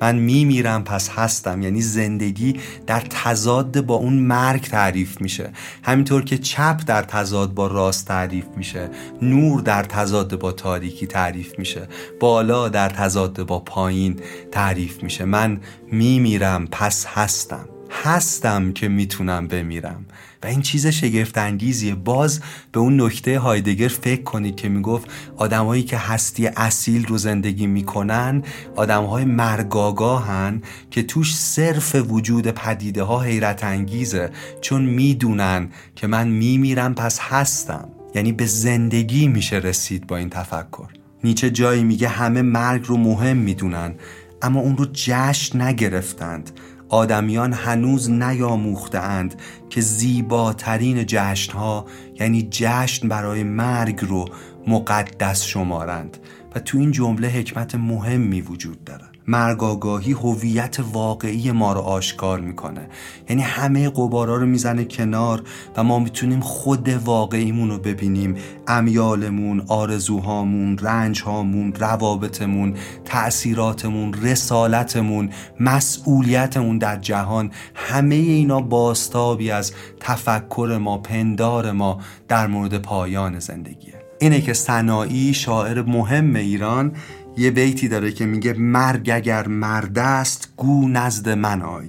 من 0.00 0.16
میمیرم 0.16 0.84
پس 0.84 1.08
هستم. 1.08 1.62
یعنی 1.62 1.80
زندگی 1.80 2.56
در 2.86 3.00
تضاد 3.00 3.80
با 3.80 3.94
اون 3.94 4.14
مرگ 4.14 4.62
تعریف 4.62 5.20
میشه. 5.20 5.50
همینطور 5.82 6.24
که 6.24 6.38
چپ 6.38 6.80
در 6.86 7.02
تضاد 7.02 7.54
با 7.54 7.66
راست 7.66 8.08
تعریف 8.08 8.46
میشه 8.56 8.90
نور 9.22 9.60
در 9.60 9.82
تضاد 9.82 10.38
با 10.38 10.52
تاریکی 10.52 11.06
تعریف 11.06 11.58
میشه 11.58 11.88
بالا 12.20 12.68
در 12.68 12.88
تضاد 12.88 13.42
با 13.42 13.60
پایین 13.60 14.20
تعریف 14.52 15.02
میشه. 15.02 15.24
من 15.24 15.60
میمیرم 15.92 16.66
پس 16.66 17.06
هستم. 17.06 17.68
هستم 17.90 18.72
که 18.72 18.88
می‌تونم 18.88 19.48
بمیرم. 19.48 20.04
و 20.42 20.46
این 20.46 20.62
چیز 20.62 20.86
شگفت 20.86 21.38
انگیزیه 21.38 21.94
باز 21.94 22.40
به 22.72 22.80
اون 22.80 23.00
نکته 23.00 23.38
هایدگر 23.38 23.88
فکر 23.88 24.22
کنید 24.22 24.56
که 24.56 24.68
می‌گفت 24.68 25.08
آدمایی 25.36 25.82
که 25.82 25.98
هستی 25.98 26.46
اصیل 26.46 27.06
رو 27.06 27.18
زندگی 27.18 27.66
می‌کنن 27.66 28.42
آدمهای 28.76 29.24
مرگاگاهن 29.24 30.62
که 30.90 31.02
توش 31.02 31.36
صرف 31.36 31.94
وجود 31.94 32.46
پدیده 32.46 33.02
ها 33.02 33.20
حیرت 33.20 33.64
انگیزه 33.64 34.30
چون 34.60 34.84
می‌دونن 34.84 35.68
که 35.96 36.06
من 36.06 36.28
میمیرم 36.28 36.94
پس 36.94 37.18
هستم. 37.20 37.88
یعنی 38.14 38.32
به 38.32 38.46
زندگی 38.46 39.28
میشه 39.28 39.56
رسید 39.56 40.06
با 40.06 40.16
این 40.16 40.30
تفکر. 40.30 40.88
نیچه 41.24 41.50
جایی 41.50 41.84
میگه 41.84 42.08
همه 42.08 42.42
مرگ 42.42 42.84
رو 42.86 42.96
مهم 42.96 43.36
می‌دونن 43.36 43.94
اما 44.42 44.60
اون 44.60 44.76
رو 44.76 44.86
جشن 44.92 45.62
نگرفتند. 45.62 46.50
آدمیان 46.88 47.52
هنوز 47.52 48.10
نیاموختند 48.10 49.34
که 49.70 49.80
زیباترین 49.80 51.06
جشنها 51.06 51.86
یعنی 52.20 52.48
جشن 52.50 53.08
برای 53.08 53.42
مرگ 53.42 54.04
رو 54.04 54.28
مقدس 54.66 55.42
شمارند. 55.42 56.16
و 56.54 56.60
تو 56.60 56.78
این 56.78 56.92
جمله 56.92 57.28
حکمت 57.28 57.74
مهمی 57.74 58.40
وجود 58.40 58.84
داره 58.84 59.07
مرگاگاهی 59.28 60.12
هویت 60.12 60.76
واقعی 60.92 61.52
ما 61.52 61.72
رو 61.72 61.80
آشکار 61.80 62.40
می‌کنه. 62.40 62.88
یعنی 63.28 63.42
همه 63.42 63.88
قبارا 63.88 64.36
رو 64.36 64.46
می‌زنه 64.46 64.84
کنار 64.84 65.42
و 65.76 65.84
ما 65.84 65.98
می‌تونیم 65.98 66.40
خود 66.40 66.88
واقعیمون 66.88 67.70
رو 67.70 67.78
ببینیم. 67.78 68.36
امیالمون 68.68 69.64
آرزوهامون 69.68 70.78
رنجهامون 70.78 71.72
روابطمون 71.72 72.74
تأثیراتمون 73.04 74.14
رسالتمون 74.22 75.30
مسئولیتمون 75.60 76.78
در 76.78 76.96
جهان 76.96 77.50
همه 77.74 78.14
اینا 78.14 78.60
باستابی 78.60 79.50
از 79.50 79.72
تفکر 80.00 80.78
ما 80.80 80.98
پندار 80.98 81.72
ما 81.72 82.00
در 82.28 82.46
مورد 82.46 82.78
پایان 82.82 83.38
زندگیه. 83.38 83.94
اینه 84.20 84.40
که 84.40 84.52
سنایی 84.52 85.34
شاعر 85.34 85.82
مهم 85.82 86.36
ایران 86.36 86.92
یه 87.38 87.50
بیتی 87.50 87.88
داره 87.88 88.12
که 88.12 88.26
میگه 88.26 88.52
مرگ 88.52 89.10
اگر 89.14 89.48
مرد 89.48 89.98
است 89.98 90.52
گو 90.56 90.88
نزد 90.88 91.28
من 91.28 91.62
آی. 91.62 91.88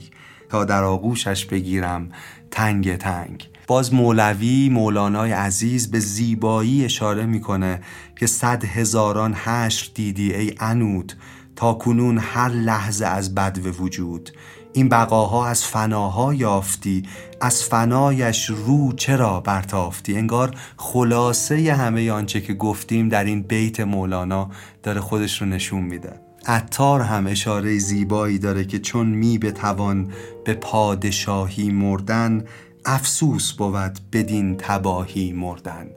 تا 0.50 0.66
در 0.66 0.84
آغوشش 0.84 1.45
بگیرم 1.45 2.10
تنگ 2.52 2.95
تنگ. 2.95 3.50
باز 3.68 3.93
مولوی 3.93 4.70
مولانای 4.70 5.32
عزیز 5.32 5.91
به 5.91 6.00
زیبایی 6.00 6.86
اشاره 6.86 7.26
می‌کنه 7.26 7.82
که 8.16 8.28
صد 8.28 8.66
هزاران 8.66 9.34
حشر 9.34 9.91
دیدی 9.95 10.34
ای 10.34 10.56
انود 10.60 11.14
تا 11.56 11.74
کنون 11.74 12.18
هر 12.18 12.50
لحظه 12.50 13.06
از 13.06 13.36
بد 13.36 13.60
وجود. 13.80 14.30
این 14.74 14.89
بقاها 14.89 15.47
از 15.47 15.65
فناها 15.65 16.34
یافتی 16.34 17.03
از 17.41 17.63
فنایش 17.63 18.45
رو 18.45 18.93
چرا 18.93 19.39
برتافتی؟ 19.39 20.17
انگار 20.17 20.55
خلاصه 20.78 21.74
همه 21.74 22.11
آنچه 22.11 22.41
که 22.41 22.53
گفتیم 22.53 23.09
در 23.09 23.24
این 23.24 23.41
بیت 23.41 23.80
مولانا 23.80 24.49
داره 24.84 25.01
خودش 25.01 25.41
رو 25.41 25.47
نشون 25.47 25.82
میده. 25.82 26.13
عطار 26.45 27.01
هم 27.01 27.28
اشاره 27.28 27.78
زیبایی 27.78 28.39
داره 28.39 28.65
که 28.65 28.80
چون 28.80 29.07
می 29.07 29.38
بتوان 29.38 30.11
به 30.45 30.53
پادشاهی 30.53 31.70
مردن 31.70 32.43
افسوس 32.86 33.53
بود 33.53 33.99
بدین 34.13 34.57
تباهی 34.57 35.32
مردن. 35.32 35.88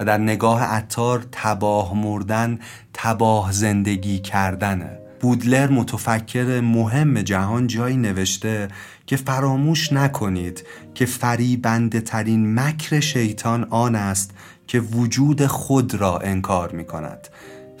و 0.00 0.04
در 0.04 0.18
نگاه 0.18 0.62
عطار 0.62 1.26
تباه 1.32 1.94
مردن 1.94 2.58
تباه 2.94 3.52
زندگی 3.52 4.18
کردنه. 4.18 4.97
بودلر 5.20 5.70
متفکر 5.70 6.60
مهم 6.60 7.22
جهان 7.22 7.66
جایی 7.66 7.96
نوشته 7.96 8.68
که 9.06 9.16
فراموش 9.16 9.92
نکنید 9.92 10.64
که 10.94 11.06
فریبنده 11.06 12.00
ترین 12.00 12.60
مکر 12.60 13.00
شیطان 13.00 13.66
آن 13.70 13.94
است 13.94 14.30
که 14.66 14.80
وجود 14.80 15.46
خود 15.46 15.94
را 15.94 16.18
انکار 16.18 16.72
می 16.72 16.84
کند 16.84 17.28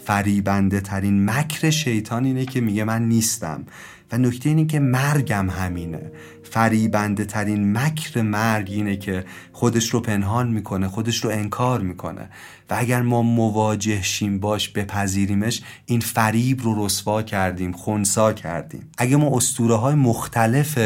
فریبنده 0.04 0.80
ترین 0.80 1.30
مکر 1.30 1.70
شیطان 1.70 2.24
اینه 2.24 2.44
که 2.44 2.60
میگه 2.60 2.84
من 2.84 3.02
نیستم. 3.02 3.64
و 4.12 4.18
نکته 4.18 4.48
اینه 4.48 4.66
که 4.66 4.80
مرگم 4.80 5.50
همینه. 5.50 6.12
فریبنده 6.50 7.24
ترین 7.24 7.78
مکر 7.78 8.22
مرگ 8.22 8.70
اینه 8.70 8.96
که 8.96 9.24
خودش 9.52 9.90
رو 9.90 10.00
پنهان 10.00 10.48
می‌کنه 10.48 10.88
خودش 10.88 11.24
رو 11.24 11.30
انکار 11.30 11.80
می‌کنه. 11.80 12.28
و 12.70 12.76
اگر 12.78 13.02
ما 13.02 13.22
مواجه 13.22 14.02
شیم 14.02 14.38
باش 14.40 14.68
بپذیریمش 14.68 15.62
این 15.86 16.00
فریب 16.00 16.62
رو 16.62 16.86
رسوا 16.86 17.22
کردیم 17.22 17.72
خونسا 17.72 18.32
کردیم. 18.32 18.90
اگه 18.98 19.16
ما 19.16 19.36
اسطوره 19.36 19.74
های 19.74 19.94
مختلف 19.94 20.78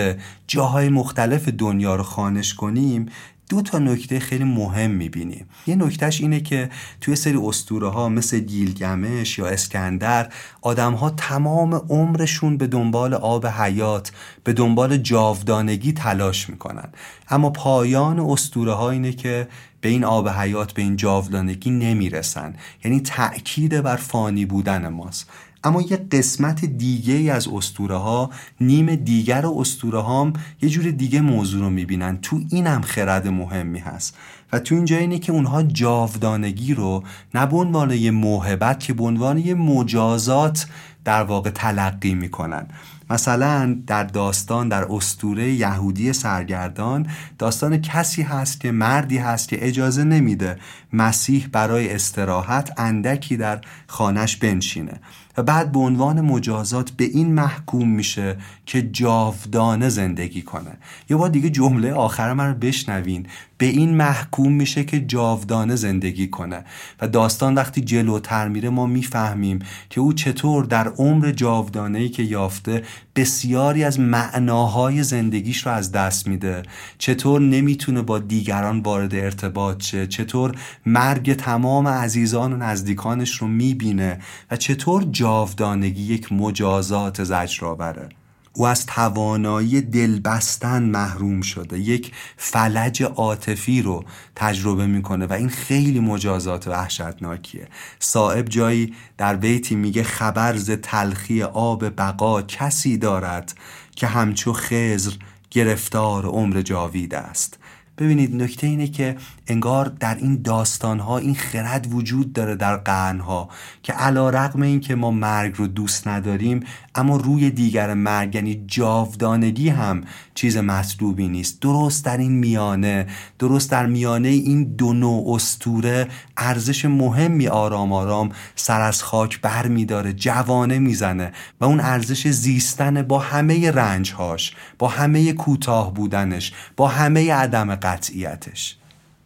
جاهای 0.47 0.89
مختلف 0.89 1.49
دنیا 1.49 1.95
رو 1.97 2.03
خانش 2.03 2.55
کنیم 2.55 3.07
دو 3.53 3.63
تا 3.63 3.79
نکته 3.79 4.21
خیلی 4.21 4.45
مهم 4.45 4.91
می‌بینیم 4.91 5.47
یه 5.67 5.77
نکتهش 5.77 6.21
اینه 6.21 6.41
که 6.41 6.71
توی 7.01 7.17
سری 7.17 7.37
استوره 7.37 7.89
ها 7.89 8.09
مثل 8.09 8.39
گیلگمش 8.39 9.39
یا 9.39 9.47
اسکندر 9.47 10.33
آدم 10.63 10.93
ها 10.93 11.11
تمام 11.11 11.75
عمرشون 11.75 12.57
به 12.57 12.67
دنبال 12.67 13.15
آب 13.15 13.47
حیات 13.47 14.13
به 14.45 14.53
دنبال 14.53 14.97
جاودانگی 14.97 15.93
تلاش 15.93 16.49
می‌کنن. 16.49 16.89
اما 17.29 17.51
پایان 17.51 18.21
استوره 18.21 18.73
ها 18.73 18.91
اینه 18.91 19.13
که 19.13 19.49
به 19.81 19.89
این 19.89 20.05
آب 20.05 20.29
حیات 20.29 20.73
به 20.73 20.83
این 20.83 20.97
جاودانگی 20.97 21.71
نمی‌رسن. 21.71 22.55
یعنی 22.85 23.01
تأکید 23.01 23.81
بر 23.81 23.97
فانی 23.97 24.47
بودن 24.47 24.89
ماست. 24.89 25.31
اما 25.65 25.83
یه 25.83 25.97
قسمت 25.97 26.65
دیگه 26.65 27.33
از 27.33 27.49
استوره 27.49 27.97
ها 27.97 28.31
نیم 28.61 28.95
دیگر 28.95 29.47
اسطوره 29.47 30.01
هام 30.01 30.33
یه 30.63 30.69
جور 30.69 30.91
دیگه 30.91 31.21
موضوع 31.21 31.61
رو 31.61 31.71
می‌بینن. 31.71 32.19
تو 32.23 32.41
اینم 32.51 32.81
خرد 32.81 33.29
مهمی 33.29 33.79
هست. 33.79 34.17
و 34.53 34.59
تو 34.59 34.75
اینجا 34.75 34.97
اینه 34.97 35.19
که 35.19 35.33
اونها 35.33 35.63
جاودانگی 35.63 36.75
رو 36.75 37.03
نه 37.35 37.47
به 37.47 37.57
عنوان 37.57 37.91
یه 37.91 38.11
موهبت 38.11 38.81
که 38.81 38.93
به 38.93 39.05
عنوان 39.05 39.39
یه 39.39 39.55
مجازات 39.55 40.67
در 41.05 41.23
واقع 41.23 41.51
تلقی 41.51 42.15
می‌کنن. 42.15 42.67
مثلا 43.11 43.79
در 43.87 44.05
داستان 44.05 44.69
در 44.69 44.87
استوره 44.91 45.53
یهودی 45.53 46.13
سرگردان 46.13 47.07
داستان 47.39 47.81
کسی 47.81 48.23
هست 48.23 48.61
که 48.61 48.73
مردی 48.73 49.19
هست 49.19 49.49
که 49.49 49.67
اجازه 49.67 50.05
نمیده 50.05 50.57
مسیح 50.93 51.49
برای 51.53 51.95
استراحت 51.95 52.81
اندکی 52.81 53.37
در 53.37 53.61
خانش 53.87 54.37
بنشینه. 54.37 55.01
و 55.37 55.43
بعد 55.43 55.73
به 55.73 55.79
عنوان 55.79 56.21
مجازات 56.21 56.91
به 56.91 57.05
این 57.05 57.35
محکوم 57.35 57.89
میشه 57.89 58.37
که 58.67 58.83
جاودانه 58.83 59.89
زندگی 59.89 60.43
کنه. 60.43 60.77
یه 61.11 61.17
بار 61.17 61.29
دیگه 61.29 61.51
جمله 61.51 61.93
آخر 61.93 62.33
من 62.33 62.49
رو 62.49 62.55
بشنوین. 62.55 63.27
به 63.63 63.69
این 63.69 63.95
محکوم 63.95 64.53
میشه 64.53 64.85
که 64.85 65.01
جاودانه 65.01 65.77
زندگی 65.77 66.29
کنه. 66.29 66.65
و 67.01 67.09
داستان 67.09 67.55
وقتی 67.55 67.81
جلوتر 67.81 68.49
میره 68.49 68.69
ما 68.69 68.87
می‌فهمیم 68.87 69.59
که 69.91 70.01
او 70.01 70.13
چطور 70.13 70.65
در 70.65 70.89
عمر 70.89 71.31
جاودانه 71.31 72.09
که 72.09 72.23
یافته 72.23 72.83
بسیاری 73.17 73.85
از 73.85 74.01
معناهای 74.01 75.03
زندگیش 75.03 75.67
رو 75.67 75.73
از 75.73 75.93
دست 75.93 76.27
میده. 76.27 76.63
چطور 76.99 77.41
نمی‌تونه 77.41 78.03
با 78.03 78.19
دیگران 78.19 78.81
وارد 78.81 79.15
ارتباط 79.15 79.83
شه؟ 79.83 80.07
چطور 80.07 80.59
مرگ 80.87 81.35
تمام 81.35 81.89
عزیزان 81.89 82.53
و 82.53 82.57
نزدیکانش 82.57 83.31
رو 83.31 83.49
می‌بینه؟ 83.49 84.19
و 84.51 84.57
چطور 84.57 85.05
جاودانگی 85.11 86.03
یک 86.03 86.33
مجازات 86.33 87.25
زجرآوره؟ 87.25 88.09
او 88.53 88.67
از 88.67 88.87
توانایی 88.87 89.81
دل 89.81 90.21
بستن 90.21 90.83
محروم 90.83 91.41
شده. 91.41 91.79
یک 91.79 92.13
فلج 92.37 93.03
عاطفی 93.03 93.83
رو 93.83 94.05
تجربه 94.37 94.87
می‌کنه 94.87 95.27
و 95.27 95.33
این 95.33 95.49
خیلی 95.49 96.01
مجازات 96.01 96.69
وحشتناکیه. 96.69 97.69
صاحب 97.99 98.49
جایی 98.49 98.95
در 99.19 99.37
بیتی 99.37 99.75
میگه 99.75 100.03
خبر 100.03 100.57
ز 100.57 100.71
تلخی 100.71 101.43
آب 101.43 101.89
بقا 101.89 102.43
کسی 102.43 102.99
دارد 102.99 103.55
که 103.97 104.07
همچو 104.07 104.53
خزر 104.53 105.13
گرفتار 105.51 106.27
عمر 106.27 106.63
جاوید 106.63 107.15
است. 107.15 107.59
ببینید 107.99 108.35
نکته 108.43 108.67
اینه 108.67 108.89
که 108.89 109.17
انگار 109.53 109.93
در 110.01 110.15
این 110.15 110.43
داستانها 110.43 111.19
این 111.19 111.35
خرد 111.35 111.95
وجود 111.95 112.33
داره 112.33 112.57
در 112.57 112.77
قرنها 112.77 113.49
که 113.83 113.93
علا 113.93 114.31
رقم 114.31 114.63
این 114.63 114.81
که 114.81 114.95
ما 114.95 115.11
مرگ 115.11 115.55
رو 115.57 115.67
دوست 115.67 116.09
نداریم 116.09 116.61
اما 116.95 117.17
روی 117.17 117.51
دیگر 117.51 117.95
مرگ 117.95 118.35
یعنی 118.35 118.65
جاودانگی 118.67 119.69
هم 119.69 120.05
چیز 120.35 120.57
مطلوبی 120.57 121.29
نیست. 121.29 121.61
درست 121.61 122.05
در 122.05 122.17
این 122.17 122.33
میانه 122.33 123.07
درست 123.39 123.71
در 123.71 123.87
میانه 123.87 124.29
این 124.29 124.65
دو 124.65 124.93
نوع 124.93 125.35
استوره 125.35 126.09
ارزش 126.37 126.85
مهمی 126.85 127.49
آرام 127.49 127.93
آرام 127.93 128.33
سر 128.57 128.81
از 128.81 129.03
خاک 129.03 129.41
بر 129.41 129.69
میداره 129.69 130.13
جوانه 130.13 130.79
می‌زنه 130.79 131.33
و 131.61 131.65
اون 131.65 131.81
ارزش 131.81 132.29
زیستن 132.29 133.03
با 133.03 133.19
همه 133.19 133.71
رنجهاش 133.71 134.55
با 134.79 134.89
همه 134.89 135.33
کوتاه 135.33 135.95
بودنش 135.95 136.53
با 136.77 136.89
همه 136.89 137.33
عدم 137.33 137.75
قطعیتش. 137.75 138.77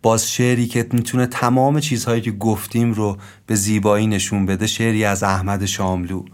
باز 0.07 0.31
شعری 0.31 0.67
که 0.67 0.87
می‌تونه 0.93 1.27
تمام 1.27 1.81
چیزهایی 1.81 2.21
که 2.21 2.31
گفتیم 2.31 2.93
رو 2.93 3.17
به 3.47 3.55
زیبایی 3.55 4.07
نشون 4.07 4.47
بده 4.47 4.67
شعری 4.67 5.05
از 5.05 5.23
احمد 5.23 5.65
شاملو. 5.65 6.25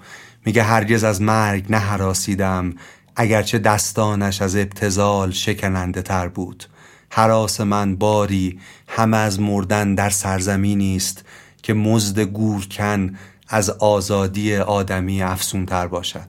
میگه 0.44 0.62
هرگز 0.62 1.04
از 1.04 1.22
مرگ 1.22 1.66
نه 1.70 1.76
حراسیدم 1.76 2.74
اگرچه 3.16 3.58
دستانش 3.58 4.42
از 4.42 4.56
ابتزال 4.56 5.30
شکننده 5.30 6.02
تر 6.02 6.28
بود. 6.28 6.64
حراس 7.10 7.60
من 7.60 7.96
باری 7.96 8.58
همه 8.88 9.16
از 9.16 9.40
مردن 9.40 9.94
در 9.94 10.10
سرزمینی 10.10 10.96
است 10.96 11.24
که 11.62 11.74
مزد 11.74 12.20
گورکن 12.20 13.16
از 13.48 13.70
آزادی 13.70 14.56
آدمی 14.56 15.22
افسون 15.22 15.66
تر 15.66 15.86
باشد. 15.86 16.28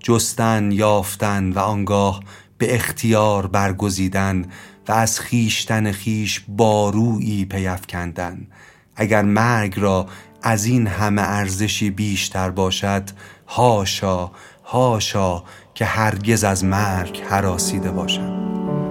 جستن 0.00 0.72
یافتن 0.72 1.52
و 1.52 1.58
آنگاه 1.58 2.22
به 2.58 2.74
اختیار 2.74 3.46
برگزیدن 3.46 4.44
و 4.88 4.92
از 4.92 5.20
خیشتن 5.20 5.92
خیش 5.92 6.44
بارویی 6.48 7.44
پیفکندن. 7.44 8.46
اگر 8.96 9.22
مرگ 9.22 9.80
را 9.80 10.06
از 10.42 10.64
این 10.64 10.86
همه 10.86 11.22
ارزشی 11.22 11.90
بیشتر 11.90 12.50
باشد 12.50 13.02
هاشا 13.48 14.30
هاشا 14.64 15.42
که 15.74 15.84
هرگز 15.84 16.44
از 16.44 16.64
مرگ 16.64 17.22
حراسیده 17.30 17.90
باشم. 17.90 18.81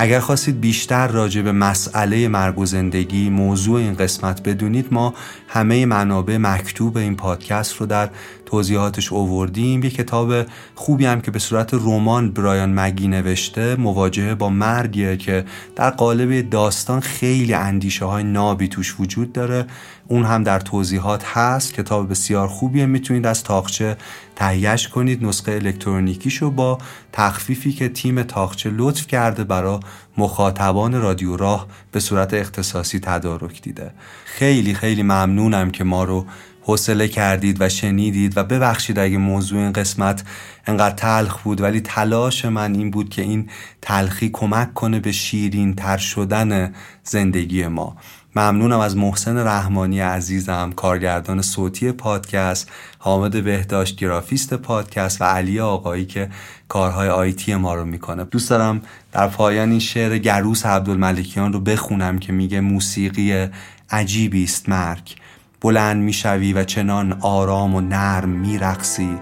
اگر 0.00 0.20
خواستید 0.20 0.60
بیشتر 0.60 1.08
راجع 1.08 1.42
به 1.42 1.52
مسئله 1.52 2.28
مرگ 2.28 2.58
و 2.58 2.66
زندگی 2.66 3.30
موضوع 3.30 3.78
این 3.80 3.94
قسمت 3.94 4.42
بدونید 4.42 4.86
ما 4.90 5.14
همه 5.48 5.86
منابع 5.86 6.36
مکتوب 6.36 6.96
این 6.96 7.16
پادکست 7.16 7.76
رو 7.76 7.86
در 7.86 8.10
توضیحاتش 8.46 9.12
اووردیم 9.12 9.84
یه 9.84 9.90
کتاب 9.90 10.46
خوبی 10.74 11.06
هم 11.06 11.20
که 11.20 11.30
به 11.30 11.38
صورت 11.38 11.74
رمان 11.74 12.30
برایان 12.30 12.80
مگی 12.80 13.08
نوشته 13.08 13.76
مواجهه 13.76 14.34
با 14.34 14.48
مرگیه 14.48 15.16
که 15.16 15.44
در 15.76 15.90
قالب 15.90 16.50
داستان 16.50 17.00
خیلی 17.00 17.54
اندیشه 17.54 18.04
های 18.04 18.24
نابی 18.24 18.68
توش 18.68 19.00
وجود 19.00 19.32
داره. 19.32 19.66
اون 20.08 20.24
هم 20.24 20.42
در 20.42 20.60
توضیحات 20.60 21.24
هست. 21.24 21.74
کتاب 21.74 22.10
بسیار 22.10 22.48
خوبیه 22.48 22.86
می‌تونید 22.86 23.26
از 23.26 23.44
تاخچه 23.44 23.96
تهیهش 24.36 24.88
کنید. 24.88 25.24
نسخه 25.24 25.52
الکترونیکیشو 25.52 26.50
با 26.50 26.78
تخفیفی 27.12 27.72
که 27.72 27.88
تیم 27.88 28.22
تاخچه 28.22 28.70
لطف 28.76 29.06
کرده 29.06 29.44
برای 29.44 29.80
مخاطبان 30.16 30.94
رادیو 30.94 31.36
راه 31.36 31.66
به 31.92 32.00
صورت 32.00 32.34
اختصاصی 32.34 33.00
تدارک 33.00 33.62
دیده. 33.62 33.90
خیلی 34.24 34.74
خیلی 34.74 35.02
ممنونم 35.02 35.70
که 35.70 35.84
ما 35.84 36.04
رو 36.04 36.26
حوصله 36.62 37.08
کردید 37.08 37.56
و 37.60 37.68
شنیدید 37.68 38.36
و 38.36 38.44
ببخشید 38.44 38.98
اگه 38.98 39.18
موضوع 39.18 39.58
این 39.58 39.72
قسمت 39.72 40.24
انقدر 40.66 40.94
تلخ 40.94 41.42
بود 41.42 41.60
ولی 41.60 41.80
تلاش 41.80 42.44
من 42.44 42.74
این 42.74 42.90
بود 42.90 43.08
که 43.08 43.22
این 43.22 43.50
تلخی 43.82 44.30
کمک 44.32 44.74
کنه 44.74 45.00
به 45.00 45.12
شیرین 45.12 45.74
تر 45.74 45.96
شدن 45.96 46.74
زندگی 47.04 47.66
ما. 47.66 47.96
ممنونم 48.38 48.80
از 48.80 48.96
محسن 48.96 49.46
رحمانی 49.46 50.00
عزیزم 50.00 50.72
کارگردان 50.76 51.42
صوتی 51.42 51.92
پادکست 51.92 52.70
حامد 52.98 53.44
بهداشت 53.44 53.96
گرافیست 53.96 54.54
پادکست 54.54 55.22
و 55.22 55.24
علی 55.24 55.60
آقایی 55.60 56.06
که 56.06 56.30
کارهای 56.68 57.08
آیتی 57.08 57.54
ما 57.54 57.74
رو 57.74 57.84
می‌کنه. 57.84 58.24
دوست 58.24 58.50
دارم 58.50 58.82
در 59.12 59.28
پایان 59.28 59.70
این 59.70 59.80
شعر 59.80 60.18
گروس 60.18 60.66
عبدالملکیان 60.66 61.52
رو 61.52 61.60
بخونم 61.60 62.18
که 62.18 62.32
میگه 62.32 62.60
موسیقی 62.60 63.48
عجیبی 63.90 64.44
است 64.44 64.68
مرگ. 64.68 65.14
بلند 65.60 66.02
می‌شوی 66.02 66.52
و 66.52 66.64
چنان 66.64 67.12
آرام 67.20 67.74
و 67.74 67.80
نرم 67.80 68.28
میرقصی 68.28 69.18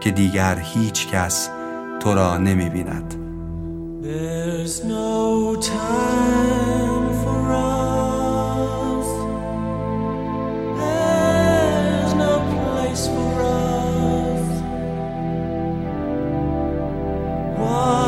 که 0.00 0.10
دیگر 0.10 0.58
هیچ 0.58 1.08
کس 1.08 1.48
تو 2.00 2.14
را 2.14 2.38
نمی‌بیند. 2.38 3.14
رادیو 4.90 6.85
راه 17.66 18.05